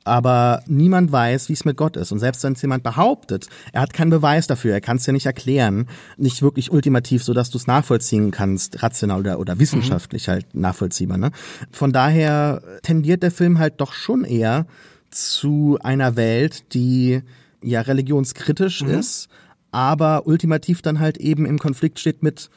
Aber 0.09 0.63
niemand 0.67 1.13
weiß, 1.13 1.49
wie 1.49 1.53
es 1.53 1.65
mit 1.65 1.77
Gott 1.77 1.97
ist. 1.97 2.11
Und 2.13 2.19
selbst 2.19 2.43
wenn 2.43 2.55
es 2.55 2.63
jemand 2.63 2.83
behauptet, 2.83 3.49
er 3.73 3.83
hat 3.83 3.93
keinen 3.93 4.11
Beweis 4.11 4.47
dafür, 4.47 4.73
er 4.73 4.81
kann 4.81 4.97
es 4.97 5.07
ja 5.07 5.13
nicht 5.13 5.27
erklären, 5.27 5.87
nicht 6.17 6.43
wirklich 6.43 6.73
ultimativ, 6.73 7.23
so 7.23 7.35
dass 7.35 7.51
du 7.51 7.59
es 7.59 7.67
nachvollziehen 7.67 8.31
kannst, 8.31 8.83
rational 8.83 9.21
oder, 9.21 9.39
oder 9.39 9.59
wissenschaftlich 9.59 10.27
mhm. 10.27 10.33
halt 10.33 10.55
nachvollziehbar. 10.55 11.19
Ne? 11.19 11.31
Von 11.71 11.93
daher 11.93 12.63
tendiert 12.83 13.23
der 13.23 13.31
Film 13.31 13.59
halt 13.59 13.75
doch 13.81 13.93
schon 13.93 14.25
eher 14.25 14.67
zu 15.11 15.79
einer 15.83 16.17
Welt, 16.17 16.75
die 16.75 17.23
ja 17.63 17.81
religionskritisch 17.83 18.83
mhm. 18.83 18.91
ist, 18.91 19.29
aber 19.71 20.27
ultimativ 20.27 20.83
dann 20.83 21.01
halt 21.01 21.19
eben 21.19 21.45
im 21.47 21.59
Konflikt 21.59 21.99
steht 21.99 22.23
mit 22.23 22.51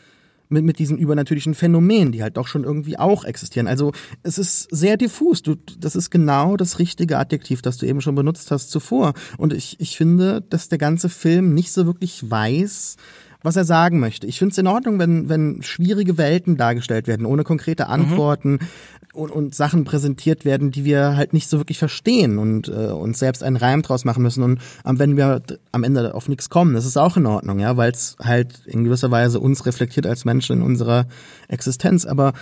mit, 0.52 0.64
mit 0.64 0.80
diesen 0.80 0.98
übernatürlichen 0.98 1.54
Phänomenen, 1.54 2.12
die 2.12 2.24
halt 2.24 2.38
doch 2.38 2.48
schon 2.48 2.64
irgendwie 2.64 2.98
auch 2.98 3.24
existieren. 3.24 3.68
Also 3.68 3.92
es 4.24 4.38
ist 4.38 4.68
sehr 4.72 4.98
diffus. 4.98 5.42
Du, 5.42 5.56
das 5.80 5.96
ist 5.96 6.10
genau 6.10 6.58
das 6.58 6.80
richtige 6.80 7.18
Adjektiv, 7.18 7.62
das 7.62 7.78
du 7.78 7.86
eben 7.86 8.02
schon 8.02 8.16
benutzt 8.16 8.52
hast 8.52 8.70
zuvor. 8.70 9.14
Und 9.38 9.54
ich, 9.54 9.80
ich 9.80 9.98
finde, 9.98 10.42
dass 10.42 10.70
der 10.70 10.78
ganze 10.78 11.10
Film 11.10 11.54
nicht 11.54 11.72
so 11.72 11.86
wirklich 11.86 12.30
weiß, 12.30 12.98
was 13.44 13.56
er 13.56 13.66
sagen 13.66 14.00
möchte. 14.00 14.28
Ich 14.28 14.38
finde 14.38 14.52
es 14.52 14.58
in 14.58 14.68
Ordnung, 14.68 15.00
wenn, 15.00 15.28
wenn 15.28 15.64
schwierige 15.64 16.18
Welten 16.18 16.58
dargestellt 16.58 17.08
werden, 17.08 17.26
ohne 17.26 17.44
konkrete 17.44 17.86
mhm. 17.86 17.90
Antworten, 17.90 18.52
mhm 18.52 18.60
und, 19.13 19.32
und 19.32 19.56
Sachen 19.56 19.84
präsentiert 19.84 20.45
werden, 20.45 20.71
die 20.71 20.86
wir 20.86 21.15
halt 21.15 21.34
nicht 21.34 21.50
so 21.50 21.58
wirklich 21.58 21.80
verstehen 21.80 22.38
und 22.38 22.67
äh, 22.69 22.88
uns 22.88 23.19
selbst 23.19 23.43
einen 23.43 23.58
Reim 23.58 23.82
draus 23.82 24.06
machen 24.06 24.24
müssen 24.24 24.43
und 24.43 24.60
ähm, 24.86 25.00
wenn 25.00 25.17
wir 25.17 25.41
am 25.71 25.84
Ende 25.84 26.13
auf 26.13 26.30
nichts 26.30 26.50
kommen, 26.50 26.74
das 26.74 26.86
ist 26.86 26.97
auch 26.97 27.17
in 27.17 27.26
Ordnung, 27.26 27.60
ja, 27.60 27.78
weil 27.78 27.91
es 27.91 28.15
halt 28.21 28.62
in 28.65 28.84
gewisser 28.84 29.12
Weise 29.12 29.39
uns 29.39 29.65
reflektiert 29.65 30.08
als 30.08 30.26
Menschen 30.26 30.58
in 30.58 30.62
unserer 30.63 31.08
Existenz. 31.47 32.06
Aber 32.06 32.34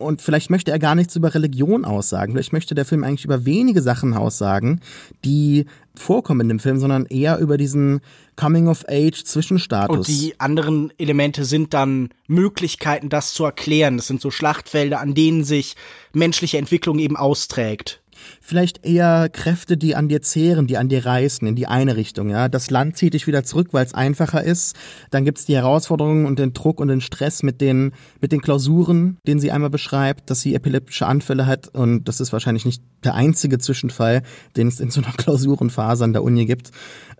und 0.00 0.22
vielleicht 0.22 0.48
möchte 0.50 0.70
er 0.70 0.78
gar 0.78 0.94
nichts 0.94 1.14
über 1.14 1.34
Religion 1.34 1.84
aussagen. 1.84 2.32
Vielleicht 2.32 2.54
möchte 2.54 2.74
der 2.74 2.86
Film 2.86 3.04
eigentlich 3.04 3.26
über 3.26 3.44
wenige 3.44 3.82
Sachen 3.82 4.14
aussagen, 4.14 4.80
die 5.26 5.66
vorkommen 5.94 6.40
in 6.40 6.48
dem 6.48 6.58
Film, 6.58 6.78
sondern 6.78 7.04
eher 7.04 7.38
über 7.38 7.58
diesen 7.58 8.00
Coming-of-Age-Zwischenstatus. 8.40 9.96
Und 9.96 10.08
die 10.08 10.40
anderen 10.40 10.92
Elemente 10.96 11.44
sind 11.44 11.74
dann 11.74 12.08
Möglichkeiten, 12.26 13.10
das 13.10 13.34
zu 13.34 13.44
erklären. 13.44 13.98
Das 13.98 14.06
sind 14.06 14.20
so 14.20 14.30
Schlachtfelder, 14.30 15.00
an 15.00 15.14
denen 15.14 15.44
sich 15.44 15.76
menschliche 16.14 16.56
Entwicklung 16.56 16.98
eben 16.98 17.16
austrägt 17.16 18.00
vielleicht 18.40 18.84
eher 18.84 19.28
Kräfte, 19.28 19.76
die 19.76 19.94
an 19.94 20.08
dir 20.08 20.22
zehren, 20.22 20.66
die 20.66 20.76
an 20.76 20.88
dir 20.88 21.04
reißen, 21.04 21.46
in 21.46 21.56
die 21.56 21.66
eine 21.66 21.96
Richtung. 21.96 22.30
Ja, 22.30 22.48
Das 22.48 22.70
Land 22.70 22.96
zieht 22.96 23.14
dich 23.14 23.26
wieder 23.26 23.44
zurück, 23.44 23.68
weil 23.72 23.84
es 23.84 23.94
einfacher 23.94 24.42
ist. 24.42 24.76
Dann 25.10 25.24
gibt's 25.24 25.46
die 25.46 25.54
Herausforderungen 25.54 26.26
und 26.26 26.38
den 26.38 26.52
Druck 26.52 26.80
und 26.80 26.88
den 26.88 27.00
Stress 27.00 27.42
mit 27.42 27.60
den, 27.60 27.92
mit 28.20 28.32
den 28.32 28.40
Klausuren, 28.40 29.18
den 29.26 29.40
sie 29.40 29.50
einmal 29.50 29.70
beschreibt, 29.70 30.30
dass 30.30 30.40
sie 30.40 30.54
epileptische 30.54 31.06
Anfälle 31.06 31.46
hat. 31.46 31.68
Und 31.68 32.04
das 32.04 32.20
ist 32.20 32.32
wahrscheinlich 32.32 32.64
nicht 32.64 32.82
der 33.04 33.14
einzige 33.14 33.58
Zwischenfall, 33.58 34.22
den 34.56 34.68
es 34.68 34.80
in 34.80 34.90
so 34.90 35.00
einer 35.02 35.12
Klausurenphase 35.16 36.04
an 36.04 36.12
der 36.12 36.22
Uni 36.22 36.46
gibt. 36.46 36.70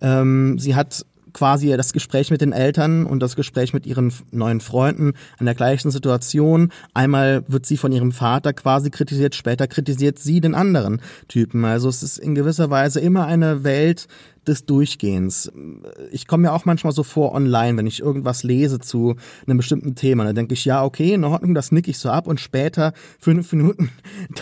Ähm, 0.01 0.59
sie 0.59 0.75
hat 0.75 1.05
quasi 1.33 1.75
das 1.77 1.93
Gespräch 1.93 2.31
mit 2.31 2.41
den 2.41 2.53
Eltern 2.53 3.07
und 3.07 3.21
das 3.21 3.37
Gespräch 3.37 3.73
mit 3.73 3.87
ihren 3.87 4.13
neuen 4.31 4.61
Freunden 4.61 5.15
an 5.39 5.47
der 5.47 5.55
gleichen 5.55 5.91
Situation. 5.91 6.73
Einmal 6.95 7.45
wird 7.49 7.67
sie 7.67 7.77
von 7.77 7.93
ihrem 7.93 8.13
Vater 8.13 8.53
quasi 8.53 8.91
kritisiert, 8.91 9.35
später 9.35 9.67
kritisiert 9.67 10.19
sie 10.19 10.41
den 10.41 10.55
anderen 10.55 11.01
Typen. 11.29 11.65
Also 11.65 11.89
es 11.89 12.03
ist 12.03 12.19
in 12.19 12.35
gewisser 12.35 12.71
Weise 12.71 13.01
immer 13.01 13.27
eine 13.27 13.65
Welt, 13.65 14.09
des 14.47 14.65
Durchgehens. 14.65 15.53
Ich 16.11 16.27
komme 16.27 16.43
mir 16.43 16.53
auch 16.53 16.65
manchmal 16.65 16.93
so 16.93 17.03
vor 17.03 17.33
online, 17.35 17.77
wenn 17.77 17.87
ich 17.87 18.01
irgendwas 18.01 18.43
lese 18.43 18.79
zu 18.79 19.17
einem 19.47 19.59
bestimmten 19.59 19.95
Thema. 19.95 20.25
Dann 20.25 20.35
denke 20.35 20.55
ich, 20.55 20.65
ja, 20.65 20.85
okay, 20.85 21.15
in 21.15 21.25
Ordnung, 21.25 21.55
das 21.55 21.73
nick 21.73 21.89
ich 21.89 21.99
so 21.99 22.11
ab 22.11 22.27
und 22.27 22.41
später, 22.41 22.93
fünf 23.19 23.53
Minuten 23.61 23.91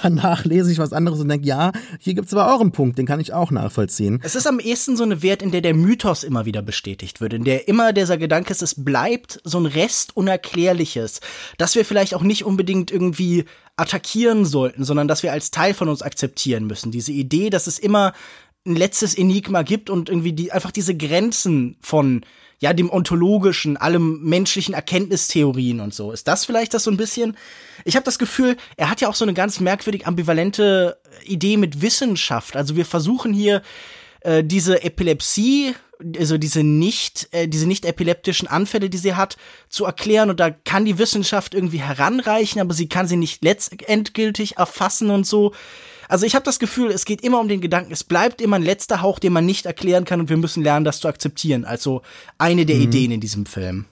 danach 0.02 0.44
lese 0.44 0.70
ich 0.70 0.78
was 0.78 0.92
anderes 0.92 1.20
und 1.20 1.28
denke, 1.28 1.46
ja, 1.46 1.72
hier 1.98 2.14
gibt's 2.14 2.32
aber 2.32 2.54
auch 2.54 2.60
einen 2.60 2.72
Punkt, 2.72 2.98
den 2.98 3.06
kann 3.06 3.20
ich 3.20 3.32
auch 3.32 3.50
nachvollziehen. 3.50 4.20
Es 4.22 4.34
ist 4.34 4.46
am 4.46 4.60
ehesten 4.60 4.96
so 4.96 5.04
eine 5.04 5.22
Wert, 5.22 5.42
in 5.42 5.50
der 5.50 5.60
der 5.60 5.74
Mythos 5.74 6.24
immer 6.24 6.46
wieder 6.46 6.62
bestätigt 6.62 7.20
wird, 7.20 7.32
in 7.32 7.44
der 7.44 7.68
immer 7.68 7.92
dieser 7.92 8.18
Gedanke 8.18 8.52
ist, 8.52 8.62
es 8.62 8.84
bleibt 8.84 9.40
so 9.44 9.58
ein 9.58 9.66
Rest 9.66 10.16
Unerklärliches, 10.16 11.20
dass 11.56 11.74
wir 11.74 11.84
vielleicht 11.84 12.14
auch 12.14 12.22
nicht 12.22 12.44
unbedingt 12.44 12.90
irgendwie 12.90 13.44
attackieren 13.76 14.44
sollten, 14.44 14.84
sondern 14.84 15.08
dass 15.08 15.22
wir 15.22 15.32
als 15.32 15.50
Teil 15.50 15.72
von 15.72 15.88
uns 15.88 16.02
akzeptieren 16.02 16.66
müssen. 16.66 16.90
Diese 16.90 17.12
Idee, 17.12 17.48
dass 17.48 17.66
es 17.66 17.78
immer 17.78 18.12
ein 18.68 18.76
letztes 18.76 19.16
Enigma 19.16 19.62
gibt 19.62 19.90
und 19.90 20.08
irgendwie 20.08 20.32
die 20.32 20.52
einfach 20.52 20.70
diese 20.70 20.96
Grenzen 20.96 21.76
von 21.80 22.24
ja 22.60 22.72
dem 22.72 22.90
ontologischen, 22.90 23.76
allem 23.76 24.20
menschlichen 24.22 24.74
Erkenntnistheorien 24.74 25.80
und 25.80 25.94
so. 25.94 26.12
Ist 26.12 26.26
das 26.28 26.44
vielleicht 26.44 26.74
das 26.74 26.84
so 26.84 26.90
ein 26.90 26.96
bisschen? 26.96 27.36
Ich 27.84 27.94
habe 27.94 28.04
das 28.04 28.18
Gefühl, 28.18 28.56
er 28.76 28.90
hat 28.90 29.00
ja 29.00 29.08
auch 29.08 29.14
so 29.14 29.24
eine 29.24 29.34
ganz 29.34 29.60
merkwürdig 29.60 30.06
ambivalente 30.06 30.98
Idee 31.24 31.56
mit 31.56 31.82
Wissenschaft. 31.82 32.56
Also 32.56 32.76
wir 32.76 32.84
versuchen 32.84 33.32
hier 33.32 33.62
äh, 34.20 34.42
diese 34.42 34.82
Epilepsie, 34.82 35.74
also 36.18 36.36
diese 36.36 36.64
nicht, 36.64 37.28
äh, 37.32 37.46
diese 37.46 37.66
nicht 37.66 37.84
epileptischen 37.84 38.48
Anfälle, 38.48 38.90
die 38.90 38.98
sie 38.98 39.14
hat, 39.14 39.36
zu 39.68 39.84
erklären. 39.84 40.30
Und 40.30 40.40
da 40.40 40.50
kann 40.50 40.84
die 40.84 40.98
Wissenschaft 40.98 41.54
irgendwie 41.54 41.80
heranreichen, 41.80 42.60
aber 42.60 42.74
sie 42.74 42.88
kann 42.88 43.06
sie 43.06 43.16
nicht 43.16 43.42
letztendgültig 43.44 44.56
erfassen 44.56 45.10
und 45.10 45.26
so. 45.26 45.52
Also 46.08 46.26
ich 46.26 46.34
habe 46.34 46.44
das 46.44 46.58
Gefühl, 46.58 46.90
es 46.90 47.04
geht 47.04 47.22
immer 47.22 47.38
um 47.38 47.48
den 47.48 47.60
Gedanken, 47.60 47.92
es 47.92 48.02
bleibt 48.02 48.40
immer 48.40 48.56
ein 48.56 48.62
letzter 48.62 49.02
Hauch, 49.02 49.18
den 49.18 49.32
man 49.32 49.46
nicht 49.46 49.66
erklären 49.66 50.04
kann 50.04 50.20
und 50.20 50.28
wir 50.28 50.36
müssen 50.36 50.62
lernen, 50.62 50.84
das 50.84 51.00
zu 51.00 51.08
akzeptieren. 51.08 51.64
Also 51.64 52.02
eine 52.38 52.66
der 52.66 52.76
mhm. 52.76 52.82
Ideen 52.82 53.10
in 53.12 53.20
diesem 53.20 53.46
Film. 53.46 53.84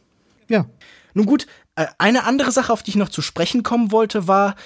Ja. 0.48 0.66
Nun 1.14 1.26
gut, 1.26 1.46
äh, 1.76 1.86
eine 1.98 2.24
andere 2.24 2.52
Sache, 2.52 2.72
auf 2.72 2.82
die 2.82 2.90
ich 2.90 2.96
noch 2.96 3.08
zu 3.08 3.22
sprechen 3.22 3.62
kommen 3.62 3.92
wollte, 3.92 4.26
war, 4.26 4.56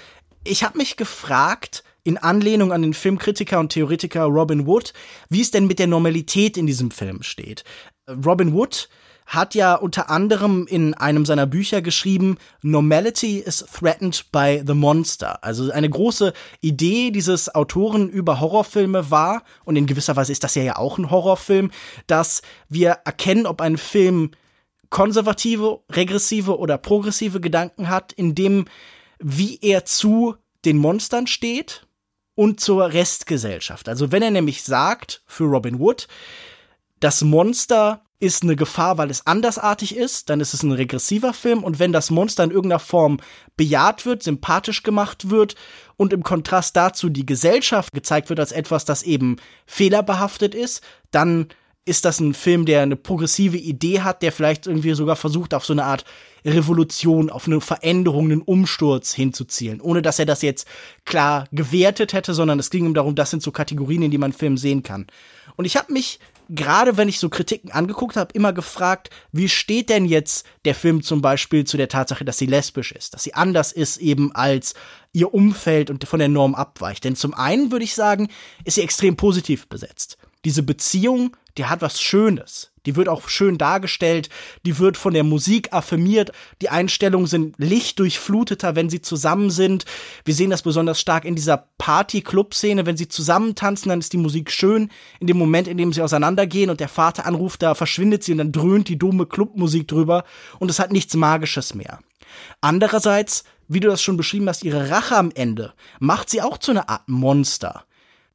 ich 0.45 0.65
habe 0.65 0.79
mich 0.79 0.97
gefragt, 0.97 1.85
in 2.03 2.17
Anlehnung 2.17 2.73
an 2.73 2.83
den 2.83 2.95
Filmkritiker 2.95 3.61
und 3.61 3.71
Theoretiker 3.71 4.25
Robin 4.25 4.67
Wood, 4.67 4.95
wie 5.29 5.43
es 5.43 5.51
denn 5.51 5.67
mit 5.67 5.79
der 5.79 5.87
Normalität 5.87 6.57
in 6.57 6.67
diesem 6.67 6.91
Film 6.91 7.23
steht. 7.23 7.65
Robin 8.09 8.53
Wood 8.55 8.89
hat 9.31 9.55
ja 9.55 9.77
unter 9.77 10.11
anderem 10.11 10.67
in 10.67 10.93
einem 10.95 11.25
seiner 11.25 11.47
Bücher 11.47 11.83
geschrieben, 11.83 12.37
Normality 12.63 13.39
is 13.39 13.65
threatened 13.65 14.33
by 14.33 14.61
the 14.67 14.75
monster. 14.75 15.43
Also 15.45 15.71
eine 15.71 15.89
große 15.89 16.33
Idee 16.61 17.13
dieses 17.13 17.55
Autoren 17.55 18.09
über 18.09 18.41
Horrorfilme 18.41 19.13
war, 19.13 19.45
und 19.65 19.77
in 19.77 19.87
gewisser 19.87 20.17
Weise 20.17 20.33
ist 20.33 20.43
das 20.43 20.57
ja 20.57 20.77
auch 20.77 20.99
ein 20.99 21.11
Horrorfilm, 21.11 21.71
dass 22.09 22.43
wir 22.69 22.99
erkennen, 23.05 23.47
ob 23.47 23.61
ein 23.61 23.79
Film 23.79 24.33
konservative, 24.91 25.79
regressive 25.93 26.59
oder 26.59 26.77
progressive 26.77 27.41
Gedanken 27.41 27.89
hat, 27.89 28.13
indem 28.13 28.65
wie 29.21 29.61
er 29.63 29.85
zu 29.85 30.35
den 30.65 30.77
Monstern 30.77 31.29
steht 31.29 31.87
und 32.35 32.59
zur 32.59 32.93
Restgesellschaft. 32.93 33.89
Also 33.89 34.11
wenn 34.11 34.25
er 34.25 34.33
nämlich 34.33 34.65
sagt, 34.65 35.23
für 35.25 35.45
Robin 35.45 35.79
Wood, 35.79 36.09
das 36.99 37.23
Monster 37.23 38.03
ist 38.21 38.43
eine 38.43 38.55
Gefahr, 38.55 38.99
weil 38.99 39.11
es 39.11 39.27
andersartig 39.27 39.97
ist, 39.97 40.29
dann 40.29 40.41
ist 40.41 40.53
es 40.53 40.63
ein 40.63 40.73
regressiver 40.73 41.33
Film 41.33 41.65
und 41.65 41.79
wenn 41.79 41.93
das 41.93 42.11
Monster 42.11 42.45
in 42.45 42.51
irgendeiner 42.51 42.79
Form 42.79 43.19
bejaht 43.57 44.05
wird, 44.05 44.23
sympathisch 44.23 44.83
gemacht 44.83 45.31
wird 45.31 45.55
und 45.97 46.13
im 46.13 46.23
Kontrast 46.23 46.77
dazu 46.77 47.09
die 47.09 47.27
Gesellschaft 47.27 47.95
gezeigt 47.95 48.29
wird 48.29 48.39
als 48.39 48.53
etwas, 48.53 48.85
das 48.85 49.03
eben 49.03 49.37
fehlerbehaftet 49.67 50.55
ist, 50.55 50.83
dann 51.11 51.49
ist 51.87 52.05
das 52.05 52.21
ein 52.21 52.35
Film, 52.35 52.67
der 52.67 52.83
eine 52.83 52.97
progressive 52.97 53.57
Idee 53.57 54.03
hat, 54.03 54.23
der 54.23 54.33
vielleicht 54.33 54.67
irgendwie 54.67 54.93
sogar 54.93 55.17
versucht, 55.17 55.55
auf 55.55 55.65
so 55.65 55.73
eine 55.73 55.85
Art 55.85 56.05
Revolution, 56.45 57.31
auf 57.31 57.47
eine 57.47 57.61
Veränderung, 57.61 58.27
einen 58.27 58.43
Umsturz 58.43 59.15
hinzuzielen, 59.15 59.81
ohne 59.81 60.03
dass 60.03 60.19
er 60.19 60.27
das 60.27 60.43
jetzt 60.43 60.69
klar 61.05 61.47
gewertet 61.53 62.13
hätte, 62.13 62.35
sondern 62.35 62.59
es 62.59 62.71
ging 62.71 62.85
ihm 62.85 62.95
darum, 62.95 63.15
das 63.15 63.31
sind 63.31 63.43
so 63.43 63.51
Kategorien, 63.51 64.03
in 64.03 64.11
die 64.11 64.19
man 64.19 64.33
Film 64.33 64.59
sehen 64.59 64.83
kann. 64.83 65.07
Und 65.57 65.65
ich 65.65 65.77
habe 65.77 65.93
mich 65.93 66.21
gerade 66.51 66.97
wenn 66.97 67.09
ich 67.09 67.19
so 67.19 67.29
Kritiken 67.29 67.71
angeguckt 67.71 68.17
habe, 68.17 68.35
immer 68.35 68.53
gefragt, 68.53 69.11
wie 69.33 69.49
steht 69.49 69.89
denn 69.89 70.05
jetzt 70.05 70.45
der 70.65 70.75
Film 70.75 71.03
zum 71.03 71.23
Beispiel 71.23 71.65
zu 71.65 71.77
der 71.77 71.89
Tatsache, 71.89 72.25
dass 72.25 72.39
sie 72.39 72.47
lesbisch 72.47 72.93
ist, 72.93 73.15
dass 73.15 73.23
sie 73.23 73.35
anders 73.35 73.73
ist 73.73 73.99
eben 73.99 74.35
als 74.35 74.75
ihr 75.13 75.33
Umfeld 75.33 75.91
und 75.91 76.07
von 76.07 76.19
der 76.19 76.29
Norm 76.29 76.55
abweicht. 76.55 77.05
Denn 77.05 77.17
zum 77.17 77.35
einen 77.35 77.71
würde 77.71 77.85
ich 77.85 77.95
sagen, 77.95 78.29
ist 78.65 78.75
sie 78.75 78.83
extrem 78.83 79.17
positiv 79.17 79.69
besetzt. 79.69 80.19
Diese 80.45 80.63
Beziehung, 80.63 81.37
die 81.59 81.67
hat 81.67 81.83
was 81.83 82.01
Schönes. 82.01 82.71
Die 82.87 82.97
wird 82.97 83.09
auch 83.09 83.29
schön 83.29 83.59
dargestellt, 83.59 84.31
die 84.65 84.79
wird 84.79 84.97
von 84.97 85.13
der 85.13 85.25
Musik 85.25 85.73
affirmiert, 85.73 86.33
die 86.63 86.71
Einstellungen 86.71 87.27
sind 87.27 87.55
lichtdurchfluteter, 87.59 88.75
wenn 88.75 88.89
sie 88.89 89.03
zusammen 89.03 89.51
sind. 89.51 89.85
Wir 90.25 90.33
sehen 90.33 90.49
das 90.49 90.63
besonders 90.63 90.99
stark 90.99 91.27
in 91.27 91.35
dieser 91.35 91.69
Party-Club-Szene, 91.77 92.87
wenn 92.87 92.97
sie 92.97 93.09
zusammen 93.09 93.55
tanzen, 93.55 93.91
dann 93.91 93.99
ist 93.99 94.15
die 94.15 94.19
Musik 94.19 94.51
schön. 94.51 94.91
In 95.19 95.27
dem 95.27 95.37
Moment, 95.37 95.69
in 95.69 95.77
dem 95.77 95.93
sie 95.93 96.01
auseinandergehen 96.01 96.71
und 96.71 96.81
der 96.81 96.89
Vater 96.89 97.27
anruft, 97.27 97.61
da 97.61 97.75
verschwindet 97.75 98.25
sie 98.25 98.33
und 98.33 98.39
dann 98.39 98.53
dröhnt 98.53 98.89
die 98.89 98.99
dumme 98.99 99.27
Clubmusik 99.27 99.87
drüber 99.87 100.25
und 100.59 100.71
es 100.71 100.79
hat 100.79 100.91
nichts 100.91 101.15
Magisches 101.15 101.75
mehr. 101.75 101.99
Andererseits, 102.63 103.45
wie 103.69 103.81
du 103.81 103.89
das 103.89 104.03
schon 104.03 104.17
beschrieben 104.17 104.49
hast, 104.49 104.65
ihre 104.65 104.89
Rache 104.89 105.17
am 105.17 105.31
Ende 105.35 105.75
macht 105.99 106.31
sie 106.31 106.41
auch 106.41 106.57
zu 106.57 106.71
einer 106.71 106.89
Art 106.89 107.09
Monster. 107.09 107.85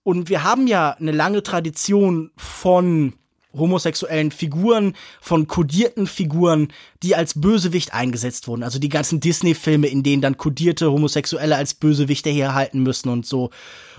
Und 0.05 0.29
wir 0.29 0.43
haben 0.43 0.67
ja 0.67 0.91
eine 0.91 1.11
lange 1.11 1.41
Tradition 1.41 2.29
von 2.37 3.13
homosexuellen 3.55 4.29
Figuren, 4.29 4.93
von 5.19 5.47
kodierten 5.47 6.05
Figuren, 6.05 6.67
die 7.01 7.15
als 7.15 7.41
Bösewicht 7.41 7.91
eingesetzt 7.91 8.47
wurden. 8.47 8.61
Also 8.61 8.77
die 8.77 8.89
ganzen 8.89 9.19
Disney-Filme, 9.19 9.87
in 9.87 10.03
denen 10.03 10.21
dann 10.21 10.37
kodierte 10.37 10.91
Homosexuelle 10.91 11.55
als 11.55 11.73
Bösewichte 11.73 12.29
herhalten 12.29 12.83
müssen 12.83 13.09
und 13.09 13.25
so. 13.25 13.49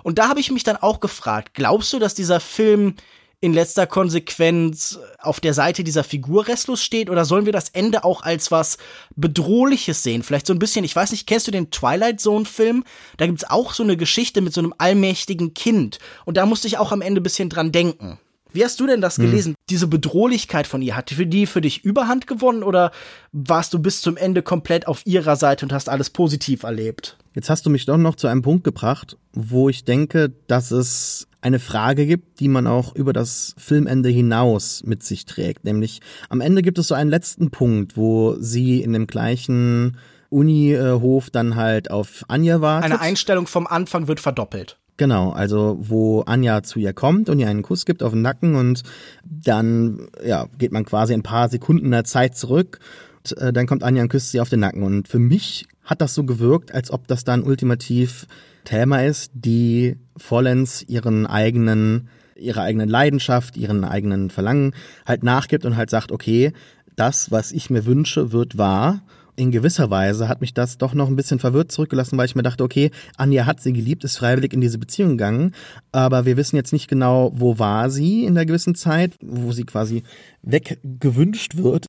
Und 0.04 0.18
da 0.18 0.28
habe 0.28 0.38
ich 0.38 0.52
mich 0.52 0.62
dann 0.62 0.76
auch 0.76 1.00
gefragt, 1.00 1.54
glaubst 1.54 1.92
du, 1.92 1.98
dass 1.98 2.14
dieser 2.14 2.38
Film 2.38 2.94
in 3.40 3.52
letzter 3.52 3.86
Konsequenz 3.86 4.98
auf 5.18 5.40
der 5.40 5.52
Seite 5.52 5.84
dieser 5.84 6.04
Figur 6.04 6.48
restlos 6.48 6.82
steht 6.82 7.10
oder 7.10 7.24
sollen 7.24 7.44
wir 7.44 7.52
das 7.52 7.68
Ende 7.68 8.02
auch 8.04 8.22
als 8.22 8.50
was 8.50 8.78
Bedrohliches 9.14 10.02
sehen? 10.02 10.22
Vielleicht 10.22 10.46
so 10.46 10.54
ein 10.54 10.58
bisschen, 10.58 10.84
ich 10.84 10.96
weiß 10.96 11.10
nicht, 11.10 11.26
kennst 11.26 11.46
du 11.46 11.50
den 11.50 11.70
Twilight 11.70 12.20
Zone 12.20 12.46
Film? 12.46 12.84
Da 13.18 13.26
gibt's 13.26 13.44
auch 13.44 13.74
so 13.74 13.82
eine 13.82 13.96
Geschichte 13.96 14.40
mit 14.40 14.54
so 14.54 14.60
einem 14.60 14.74
allmächtigen 14.78 15.52
Kind 15.54 15.98
und 16.24 16.36
da 16.36 16.46
musste 16.46 16.66
ich 16.66 16.78
auch 16.78 16.92
am 16.92 17.02
Ende 17.02 17.20
ein 17.20 17.24
bisschen 17.24 17.50
dran 17.50 17.72
denken. 17.72 18.18
Wie 18.52 18.64
hast 18.64 18.80
du 18.80 18.86
denn 18.86 19.02
das 19.02 19.18
hm. 19.18 19.26
gelesen? 19.26 19.50
Hm. 19.50 19.56
Diese 19.68 19.86
Bedrohlichkeit 19.86 20.66
von 20.66 20.80
ihr, 20.80 20.96
hat 20.96 21.10
für 21.10 21.26
die 21.26 21.44
für 21.44 21.60
dich 21.60 21.84
Überhand 21.84 22.26
gewonnen 22.26 22.62
oder 22.62 22.90
warst 23.32 23.74
du 23.74 23.78
bis 23.78 24.00
zum 24.00 24.16
Ende 24.16 24.40
komplett 24.40 24.88
auf 24.88 25.04
ihrer 25.04 25.36
Seite 25.36 25.66
und 25.66 25.72
hast 25.74 25.90
alles 25.90 26.08
positiv 26.08 26.62
erlebt? 26.62 27.18
Jetzt 27.34 27.50
hast 27.50 27.66
du 27.66 27.70
mich 27.70 27.84
doch 27.84 27.98
noch 27.98 28.14
zu 28.14 28.28
einem 28.28 28.40
Punkt 28.40 28.64
gebracht, 28.64 29.18
wo 29.34 29.68
ich 29.68 29.84
denke, 29.84 30.32
dass 30.46 30.70
es 30.70 31.28
eine 31.46 31.60
Frage 31.60 32.06
gibt, 32.06 32.40
die 32.40 32.48
man 32.48 32.66
auch 32.66 32.94
über 32.96 33.12
das 33.12 33.54
Filmende 33.56 34.08
hinaus 34.08 34.82
mit 34.84 35.04
sich 35.04 35.26
trägt. 35.26 35.64
Nämlich 35.64 36.00
am 36.28 36.40
Ende 36.40 36.60
gibt 36.60 36.78
es 36.78 36.88
so 36.88 36.94
einen 36.94 37.08
letzten 37.08 37.50
Punkt, 37.50 37.96
wo 37.96 38.34
sie 38.40 38.82
in 38.82 38.92
dem 38.92 39.06
gleichen 39.06 39.96
Unihof 40.28 41.30
dann 41.30 41.54
halt 41.54 41.90
auf 41.90 42.24
Anja 42.26 42.60
wartet. 42.60 42.90
Eine 42.90 43.00
Einstellung 43.00 43.46
vom 43.46 43.68
Anfang 43.68 44.08
wird 44.08 44.18
verdoppelt. 44.18 44.76
Genau, 44.96 45.30
also 45.30 45.78
wo 45.80 46.22
Anja 46.22 46.64
zu 46.64 46.80
ihr 46.80 46.92
kommt 46.92 47.28
und 47.28 47.38
ihr 47.38 47.48
einen 47.48 47.62
Kuss 47.62 47.86
gibt 47.86 48.02
auf 48.02 48.12
den 48.12 48.22
Nacken 48.22 48.56
und 48.56 48.82
dann 49.22 50.08
ja, 50.24 50.46
geht 50.58 50.72
man 50.72 50.84
quasi 50.84 51.14
ein 51.14 51.22
paar 51.22 51.48
Sekunden 51.48 51.92
der 51.92 52.04
Zeit 52.04 52.36
zurück. 52.36 52.80
Und, 53.18 53.38
äh, 53.38 53.52
dann 53.52 53.66
kommt 53.66 53.84
Anja 53.84 54.02
und 54.02 54.08
küsst 54.08 54.32
sie 54.32 54.40
auf 54.40 54.48
den 54.48 54.60
Nacken. 54.60 54.82
Und 54.82 55.06
für 55.06 55.20
mich 55.20 55.68
hat 55.84 56.00
das 56.00 56.14
so 56.14 56.24
gewirkt, 56.24 56.74
als 56.74 56.90
ob 56.90 57.06
das 57.06 57.22
dann 57.22 57.44
ultimativ 57.44 58.26
Thelma 58.64 59.02
ist, 59.02 59.30
die 59.34 59.96
vollends 60.16 60.82
ihren 60.82 61.26
eigenen, 61.26 62.08
ihrer 62.36 62.62
eigenen 62.62 62.88
Leidenschaft, 62.88 63.56
ihren 63.56 63.84
eigenen 63.84 64.30
Verlangen 64.30 64.74
halt 65.04 65.22
nachgibt 65.22 65.64
und 65.64 65.76
halt 65.76 65.90
sagt, 65.90 66.12
okay, 66.12 66.52
das, 66.96 67.30
was 67.30 67.52
ich 67.52 67.70
mir 67.70 67.84
wünsche, 67.84 68.32
wird 68.32 68.58
wahr 68.58 69.02
in 69.36 69.50
gewisser 69.50 69.90
Weise 69.90 70.28
hat 70.28 70.40
mich 70.40 70.54
das 70.54 70.78
doch 70.78 70.94
noch 70.94 71.08
ein 71.08 71.16
bisschen 71.16 71.38
verwirrt 71.38 71.70
zurückgelassen, 71.70 72.16
weil 72.16 72.26
ich 72.26 72.34
mir 72.34 72.42
dachte, 72.42 72.64
okay, 72.64 72.90
Anja 73.16 73.46
hat 73.46 73.60
sie 73.60 73.72
geliebt, 73.72 74.02
ist 74.02 74.16
freiwillig 74.16 74.52
in 74.52 74.60
diese 74.60 74.78
Beziehung 74.78 75.10
gegangen, 75.10 75.54
aber 75.92 76.24
wir 76.24 76.36
wissen 76.36 76.56
jetzt 76.56 76.72
nicht 76.72 76.88
genau, 76.88 77.32
wo 77.34 77.58
war 77.58 77.90
sie 77.90 78.24
in 78.24 78.34
der 78.34 78.46
gewissen 78.46 78.74
Zeit, 78.74 79.12
wo 79.22 79.52
sie 79.52 79.64
quasi 79.64 80.02
weggewünscht 80.42 81.56
wird. 81.56 81.86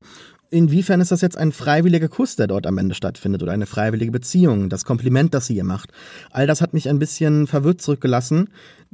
Inwiefern 0.50 1.02
ist 1.02 1.12
das 1.12 1.22
jetzt 1.22 1.38
ein 1.38 1.52
freiwilliger 1.52 2.08
Kuss, 2.08 2.38
der 2.38 2.48
dort 2.48 2.68
am 2.68 2.78
Ende 2.78 2.95
stattfindet 2.95 3.43
oder 3.43 3.52
eine 3.52 3.66
freiwillige 3.66 4.12
Beziehung, 4.12 4.70
das 4.70 4.86
Kompliment, 4.86 5.34
das 5.34 5.48
sie 5.48 5.56
ihr 5.56 5.66
macht? 5.66 5.91
All 6.32 6.48
das 6.48 6.62
hat 6.62 6.74
mich 6.74 6.88
ein 6.88 7.00
bisschen 7.00 7.48
verwirrt 7.48 7.82
zurückgelassen. 7.82 8.50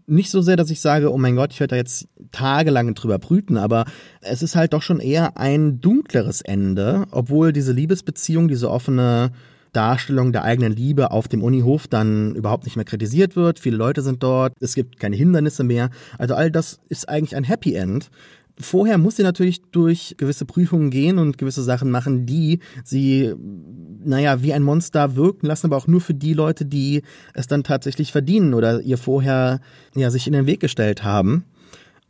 Nicht 0.08 0.32
so 0.32 0.42
sehr, 0.42 0.56
dass 0.56 0.72
ich 0.72 0.82
sage, 0.82 1.14
oh 1.14 1.18
mein 1.18 1.36
Gott, 1.36 1.54
ich 1.54 1.60
werde 1.60 1.72
da 1.72 1.76
jetzt 1.76 2.08
tagelang 2.32 2.96
drüber 2.96 3.20
brüten, 3.20 3.58
aber 3.58 3.86
es 4.22 4.42
ist 4.42 4.56
halt 4.56 4.74
doch 4.74 4.82
schon 4.82 5.00
eher 5.00 5.38
ein 5.38 5.80
dunkleres 5.80 6.42
Ende, 6.42 7.06
obwohl 7.12 7.54
diese 7.54 7.72
Liebesbeziehung, 7.72 8.48
diese 8.48 8.72
offene 8.72 9.32
Darstellung 9.74 10.32
der 10.32 10.44
eigenen 10.44 10.72
Liebe 10.72 11.12
auf 11.12 11.28
dem 11.28 11.44
Unihof 11.44 11.88
dann 11.88 12.36
überhaupt 12.36 12.66
nicht 12.66 12.76
mehr 12.76 12.86
kritisiert 12.86 13.36
wird. 13.36 13.60
Viele 13.60 13.78
Leute 13.78 14.02
sind 14.02 14.24
dort, 14.24 14.54
es 14.60 14.76
gibt 14.76 15.00
keine 15.00 15.16
Hindernisse 15.16 15.64
mehr. 15.64 15.90
Also 16.18 16.36
all 16.36 16.52
das 16.52 16.80
ist 16.90 17.10
eigentlich 17.10 17.36
ein 17.36 17.44
Happy 17.44 17.76
End. 17.76 18.10
Vorher 18.64 18.98
muss 18.98 19.18
sie 19.18 19.24
natürlich 19.24 19.62
durch 19.72 20.16
gewisse 20.18 20.46
Prüfungen 20.46 20.90
gehen 20.90 21.20
und 21.20 21.38
gewisse 21.38 21.64
Sachen 21.64 21.92
machen, 21.92 22.26
die 22.26 22.60
sie, 22.84 23.34
naja, 24.04 24.42
wie 24.42 24.54
ein 24.54 24.64
Monster 24.64 25.16
wirken 25.16 25.48
lassen, 25.48 25.68
aber 25.68 25.78
auch 25.78 25.88
nur 25.88 26.02
für 26.02 26.14
die 26.14 26.34
Leute, 26.34 26.66
die 26.66 27.04
es 27.34 27.48
dann 27.48 27.64
tatsächlich 27.64 28.12
verdienen 28.12 28.54
oder 28.54 28.82
ihr 28.82 28.98
vorher, 28.98 29.60
ja, 29.96 30.10
sich 30.10 30.28
in 30.28 30.34
den 30.34 30.46
Weg 30.46 30.60
gestellt 30.60 31.04
haben. 31.04 31.46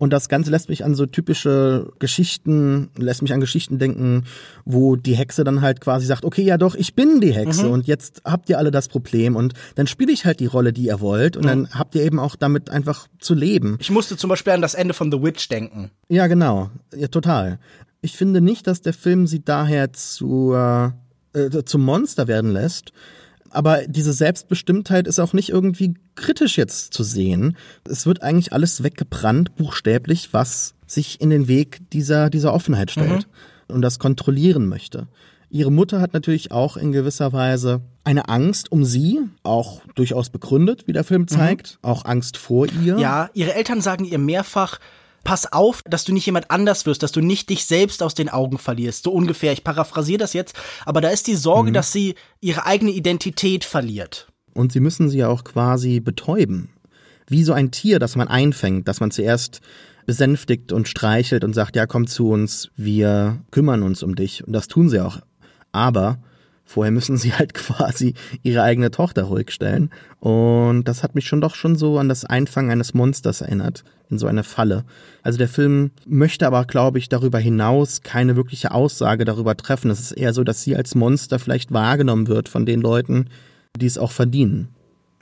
Und 0.03 0.09
das 0.09 0.27
Ganze 0.27 0.51
lässt 0.51 0.67
mich 0.67 0.83
an 0.83 0.95
so 0.95 1.05
typische 1.05 1.89
Geschichten, 1.97 2.89
lässt 2.97 3.21
mich 3.21 3.31
an 3.31 3.39
Geschichten 3.39 3.79
denken, 3.79 4.25
wo 4.65 4.97
die 4.97 5.15
Hexe 5.15 5.45
dann 5.45 5.61
halt 5.61 5.79
quasi 5.79 6.05
sagt, 6.05 6.25
okay, 6.25 6.41
ja 6.41 6.57
doch, 6.57 6.75
ich 6.75 6.93
bin 6.93 7.21
die 7.21 7.31
Hexe 7.31 7.67
mhm. 7.67 7.71
und 7.71 7.87
jetzt 7.87 8.21
habt 8.25 8.49
ihr 8.49 8.57
alle 8.57 8.69
das 8.69 8.89
Problem 8.89 9.37
und 9.37 9.53
dann 9.75 9.87
spiele 9.87 10.11
ich 10.11 10.25
halt 10.25 10.41
die 10.41 10.45
Rolle, 10.45 10.73
die 10.73 10.87
ihr 10.87 10.99
wollt 10.99 11.37
und 11.37 11.45
mhm. 11.45 11.47
dann 11.47 11.69
habt 11.69 11.95
ihr 11.95 12.03
eben 12.03 12.19
auch 12.19 12.35
damit 12.35 12.69
einfach 12.69 13.07
zu 13.19 13.33
leben. 13.33 13.77
Ich 13.79 13.91
musste 13.91 14.17
zum 14.17 14.29
Beispiel 14.29 14.51
an 14.51 14.61
das 14.61 14.73
Ende 14.73 14.93
von 14.93 15.09
The 15.09 15.23
Witch 15.23 15.47
denken. 15.47 15.89
Ja, 16.09 16.27
genau. 16.27 16.69
Ja, 16.93 17.07
total. 17.07 17.57
Ich 18.01 18.17
finde 18.17 18.41
nicht, 18.41 18.67
dass 18.67 18.81
der 18.81 18.93
Film 18.93 19.25
sie 19.25 19.45
daher 19.45 19.93
zu, 19.93 20.53
äh, 20.53 21.63
zum 21.63 21.81
Monster 21.81 22.27
werden 22.27 22.51
lässt, 22.51 22.91
aber 23.51 23.87
diese 23.87 24.11
Selbstbestimmtheit 24.11 25.07
ist 25.07 25.19
auch 25.19 25.31
nicht 25.31 25.47
irgendwie 25.47 25.93
kritisch 26.15 26.57
jetzt 26.57 26.93
zu 26.93 27.03
sehen. 27.03 27.57
Es 27.87 28.05
wird 28.05 28.21
eigentlich 28.21 28.53
alles 28.53 28.83
weggebrannt, 28.83 29.55
buchstäblich, 29.55 30.29
was 30.31 30.75
sich 30.85 31.21
in 31.21 31.29
den 31.29 31.47
Weg 31.47 31.81
dieser, 31.91 32.29
dieser 32.29 32.53
Offenheit 32.53 32.91
stellt 32.91 33.27
mhm. 33.67 33.75
und 33.75 33.81
das 33.81 33.99
kontrollieren 33.99 34.67
möchte. 34.67 35.07
Ihre 35.49 35.71
Mutter 35.71 36.01
hat 36.01 36.13
natürlich 36.13 36.51
auch 36.51 36.77
in 36.77 36.91
gewisser 36.91 37.31
Weise 37.31 37.81
eine 38.03 38.27
Angst 38.27 38.71
um 38.71 38.83
sie, 38.83 39.19
auch 39.43 39.81
durchaus 39.95 40.29
begründet, 40.29 40.87
wie 40.87 40.93
der 40.93 41.03
Film 41.03 41.23
mhm. 41.23 41.27
zeigt, 41.27 41.79
mhm. 41.81 41.89
auch 41.89 42.05
Angst 42.05 42.37
vor 42.37 42.67
ihr. 42.67 42.97
Ja, 42.97 43.29
ihre 43.33 43.53
Eltern 43.53 43.81
sagen 43.81 44.05
ihr 44.05 44.17
mehrfach, 44.17 44.79
pass 45.23 45.51
auf, 45.51 45.83
dass 45.85 46.03
du 46.03 46.13
nicht 46.13 46.25
jemand 46.25 46.51
anders 46.51 46.85
wirst, 46.85 47.03
dass 47.03 47.11
du 47.11 47.21
nicht 47.21 47.49
dich 47.49 47.65
selbst 47.65 48.03
aus 48.03 48.13
den 48.13 48.29
Augen 48.29 48.57
verlierst. 48.57 49.03
So 49.03 49.11
ungefähr. 49.11 49.53
Ich 49.53 49.63
paraphrasiere 49.63 50.17
das 50.17 50.33
jetzt, 50.33 50.55
aber 50.85 51.01
da 51.01 51.09
ist 51.09 51.27
die 51.27 51.35
Sorge, 51.35 51.69
mhm. 51.69 51.73
dass 51.73 51.91
sie 51.91 52.15
ihre 52.41 52.65
eigene 52.65 52.91
Identität 52.91 53.63
verliert. 53.63 54.32
Und 54.53 54.71
sie 54.71 54.79
müssen 54.79 55.09
sie 55.09 55.19
ja 55.19 55.27
auch 55.27 55.43
quasi 55.43 55.99
betäuben. 55.99 56.69
Wie 57.27 57.43
so 57.43 57.53
ein 57.53 57.71
Tier, 57.71 57.99
das 57.99 58.15
man 58.15 58.27
einfängt, 58.27 58.87
das 58.87 58.99
man 58.99 59.11
zuerst 59.11 59.61
besänftigt 60.05 60.73
und 60.73 60.87
streichelt 60.87 61.43
und 61.43 61.53
sagt, 61.53 61.75
ja, 61.75 61.85
komm 61.85 62.07
zu 62.07 62.29
uns, 62.29 62.69
wir 62.75 63.41
kümmern 63.51 63.83
uns 63.83 64.03
um 64.03 64.15
dich. 64.15 64.45
Und 64.45 64.53
das 64.53 64.67
tun 64.67 64.89
sie 64.89 64.99
auch. 64.99 65.19
Aber 65.71 66.19
Vorher 66.65 66.91
müssen 66.91 67.17
sie 67.17 67.33
halt 67.33 67.53
quasi 67.53 68.13
ihre 68.41 68.63
eigene 68.63 68.91
Tochter 68.91 69.23
ruhig 69.23 69.51
stellen. 69.51 69.89
Und 70.19 70.85
das 70.85 71.03
hat 71.03 71.15
mich 71.15 71.27
schon 71.27 71.41
doch 71.41 71.55
schon 71.55 71.75
so 71.75 71.99
an 71.99 72.09
das 72.09 72.25
Einfangen 72.25 72.71
eines 72.71 72.93
Monsters 72.93 73.41
erinnert, 73.41 73.83
in 74.09 74.17
so 74.17 74.27
eine 74.27 74.43
Falle. 74.43 74.85
Also 75.21 75.37
der 75.37 75.49
Film 75.49 75.91
möchte 76.05 76.47
aber, 76.47 76.65
glaube 76.65 76.99
ich, 76.99 77.09
darüber 77.09 77.39
hinaus 77.39 78.01
keine 78.01 78.35
wirkliche 78.35 78.71
Aussage 78.71 79.25
darüber 79.25 79.57
treffen. 79.57 79.91
Es 79.91 79.99
ist 79.99 80.11
eher 80.13 80.33
so, 80.33 80.43
dass 80.43 80.63
sie 80.63 80.75
als 80.75 80.95
Monster 80.95 81.37
vielleicht 81.37 81.71
wahrgenommen 81.71 82.27
wird 82.27 82.49
von 82.49 82.65
den 82.65 82.81
Leuten, 82.81 83.27
die 83.77 83.85
es 83.85 83.97
auch 83.97 84.11
verdienen. 84.11 84.69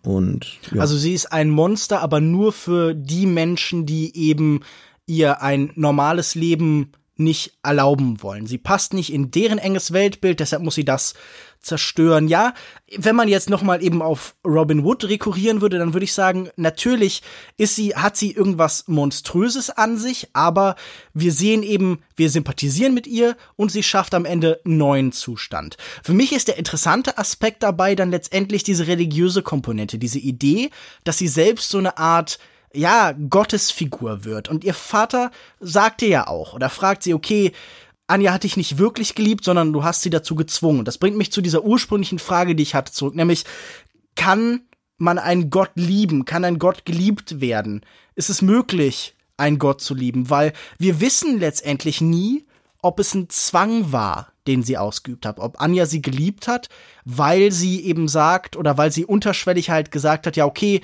Und 0.04 0.60
ja. 0.72 0.82
also 0.82 0.98
sie 0.98 1.14
ist 1.14 1.32
ein 1.32 1.50
Monster, 1.50 2.02
aber 2.02 2.20
nur 2.20 2.52
für 2.52 2.94
die 2.94 3.26
Menschen, 3.26 3.86
die 3.86 4.16
eben 4.18 4.62
ihr 5.06 5.42
ein 5.42 5.72
normales 5.76 6.36
Leben 6.36 6.92
nicht 7.24 7.58
erlauben 7.64 8.22
wollen. 8.22 8.48
Sie 8.48 8.58
passt 8.58 8.94
nicht 8.94 9.14
in 9.14 9.32
deren 9.32 9.58
enges 9.58 9.94
Weltbild, 9.94 10.40
deshalb 10.40 10.64
muss 10.64 10.76
sie 10.76 10.86
das 10.86 11.14
zerstören. 11.62 12.28
Ja, 12.28 12.54
wenn 12.98 13.16
man 13.16 13.28
jetzt 13.28 13.50
noch 13.50 13.62
mal 13.62 13.84
eben 13.84 14.02
auf 14.02 14.36
Robin 14.46 14.84
Wood 14.84 15.06
rekurrieren 15.06 15.62
würde, 15.62 15.78
dann 15.78 15.94
würde 15.94 16.04
ich 16.04 16.14
sagen, 16.14 16.50
natürlich 16.56 17.22
ist 17.58 17.76
sie 17.76 17.96
hat 17.96 18.18
sie 18.18 18.32
irgendwas 18.32 18.88
monströses 18.88 19.70
an 19.70 19.98
sich, 19.98 20.30
aber 20.34 20.76
wir 21.14 21.32
sehen 21.32 21.64
eben, 21.64 22.02
wir 22.16 22.30
sympathisieren 22.30 22.94
mit 22.94 23.08
ihr 23.08 23.38
und 23.56 23.72
sie 23.72 23.84
schafft 23.84 24.14
am 24.16 24.26
Ende 24.26 24.60
neuen 24.64 25.12
Zustand. 25.12 25.78
Für 26.04 26.14
mich 26.14 26.34
ist 26.34 26.48
der 26.48 26.58
interessante 26.58 27.18
Aspekt 27.18 27.64
dabei 27.64 27.96
dann 27.96 28.12
letztendlich 28.12 28.64
diese 28.64 28.88
religiöse 28.88 29.44
Komponente, 29.44 30.00
diese 30.00 30.20
Idee, 30.20 30.72
dass 31.04 31.20
sie 31.20 31.28
selbst 31.28 31.70
so 31.70 31.78
eine 31.78 31.98
Art 31.98 32.40
ja, 32.74 33.14
Gottesfigur 33.30 34.24
wird. 34.24 34.50
Und 34.50 34.64
ihr 34.64 34.74
Vater 34.74 35.32
sagte 35.60 36.06
ja 36.06 36.28
auch, 36.28 36.54
oder 36.54 36.70
fragt 36.70 37.04
sie, 37.04 37.14
okay, 37.14 37.52
Anja 38.08 38.34
hat 38.34 38.44
dich 38.44 38.58
nicht 38.58 38.78
wirklich 38.78 39.16
geliebt, 39.16 39.46
sondern 39.46 39.74
du 39.74 39.84
hast 39.84 40.02
sie 40.02 40.10
dazu 40.10 40.36
gezwungen. 40.36 40.86
Das 40.86 40.98
bringt 40.98 41.18
mich 41.18 41.32
zu 41.32 41.42
dieser 41.42 41.64
ursprünglichen 41.64 42.20
Frage, 42.20 42.56
die 42.56 42.64
ich 42.64 42.76
hatte, 42.76 42.92
zurück, 42.92 43.16
nämlich, 43.16 43.46
kann 44.16 44.62
man 44.98 45.18
einen 45.18 45.50
Gott 45.50 45.72
lieben? 45.76 46.26
Kann 46.26 46.46
ein 46.46 46.60
Gott 46.60 46.86
geliebt 46.86 47.42
werden? 47.42 47.82
Ist 48.16 48.30
es 48.30 48.42
möglich, 48.42 49.16
einen 49.38 49.60
Gott 49.60 49.82
zu 49.82 49.96
lieben? 49.96 50.30
Weil 50.30 50.54
wir 50.78 51.00
wissen 51.02 51.40
letztendlich 51.40 52.02
nie, 52.02 52.46
ob 52.82 53.00
es 53.00 53.14
ein 53.14 53.30
Zwang 53.30 53.92
war, 53.92 54.32
den 54.48 54.64
sie 54.64 54.78
ausgeübt 54.78 55.26
hat. 55.26 55.40
Ob 55.40 55.62
Anja 55.62 55.86
sie 55.86 56.02
geliebt 56.02 56.48
hat, 56.48 56.70
weil 57.06 57.52
sie 57.52 57.84
eben 57.86 58.08
sagt 58.08 58.56
oder 58.56 58.78
weil 58.78 58.92
sie 58.92 59.06
unterschwellig 59.06 59.70
halt 59.70 59.92
gesagt 59.92 60.28
hat, 60.28 60.36
ja, 60.36 60.46
okay, 60.46 60.82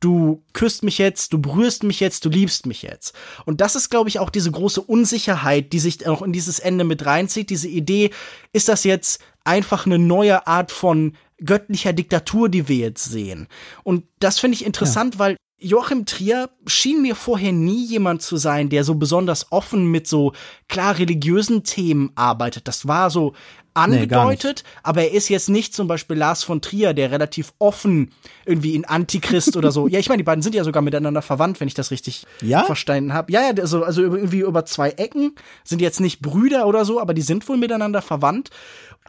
du 0.00 0.42
küsst 0.54 0.82
mich 0.82 0.98
jetzt, 0.98 1.32
du 1.32 1.40
berührst 1.40 1.82
mich 1.82 2.00
jetzt, 2.00 2.24
du 2.24 2.30
liebst 2.30 2.66
mich 2.66 2.82
jetzt. 2.82 3.14
Und 3.44 3.60
das 3.60 3.76
ist, 3.76 3.90
glaube 3.90 4.08
ich, 4.08 4.18
auch 4.18 4.30
diese 4.30 4.50
große 4.50 4.80
Unsicherheit, 4.80 5.72
die 5.72 5.78
sich 5.78 6.06
auch 6.06 6.22
in 6.22 6.32
dieses 6.32 6.58
Ende 6.58 6.84
mit 6.84 7.04
reinzieht. 7.04 7.50
Diese 7.50 7.68
Idee, 7.68 8.10
ist 8.52 8.68
das 8.68 8.84
jetzt 8.84 9.22
einfach 9.44 9.86
eine 9.86 9.98
neue 9.98 10.46
Art 10.46 10.72
von 10.72 11.14
göttlicher 11.44 11.92
Diktatur, 11.92 12.48
die 12.48 12.68
wir 12.68 12.76
jetzt 12.76 13.04
sehen? 13.04 13.46
Und 13.84 14.04
das 14.18 14.38
finde 14.38 14.56
ich 14.56 14.64
interessant, 14.64 15.14
ja. 15.14 15.18
weil 15.20 15.36
Joachim 15.62 16.06
Trier 16.06 16.48
schien 16.66 17.02
mir 17.02 17.14
vorher 17.14 17.52
nie 17.52 17.84
jemand 17.84 18.22
zu 18.22 18.38
sein, 18.38 18.70
der 18.70 18.82
so 18.82 18.94
besonders 18.94 19.52
offen 19.52 19.90
mit 19.90 20.08
so 20.08 20.32
klar 20.68 20.98
religiösen 20.98 21.64
Themen 21.64 22.12
arbeitet. 22.14 22.66
Das 22.66 22.88
war 22.88 23.10
so 23.10 23.34
angedeutet, 23.74 24.64
nee, 24.64 24.80
aber 24.82 25.02
er 25.02 25.12
ist 25.12 25.28
jetzt 25.28 25.48
nicht 25.48 25.74
zum 25.74 25.86
Beispiel 25.86 26.16
Lars 26.16 26.42
von 26.42 26.60
Trier, 26.60 26.92
der 26.92 27.10
relativ 27.10 27.52
offen 27.58 28.10
irgendwie 28.44 28.74
in 28.74 28.84
Antichrist 28.84 29.56
oder 29.56 29.70
so. 29.70 29.80
Ja, 29.90 29.98
ich 29.98 30.08
meine, 30.08 30.18
die 30.18 30.24
beiden 30.24 30.42
sind 30.42 30.54
ja 30.54 30.62
sogar 30.62 30.82
miteinander 30.82 31.22
verwandt, 31.22 31.60
wenn 31.60 31.66
ich 31.66 31.74
das 31.74 31.90
richtig 31.90 32.26
ja? 32.42 32.62
verstanden 32.64 33.12
habe. 33.12 33.32
Ja, 33.32 33.40
ja, 33.42 33.60
also, 33.60 33.82
also 33.82 34.02
irgendwie 34.02 34.40
über 34.40 34.64
zwei 34.64 34.90
Ecken 34.90 35.34
sind 35.64 35.80
jetzt 35.80 36.00
nicht 36.00 36.20
Brüder 36.20 36.66
oder 36.66 36.84
so, 36.84 37.00
aber 37.00 37.12
die 37.12 37.22
sind 37.22 37.48
wohl 37.48 37.56
miteinander 37.56 38.02
verwandt. 38.02 38.50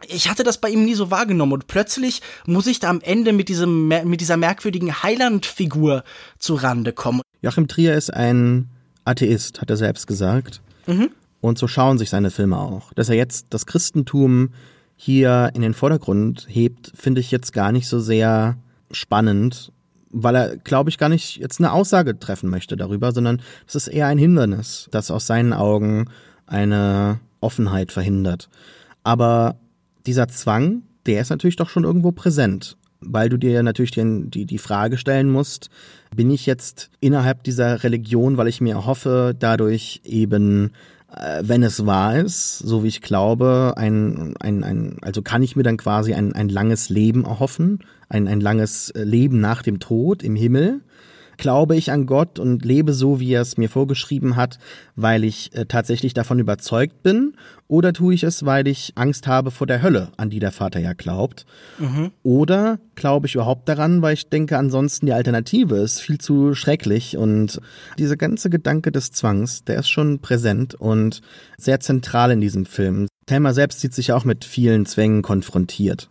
Ich 0.08 0.28
hatte 0.28 0.42
das 0.42 0.58
bei 0.58 0.70
ihm 0.70 0.84
nie 0.84 0.94
so 0.94 1.10
wahrgenommen 1.10 1.52
und 1.52 1.66
plötzlich 1.68 2.20
muss 2.46 2.66
ich 2.66 2.80
da 2.80 2.90
am 2.90 3.00
Ende 3.00 3.32
mit 3.32 3.48
diesem 3.48 3.88
mit 3.88 4.20
dieser 4.20 4.36
merkwürdigen 4.36 5.02
Heiland-Figur 5.02 6.02
zu 6.38 6.54
Rande 6.54 6.92
kommen. 6.92 7.20
Joachim 7.42 7.68
Trier 7.68 7.94
ist 7.94 8.12
ein 8.12 8.68
Atheist, 9.04 9.60
hat 9.60 9.70
er 9.70 9.76
selbst 9.76 10.06
gesagt. 10.06 10.60
Mhm. 10.86 11.10
Und 11.42 11.58
so 11.58 11.66
schauen 11.66 11.98
sich 11.98 12.08
seine 12.08 12.30
Filme 12.30 12.56
auch. 12.56 12.92
Dass 12.94 13.08
er 13.08 13.16
jetzt 13.16 13.48
das 13.50 13.66
Christentum 13.66 14.50
hier 14.96 15.50
in 15.54 15.60
den 15.60 15.74
Vordergrund 15.74 16.46
hebt, 16.48 16.92
finde 16.94 17.20
ich 17.20 17.32
jetzt 17.32 17.52
gar 17.52 17.72
nicht 17.72 17.88
so 17.88 17.98
sehr 17.98 18.56
spannend, 18.92 19.72
weil 20.10 20.36
er, 20.36 20.56
glaube 20.56 20.88
ich, 20.88 20.98
gar 20.98 21.08
nicht 21.08 21.38
jetzt 21.38 21.58
eine 21.58 21.72
Aussage 21.72 22.16
treffen 22.16 22.48
möchte 22.48 22.76
darüber, 22.76 23.10
sondern 23.10 23.42
es 23.66 23.74
ist 23.74 23.88
eher 23.88 24.06
ein 24.06 24.18
Hindernis, 24.18 24.86
das 24.92 25.10
aus 25.10 25.26
seinen 25.26 25.52
Augen 25.52 26.08
eine 26.46 27.18
Offenheit 27.40 27.90
verhindert. 27.90 28.48
Aber 29.02 29.56
dieser 30.06 30.28
Zwang, 30.28 30.82
der 31.06 31.22
ist 31.22 31.30
natürlich 31.30 31.56
doch 31.56 31.70
schon 31.70 31.82
irgendwo 31.82 32.12
präsent, 32.12 32.76
weil 33.00 33.28
du 33.28 33.36
dir 33.36 33.64
natürlich 33.64 33.90
die, 33.90 34.30
die, 34.30 34.46
die 34.46 34.58
Frage 34.58 34.96
stellen 34.96 35.28
musst, 35.28 35.70
bin 36.14 36.30
ich 36.30 36.46
jetzt 36.46 36.90
innerhalb 37.00 37.42
dieser 37.42 37.82
Religion, 37.82 38.36
weil 38.36 38.46
ich 38.46 38.60
mir 38.60 38.86
hoffe, 38.86 39.34
dadurch 39.36 40.02
eben 40.04 40.70
wenn 41.42 41.62
es 41.62 41.84
wahr 41.84 42.18
ist, 42.18 42.58
so 42.58 42.84
wie 42.84 42.88
ich 42.88 43.02
glaube, 43.02 43.74
ein, 43.76 44.34
ein, 44.40 44.64
ein, 44.64 44.96
also 45.02 45.20
kann 45.20 45.42
ich 45.42 45.56
mir 45.56 45.62
dann 45.62 45.76
quasi 45.76 46.14
ein, 46.14 46.32
ein 46.32 46.48
langes 46.48 46.88
Leben 46.88 47.24
erhoffen, 47.24 47.80
ein, 48.08 48.28
ein 48.28 48.40
langes 48.40 48.90
äh, 48.90 49.04
Leben 49.04 49.40
nach 49.40 49.62
dem 49.62 49.78
Tod 49.78 50.22
im 50.22 50.36
Himmel 50.36 50.80
glaube 51.36 51.76
ich 51.76 51.90
an 51.90 52.06
Gott 52.06 52.38
und 52.38 52.64
lebe 52.64 52.92
so, 52.92 53.20
wie 53.20 53.32
er 53.32 53.42
es 53.42 53.56
mir 53.56 53.68
vorgeschrieben 53.68 54.36
hat, 54.36 54.58
weil 54.96 55.24
ich 55.24 55.54
äh, 55.54 55.66
tatsächlich 55.66 56.14
davon 56.14 56.38
überzeugt 56.38 57.02
bin? 57.02 57.34
Oder 57.68 57.92
tue 57.92 58.14
ich 58.14 58.22
es, 58.22 58.44
weil 58.44 58.68
ich 58.68 58.92
Angst 58.96 59.26
habe 59.26 59.50
vor 59.50 59.66
der 59.66 59.82
Hölle, 59.82 60.12
an 60.18 60.28
die 60.28 60.40
der 60.40 60.52
Vater 60.52 60.78
ja 60.78 60.92
glaubt? 60.92 61.46
Mhm. 61.78 62.10
Oder 62.22 62.78
glaube 62.94 63.26
ich 63.26 63.34
überhaupt 63.34 63.68
daran, 63.68 64.02
weil 64.02 64.14
ich 64.14 64.28
denke, 64.28 64.58
ansonsten 64.58 65.06
die 65.06 65.14
Alternative 65.14 65.76
ist 65.76 66.00
viel 66.00 66.18
zu 66.18 66.54
schrecklich 66.54 67.16
und 67.16 67.60
dieser 67.98 68.16
ganze 68.16 68.50
Gedanke 68.50 68.92
des 68.92 69.10
Zwangs, 69.12 69.64
der 69.64 69.78
ist 69.78 69.88
schon 69.88 70.18
präsent 70.18 70.74
und 70.74 71.22
sehr 71.56 71.80
zentral 71.80 72.30
in 72.30 72.40
diesem 72.40 72.66
Film. 72.66 73.06
Thelma 73.26 73.54
selbst 73.54 73.80
sieht 73.80 73.94
sich 73.94 74.12
auch 74.12 74.24
mit 74.24 74.44
vielen 74.44 74.84
Zwängen 74.84 75.22
konfrontiert 75.22 76.10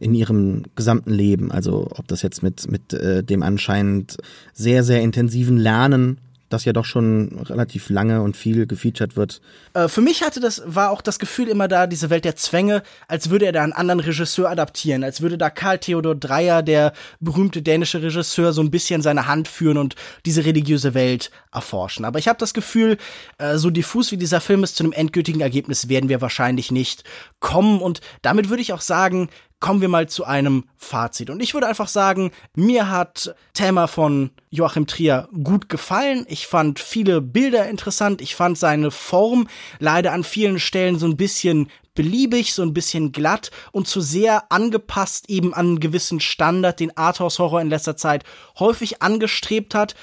in 0.00 0.14
ihrem 0.14 0.64
gesamten 0.74 1.12
Leben. 1.12 1.52
Also 1.52 1.88
ob 1.96 2.08
das 2.08 2.22
jetzt 2.22 2.42
mit, 2.42 2.70
mit 2.70 2.92
äh, 2.92 3.22
dem 3.22 3.42
anscheinend 3.42 4.16
sehr, 4.52 4.82
sehr 4.82 5.02
intensiven 5.02 5.58
Lernen 5.58 6.18
das 6.50 6.64
ja 6.64 6.72
doch 6.72 6.84
schon 6.84 7.38
relativ 7.46 7.88
lange 7.88 8.22
und 8.22 8.36
viel 8.36 8.66
gefeatured 8.66 9.16
wird. 9.16 9.40
Äh, 9.72 9.88
für 9.88 10.00
mich 10.00 10.22
hatte 10.22 10.40
das, 10.40 10.62
war 10.66 10.90
auch 10.90 11.00
das 11.00 11.18
Gefühl 11.18 11.48
immer 11.48 11.68
da, 11.68 11.86
diese 11.86 12.10
Welt 12.10 12.24
der 12.24 12.36
Zwänge, 12.36 12.82
als 13.08 13.30
würde 13.30 13.46
er 13.46 13.52
da 13.52 13.62
einen 13.62 13.72
anderen 13.72 14.00
Regisseur 14.00 14.50
adaptieren, 14.50 15.04
als 15.04 15.20
würde 15.22 15.38
da 15.38 15.48
Karl 15.48 15.78
Theodor 15.78 16.16
Dreyer, 16.16 16.62
der 16.62 16.92
berühmte 17.20 17.62
dänische 17.62 18.02
Regisseur, 18.02 18.52
so 18.52 18.62
ein 18.62 18.70
bisschen 18.70 19.00
seine 19.00 19.28
Hand 19.28 19.48
führen 19.48 19.78
und 19.78 19.94
diese 20.26 20.44
religiöse 20.44 20.92
Welt 20.92 21.30
erforschen. 21.52 22.04
Aber 22.04 22.18
ich 22.18 22.26
habe 22.26 22.38
das 22.38 22.52
Gefühl, 22.52 22.98
äh, 23.38 23.56
so 23.56 23.70
diffus 23.70 24.10
wie 24.10 24.16
dieser 24.16 24.40
Film 24.40 24.64
ist, 24.64 24.76
zu 24.76 24.82
einem 24.82 24.92
endgültigen 24.92 25.40
Ergebnis 25.40 25.88
werden 25.88 26.08
wir 26.08 26.20
wahrscheinlich 26.20 26.72
nicht 26.72 27.04
kommen. 27.38 27.80
Und 27.80 28.00
damit 28.22 28.50
würde 28.50 28.62
ich 28.62 28.72
auch 28.72 28.80
sagen, 28.80 29.30
kommen 29.60 29.82
wir 29.82 29.88
mal 29.88 30.08
zu 30.08 30.24
einem 30.24 30.64
Fazit. 30.76 31.30
Und 31.30 31.42
ich 31.42 31.54
würde 31.54 31.66
einfach 31.66 31.88
sagen, 31.88 32.32
mir 32.54 32.90
hat 32.90 33.34
Thema 33.52 33.86
von 33.86 34.30
Joachim 34.48 34.86
Trier 34.86 35.28
gut 35.44 35.68
gefallen. 35.68 36.24
Ich 36.28 36.46
fand 36.46 36.80
viele 36.80 37.20
Bilder 37.20 37.68
interessant. 37.68 38.22
Ich 38.22 38.34
fand 38.34 38.58
seine 38.58 38.90
Form 38.90 39.48
leider 39.78 40.12
an 40.12 40.24
vielen 40.24 40.58
Stellen 40.58 40.98
so 40.98 41.06
ein 41.06 41.18
bisschen 41.18 41.68
beliebig, 41.94 42.54
so 42.54 42.62
ein 42.62 42.72
bisschen 42.72 43.12
glatt 43.12 43.50
und 43.72 43.86
zu 43.86 44.00
sehr 44.00 44.50
angepasst 44.50 45.28
eben 45.28 45.52
an 45.52 45.66
einen 45.66 45.80
gewissen 45.80 46.20
Standard, 46.20 46.80
den 46.80 46.96
Arthouse 46.96 47.38
Horror 47.38 47.60
in 47.60 47.68
letzter 47.68 47.96
Zeit 47.96 48.24
häufig 48.58 49.02
angestrebt 49.02 49.74
hat 49.74 49.94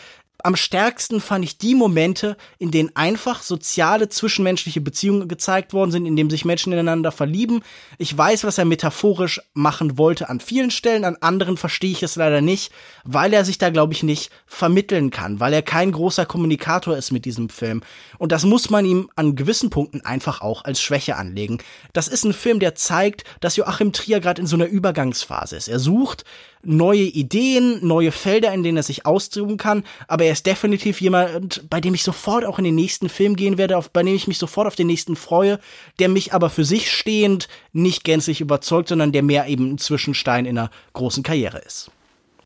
am 0.43 0.55
stärksten 0.55 1.19
fand 1.19 1.43
ich 1.43 1.57
die 1.57 1.73
Momente, 1.73 2.37
in 2.59 2.69
denen 2.69 2.95
einfach 2.95 3.41
soziale 3.41 4.07
zwischenmenschliche 4.07 4.81
Beziehungen 4.81 5.27
gezeigt 5.27 5.73
worden 5.73 5.91
sind, 5.91 6.05
in 6.05 6.15
denen 6.15 6.29
sich 6.29 6.45
Menschen 6.45 6.73
ineinander 6.73 7.11
verlieben. 7.11 7.63
Ich 7.97 8.15
weiß, 8.15 8.43
was 8.43 8.59
er 8.59 8.65
metaphorisch 8.65 9.41
machen 9.53 9.97
wollte 9.97 10.29
an 10.29 10.39
vielen 10.39 10.69
Stellen, 10.69 11.05
an 11.05 11.17
anderen 11.21 11.57
verstehe 11.57 11.91
ich 11.91 12.03
es 12.03 12.15
leider 12.15 12.41
nicht, 12.41 12.71
weil 13.03 13.33
er 13.33 13.45
sich 13.45 13.57
da, 13.57 13.71
glaube 13.71 13.93
ich, 13.93 14.03
nicht 14.03 14.31
vermitteln 14.45 15.09
kann, 15.09 15.39
weil 15.39 15.53
er 15.53 15.63
kein 15.63 15.91
großer 15.91 16.27
Kommunikator 16.27 16.95
ist 16.95 17.11
mit 17.11 17.25
diesem 17.25 17.49
Film. 17.49 17.81
Und 18.19 18.31
das 18.31 18.43
muss 18.43 18.69
man 18.69 18.85
ihm 18.85 19.09
an 19.15 19.35
gewissen 19.35 19.71
Punkten 19.71 20.01
einfach 20.01 20.41
auch 20.41 20.65
als 20.65 20.79
Schwäche 20.81 21.15
anlegen. 21.15 21.57
Das 21.93 22.07
ist 22.07 22.23
ein 22.25 22.33
Film, 22.33 22.59
der 22.59 22.75
zeigt, 22.75 23.23
dass 23.39 23.55
Joachim 23.55 23.91
Trier 23.91 24.19
gerade 24.19 24.41
in 24.41 24.47
so 24.47 24.55
einer 24.55 24.67
Übergangsphase 24.67 25.55
ist. 25.55 25.67
Er 25.67 25.79
sucht 25.79 26.25
neue 26.63 27.03
Ideen, 27.03 27.85
neue 27.85 28.11
Felder, 28.11 28.53
in 28.53 28.63
denen 28.63 28.77
er 28.77 28.83
sich 28.83 29.05
austoben 29.05 29.57
kann, 29.57 29.83
aber 30.07 30.25
er 30.25 30.33
ist 30.33 30.45
definitiv 30.45 31.01
jemand, 31.01 31.69
bei 31.69 31.81
dem 31.81 31.93
ich 31.93 32.03
sofort 32.03 32.45
auch 32.45 32.57
in 32.57 32.65
den 32.65 32.75
nächsten 32.75 33.09
Film 33.09 33.35
gehen 33.35 33.57
werde, 33.57 33.77
auf, 33.77 33.89
bei 33.91 34.03
dem 34.03 34.15
ich 34.15 34.27
mich 34.27 34.37
sofort 34.37 34.67
auf 34.67 34.75
den 34.75 34.87
nächsten 34.87 35.15
freue, 35.15 35.59
der 35.99 36.09
mich 36.09 36.33
aber 36.33 36.49
für 36.49 36.65
sich 36.65 36.91
stehend 36.91 37.47
nicht 37.73 38.03
gänzlich 38.03 38.41
überzeugt, 38.41 38.89
sondern 38.89 39.11
der 39.11 39.23
mehr 39.23 39.47
eben 39.47 39.71
ein 39.71 39.77
Zwischenstein 39.77 40.45
in 40.45 40.57
einer 40.57 40.69
großen 40.93 41.23
Karriere 41.23 41.59
ist. 41.59 41.91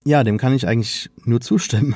Ja, 0.04 0.24
dem 0.24 0.38
kann 0.38 0.54
ich 0.54 0.68
eigentlich 0.68 1.10
nur 1.26 1.42
zustimmen. 1.42 1.96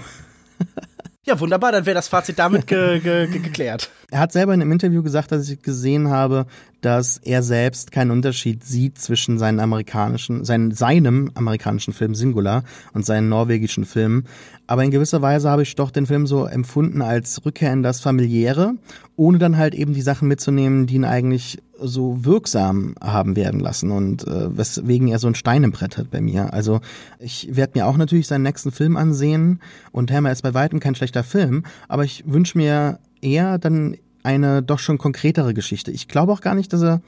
Ja, 1.25 1.39
wunderbar, 1.39 1.71
dann 1.71 1.87
wäre 1.87 1.95
das 1.95 2.07
Fazit 2.07 2.37
damit 2.37 2.67
ge 2.67 2.99
ge 2.99 3.27
ge 3.27 3.39
geklärt. 3.39 3.89
Er 4.11 4.19
hat 4.19 4.31
selber 4.31 4.53
in 4.53 4.61
einem 4.61 4.71
Interview 4.71 5.01
gesagt, 5.01 5.31
dass 5.31 5.49
ich 5.49 5.61
gesehen 5.61 6.09
habe, 6.09 6.45
dass 6.85 7.17
er 7.17 7.41
selbst 7.41 7.91
keinen 7.91 8.11
Unterschied 8.11 8.63
sieht 8.63 8.99
zwischen 8.99 9.39
seinen 9.39 9.59
amerikanischen, 9.59 10.45
seinen, 10.45 10.69
seinem 10.69 11.31
amerikanischen 11.33 11.93
Film 11.93 12.13
Singular 12.13 12.63
und 12.93 13.03
seinen 13.03 13.27
norwegischen 13.27 13.85
Filmen. 13.85 14.25
Aber 14.67 14.83
in 14.83 14.91
gewisser 14.91 15.23
Weise 15.23 15.49
habe 15.49 15.63
ich 15.63 15.75
doch 15.75 15.89
den 15.89 16.05
Film 16.05 16.27
so 16.27 16.45
empfunden 16.45 17.01
als 17.01 17.43
Rückkehr 17.43 17.73
in 17.73 17.81
das 17.81 18.01
Familiäre, 18.01 18.75
ohne 19.15 19.39
dann 19.39 19.57
halt 19.57 19.73
eben 19.73 19.93
die 19.93 20.01
Sachen 20.01 20.27
mitzunehmen, 20.27 20.85
die 20.85 20.95
ihn 20.95 21.05
eigentlich 21.05 21.57
so 21.79 22.23
wirksam 22.23 22.93
haben 23.01 23.35
werden 23.35 23.59
lassen 23.59 23.89
und 23.89 24.25
äh, 24.27 24.55
weswegen 24.55 25.07
er 25.07 25.17
so 25.17 25.27
ein 25.27 25.35
Stein 25.35 25.63
im 25.63 25.71
Brett 25.71 25.97
hat 25.97 26.11
bei 26.11 26.21
mir. 26.21 26.53
Also 26.53 26.81
ich 27.17 27.55
werde 27.55 27.79
mir 27.79 27.87
auch 27.87 27.97
natürlich 27.97 28.27
seinen 28.27 28.43
nächsten 28.43 28.71
Film 28.71 28.95
ansehen 28.95 29.59
und 29.91 30.11
Hammer 30.11 30.31
ist 30.31 30.43
bei 30.43 30.53
weitem 30.53 30.79
kein 30.79 30.93
schlechter 30.93 31.23
Film, 31.23 31.63
aber 31.87 32.03
ich 32.03 32.23
wünsche 32.27 32.59
mir 32.59 32.99
eher 33.21 33.57
dann 33.57 33.97
eine 34.25 34.61
doch 34.61 34.79
schon 34.79 34.97
konkretere 34.97 35.53
Geschichte. 35.53 35.91
Ich 35.91 36.07
glaube 36.07 36.33
auch 36.33 36.41
gar 36.41 36.55
nicht, 36.55 36.73
dass 36.73 36.81
er 36.81 37.01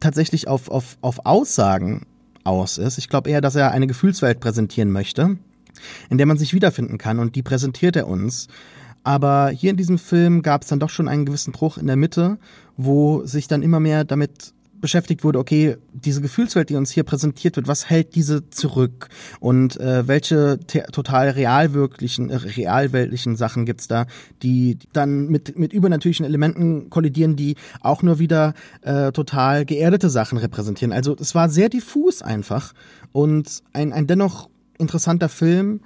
tatsächlich 0.00 0.48
auf, 0.48 0.70
auf, 0.70 0.96
auf 1.00 1.24
Aussagen 1.24 2.06
aus 2.42 2.78
ist. 2.78 2.98
Ich 2.98 3.08
glaube 3.08 3.30
eher, 3.30 3.40
dass 3.40 3.54
er 3.54 3.70
eine 3.70 3.86
Gefühlswelt 3.86 4.40
präsentieren 4.40 4.90
möchte, 4.90 5.38
in 6.10 6.18
der 6.18 6.26
man 6.26 6.38
sich 6.38 6.54
wiederfinden 6.54 6.98
kann 6.98 7.18
und 7.18 7.36
die 7.36 7.42
präsentiert 7.42 7.96
er 7.96 8.08
uns. 8.08 8.48
Aber 9.02 9.50
hier 9.50 9.70
in 9.70 9.76
diesem 9.76 9.98
Film 9.98 10.42
gab 10.42 10.62
es 10.62 10.68
dann 10.68 10.80
doch 10.80 10.88
schon 10.88 11.08
einen 11.08 11.26
gewissen 11.26 11.52
Bruch 11.52 11.76
in 11.76 11.86
der 11.86 11.96
Mitte, 11.96 12.38
wo 12.76 13.24
sich 13.26 13.48
dann 13.48 13.62
immer 13.62 13.78
mehr 13.78 14.04
damit 14.04 14.53
beschäftigt 14.84 15.24
wurde, 15.24 15.38
okay, 15.38 15.78
diese 15.94 16.20
Gefühlswelt, 16.20 16.68
die 16.68 16.74
uns 16.74 16.90
hier 16.90 17.04
präsentiert 17.04 17.56
wird, 17.56 17.68
was 17.68 17.88
hält 17.88 18.14
diese 18.14 18.50
zurück 18.50 19.08
und 19.40 19.80
äh, 19.80 20.06
welche 20.06 20.60
total 20.92 21.30
realwirklichen, 21.30 22.28
äh, 22.28 22.36
realweltlichen 22.36 23.34
Sachen 23.34 23.64
gibt's 23.64 23.88
da, 23.88 24.04
die 24.42 24.78
dann 24.92 25.28
mit, 25.28 25.58
mit 25.58 25.72
übernatürlichen 25.72 26.26
Elementen 26.26 26.90
kollidieren, 26.90 27.34
die 27.34 27.56
auch 27.80 28.02
nur 28.02 28.18
wieder 28.18 28.52
äh, 28.82 29.10
total 29.10 29.64
geerdete 29.64 30.10
Sachen 30.10 30.36
repräsentieren. 30.36 30.92
Also 30.92 31.16
es 31.18 31.34
war 31.34 31.48
sehr 31.48 31.70
diffus 31.70 32.20
einfach 32.20 32.74
und 33.12 33.62
ein, 33.72 33.90
ein 33.94 34.06
dennoch 34.06 34.50
interessanter 34.76 35.30
Film 35.30 35.80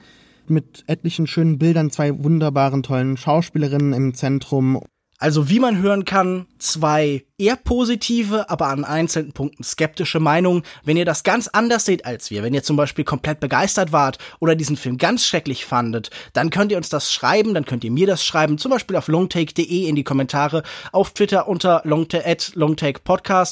mit 0.49 0.83
etlichen 0.89 1.29
schönen 1.29 1.61
Bildern, 1.61 1.93
zwei 1.93 2.21
wunderbaren, 2.21 2.83
tollen 2.83 3.17
Schauspielerinnen 3.17 3.93
im 3.93 4.15
Zentrum. 4.15 4.83
Also 5.21 5.51
wie 5.51 5.59
man 5.59 5.83
hören 5.83 6.05
kann, 6.05 6.47
zwei 6.59 7.25
eher 7.39 7.57
positive, 7.57 8.49
aber 8.51 8.69
an 8.69 8.85
einzelnen 8.85 9.33
Punkten 9.33 9.65
skeptische 9.65 10.21
Meinungen. 10.21 10.63
Wenn 10.85 10.97
ihr 10.97 11.05
das 11.05 11.25
ganz 11.25 11.49
anders 11.49 11.85
seht 11.85 12.05
als 12.05 12.31
wir, 12.31 12.45
wenn 12.45 12.55
ihr 12.55 12.63
zum 12.63 12.77
Beispiel 12.77 13.05
komplett 13.05 13.41
begeistert 13.41 13.91
wart 13.91 14.19
oder 14.39 14.55
diesen 14.55 14.77
Film 14.77 14.97
ganz 14.97 15.27
schrecklich 15.27 15.65
fandet, 15.65 16.11
dann 16.35 16.51
könnt 16.51 16.71
ihr 16.71 16.77
uns 16.77 16.89
das 16.89 17.13
schreiben, 17.13 17.53
dann 17.53 17.65
könnt 17.65 17.83
ihr 17.83 17.91
mir 17.91 18.07
das 18.07 18.25
schreiben, 18.25 18.59
zum 18.59 18.71
Beispiel 18.71 18.95
auf 18.95 19.09
longtake.de 19.09 19.89
in 19.89 19.97
die 19.97 20.05
Kommentare, 20.05 20.63
auf 20.93 21.11
Twitter 21.11 21.49
unter 21.49 21.83
longtake 21.85 23.01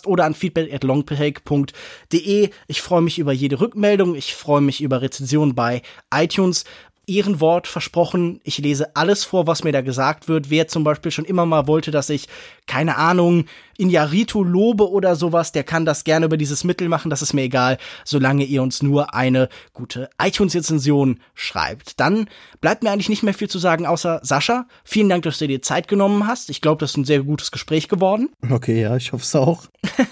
oder 0.07 0.25
an 0.25 0.35
feedback 0.35 0.73
at 0.73 0.85
longtake.de. 0.85 2.51
Ich 2.69 2.83
freue 2.83 3.03
mich 3.03 3.19
über 3.19 3.33
jede 3.33 3.61
Rückmeldung, 3.61 4.15
ich 4.15 4.37
freue 4.37 4.61
mich 4.61 4.81
über 4.81 5.03
Rezensionen 5.03 5.57
bei 5.57 5.83
iTunes. 6.15 6.65
Ehrenwort 7.07 7.69
versprochen. 7.69 8.41
Ich 8.43 8.59
lese 8.59 8.97
alles 8.97 9.25
vor, 9.25 9.47
was 9.47 9.63
mir 9.63 9.73
da 9.73 9.81
gesagt 9.81 10.29
wird. 10.29 10.51
Wer 10.51 10.67
zum 10.69 10.83
Beispiel 10.83 11.13
schon 11.13 11.25
immer 11.25 11.47
mal 11.47 11.67
wollte, 11.67 11.91
dass 11.91 12.11
ich, 12.11 12.27
keine 12.67 12.97
Ahnung, 12.97 13.47
Inyaritu 13.79 14.45
lobe 14.45 14.91
oder 14.91 15.17
sowas, 15.17 15.53
der 15.53 15.65
kann 15.65 15.85
das 15.85 16.05
gerne 16.05 16.27
über 16.27 16.37
dieses 16.37 16.65
Mittel 16.65 16.89
machen. 16.89 17.11
Das 17.11 17.23
ist 17.23 17.33
mir 17.33 17.43
egal, 17.43 17.79
solange 18.05 18.45
ihr 18.45 18.63
uns 18.63 18.83
nur 18.83 19.15
eine 19.15 19.49
gute 19.73 20.09
iTunes-Rezension 20.23 21.21
schreibt. 21.35 22.01
Dann 22.01 22.29
bleibt 22.61 22.83
mir 22.83 22.91
eigentlich 22.91 23.09
nicht 23.09 23.23
mehr 23.23 23.35
viel 23.35 23.49
zu 23.49 23.59
sagen, 23.59 23.87
außer 23.87 24.21
Sascha. 24.23 24.67
Vielen 24.85 25.09
Dank, 25.09 25.25
dass 25.25 25.39
du 25.39 25.47
dir 25.47 25.63
Zeit 25.63 25.89
genommen 25.89 26.27
hast. 26.27 26.51
Ich 26.51 26.61
glaube, 26.61 26.81
das 26.81 26.91
ist 26.91 26.97
ein 26.97 27.05
sehr 27.05 27.23
gutes 27.23 27.51
Gespräch 27.51 27.89
geworden. 27.89 28.31
Okay, 28.51 28.81
ja, 28.83 28.97
ich 28.97 29.13
hoffe 29.13 29.25
es 29.25 29.35
auch. 29.35 29.65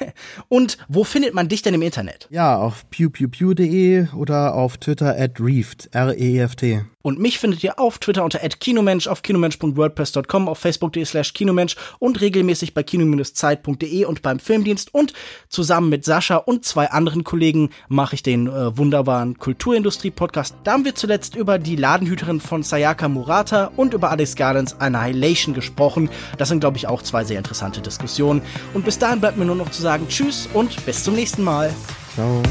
Und 0.49 0.79
wo 0.89 1.05
findet 1.05 1.35
man 1.35 1.49
dich 1.49 1.63
denn 1.63 1.75
im 1.75 1.83
Internet? 1.83 2.29
Ja, 2.31 2.57
auf 2.57 2.89
pewpewpew.de 2.91 4.09
oder 4.15 4.55
auf 4.55 4.79
Twitter 4.79 5.19
at 5.19 5.41
reeft, 5.41 5.89
R-E-F-T. 5.93 6.85
Und 7.05 7.19
mich 7.19 7.39
findet 7.39 7.63
ihr 7.63 7.79
auf 7.79 7.99
Twitter 7.99 8.25
unter 8.25 8.39
@kinomensch, 8.39 9.09
auf 9.09 9.21
kinomensch.wordpress.com, 9.21 10.49
auf 10.49 10.59
facebook.de 10.59 11.05
slash 11.05 11.35
kinomensch 11.35 11.77
und 11.99 12.23
regelmäßig 12.23 12.73
bei 12.73 12.83
kino-zeit.de 12.83 14.07
und 14.07 14.23
beim 14.23 14.39
Filmdienst. 14.39 14.95
Und 14.95 15.13
zusammen 15.51 15.91
mit 15.91 16.07
Sascha 16.07 16.37
und 16.37 16.65
zwei 16.65 16.91
anderen 16.91 17.23
Kollegen 17.23 17.69
mache 17.89 18.15
ich 18.15 18.23
den 18.23 18.47
äh, 18.47 18.77
wunderbaren 18.79 19.39
Kulturindustrie-Podcast. 19.39 20.57
Da 20.65 20.73
haben 20.73 20.87
wir 20.87 20.95
zuletzt 20.95 21.37
über 21.37 21.59
die 21.59 21.77
Ladenhüterin 21.77 22.41
von 22.41 22.63
Sayaka 22.63 23.07
Murata 23.07 23.71
und 23.77 23.93
über 23.93 24.11
Alex 24.11 24.35
Gardens 24.35 24.81
Annihilation 24.81 25.53
gesprochen. 25.53 26.09
Das 26.39 26.49
sind, 26.49 26.61
glaube 26.61 26.79
ich, 26.79 26.89
auch 26.89 27.03
zwei 27.03 27.25
sehr 27.25 27.37
interessante 27.37 27.83
Diskussionen. 27.83 28.41
Und 28.73 28.87
bis 28.87 28.99
dahin 28.99 29.21
bleibt 29.21 29.37
mir 29.37 29.45
nur 29.45 29.57
noch 29.57 29.71
zu 29.71 29.83
sagen 29.83 30.09
Tschüss 30.09 30.49
und 30.55 30.87
bis 30.87 31.05
zum 31.05 31.15
nächsten 31.15 31.43
Mal. 31.43 31.71
Ciao. 32.15 32.43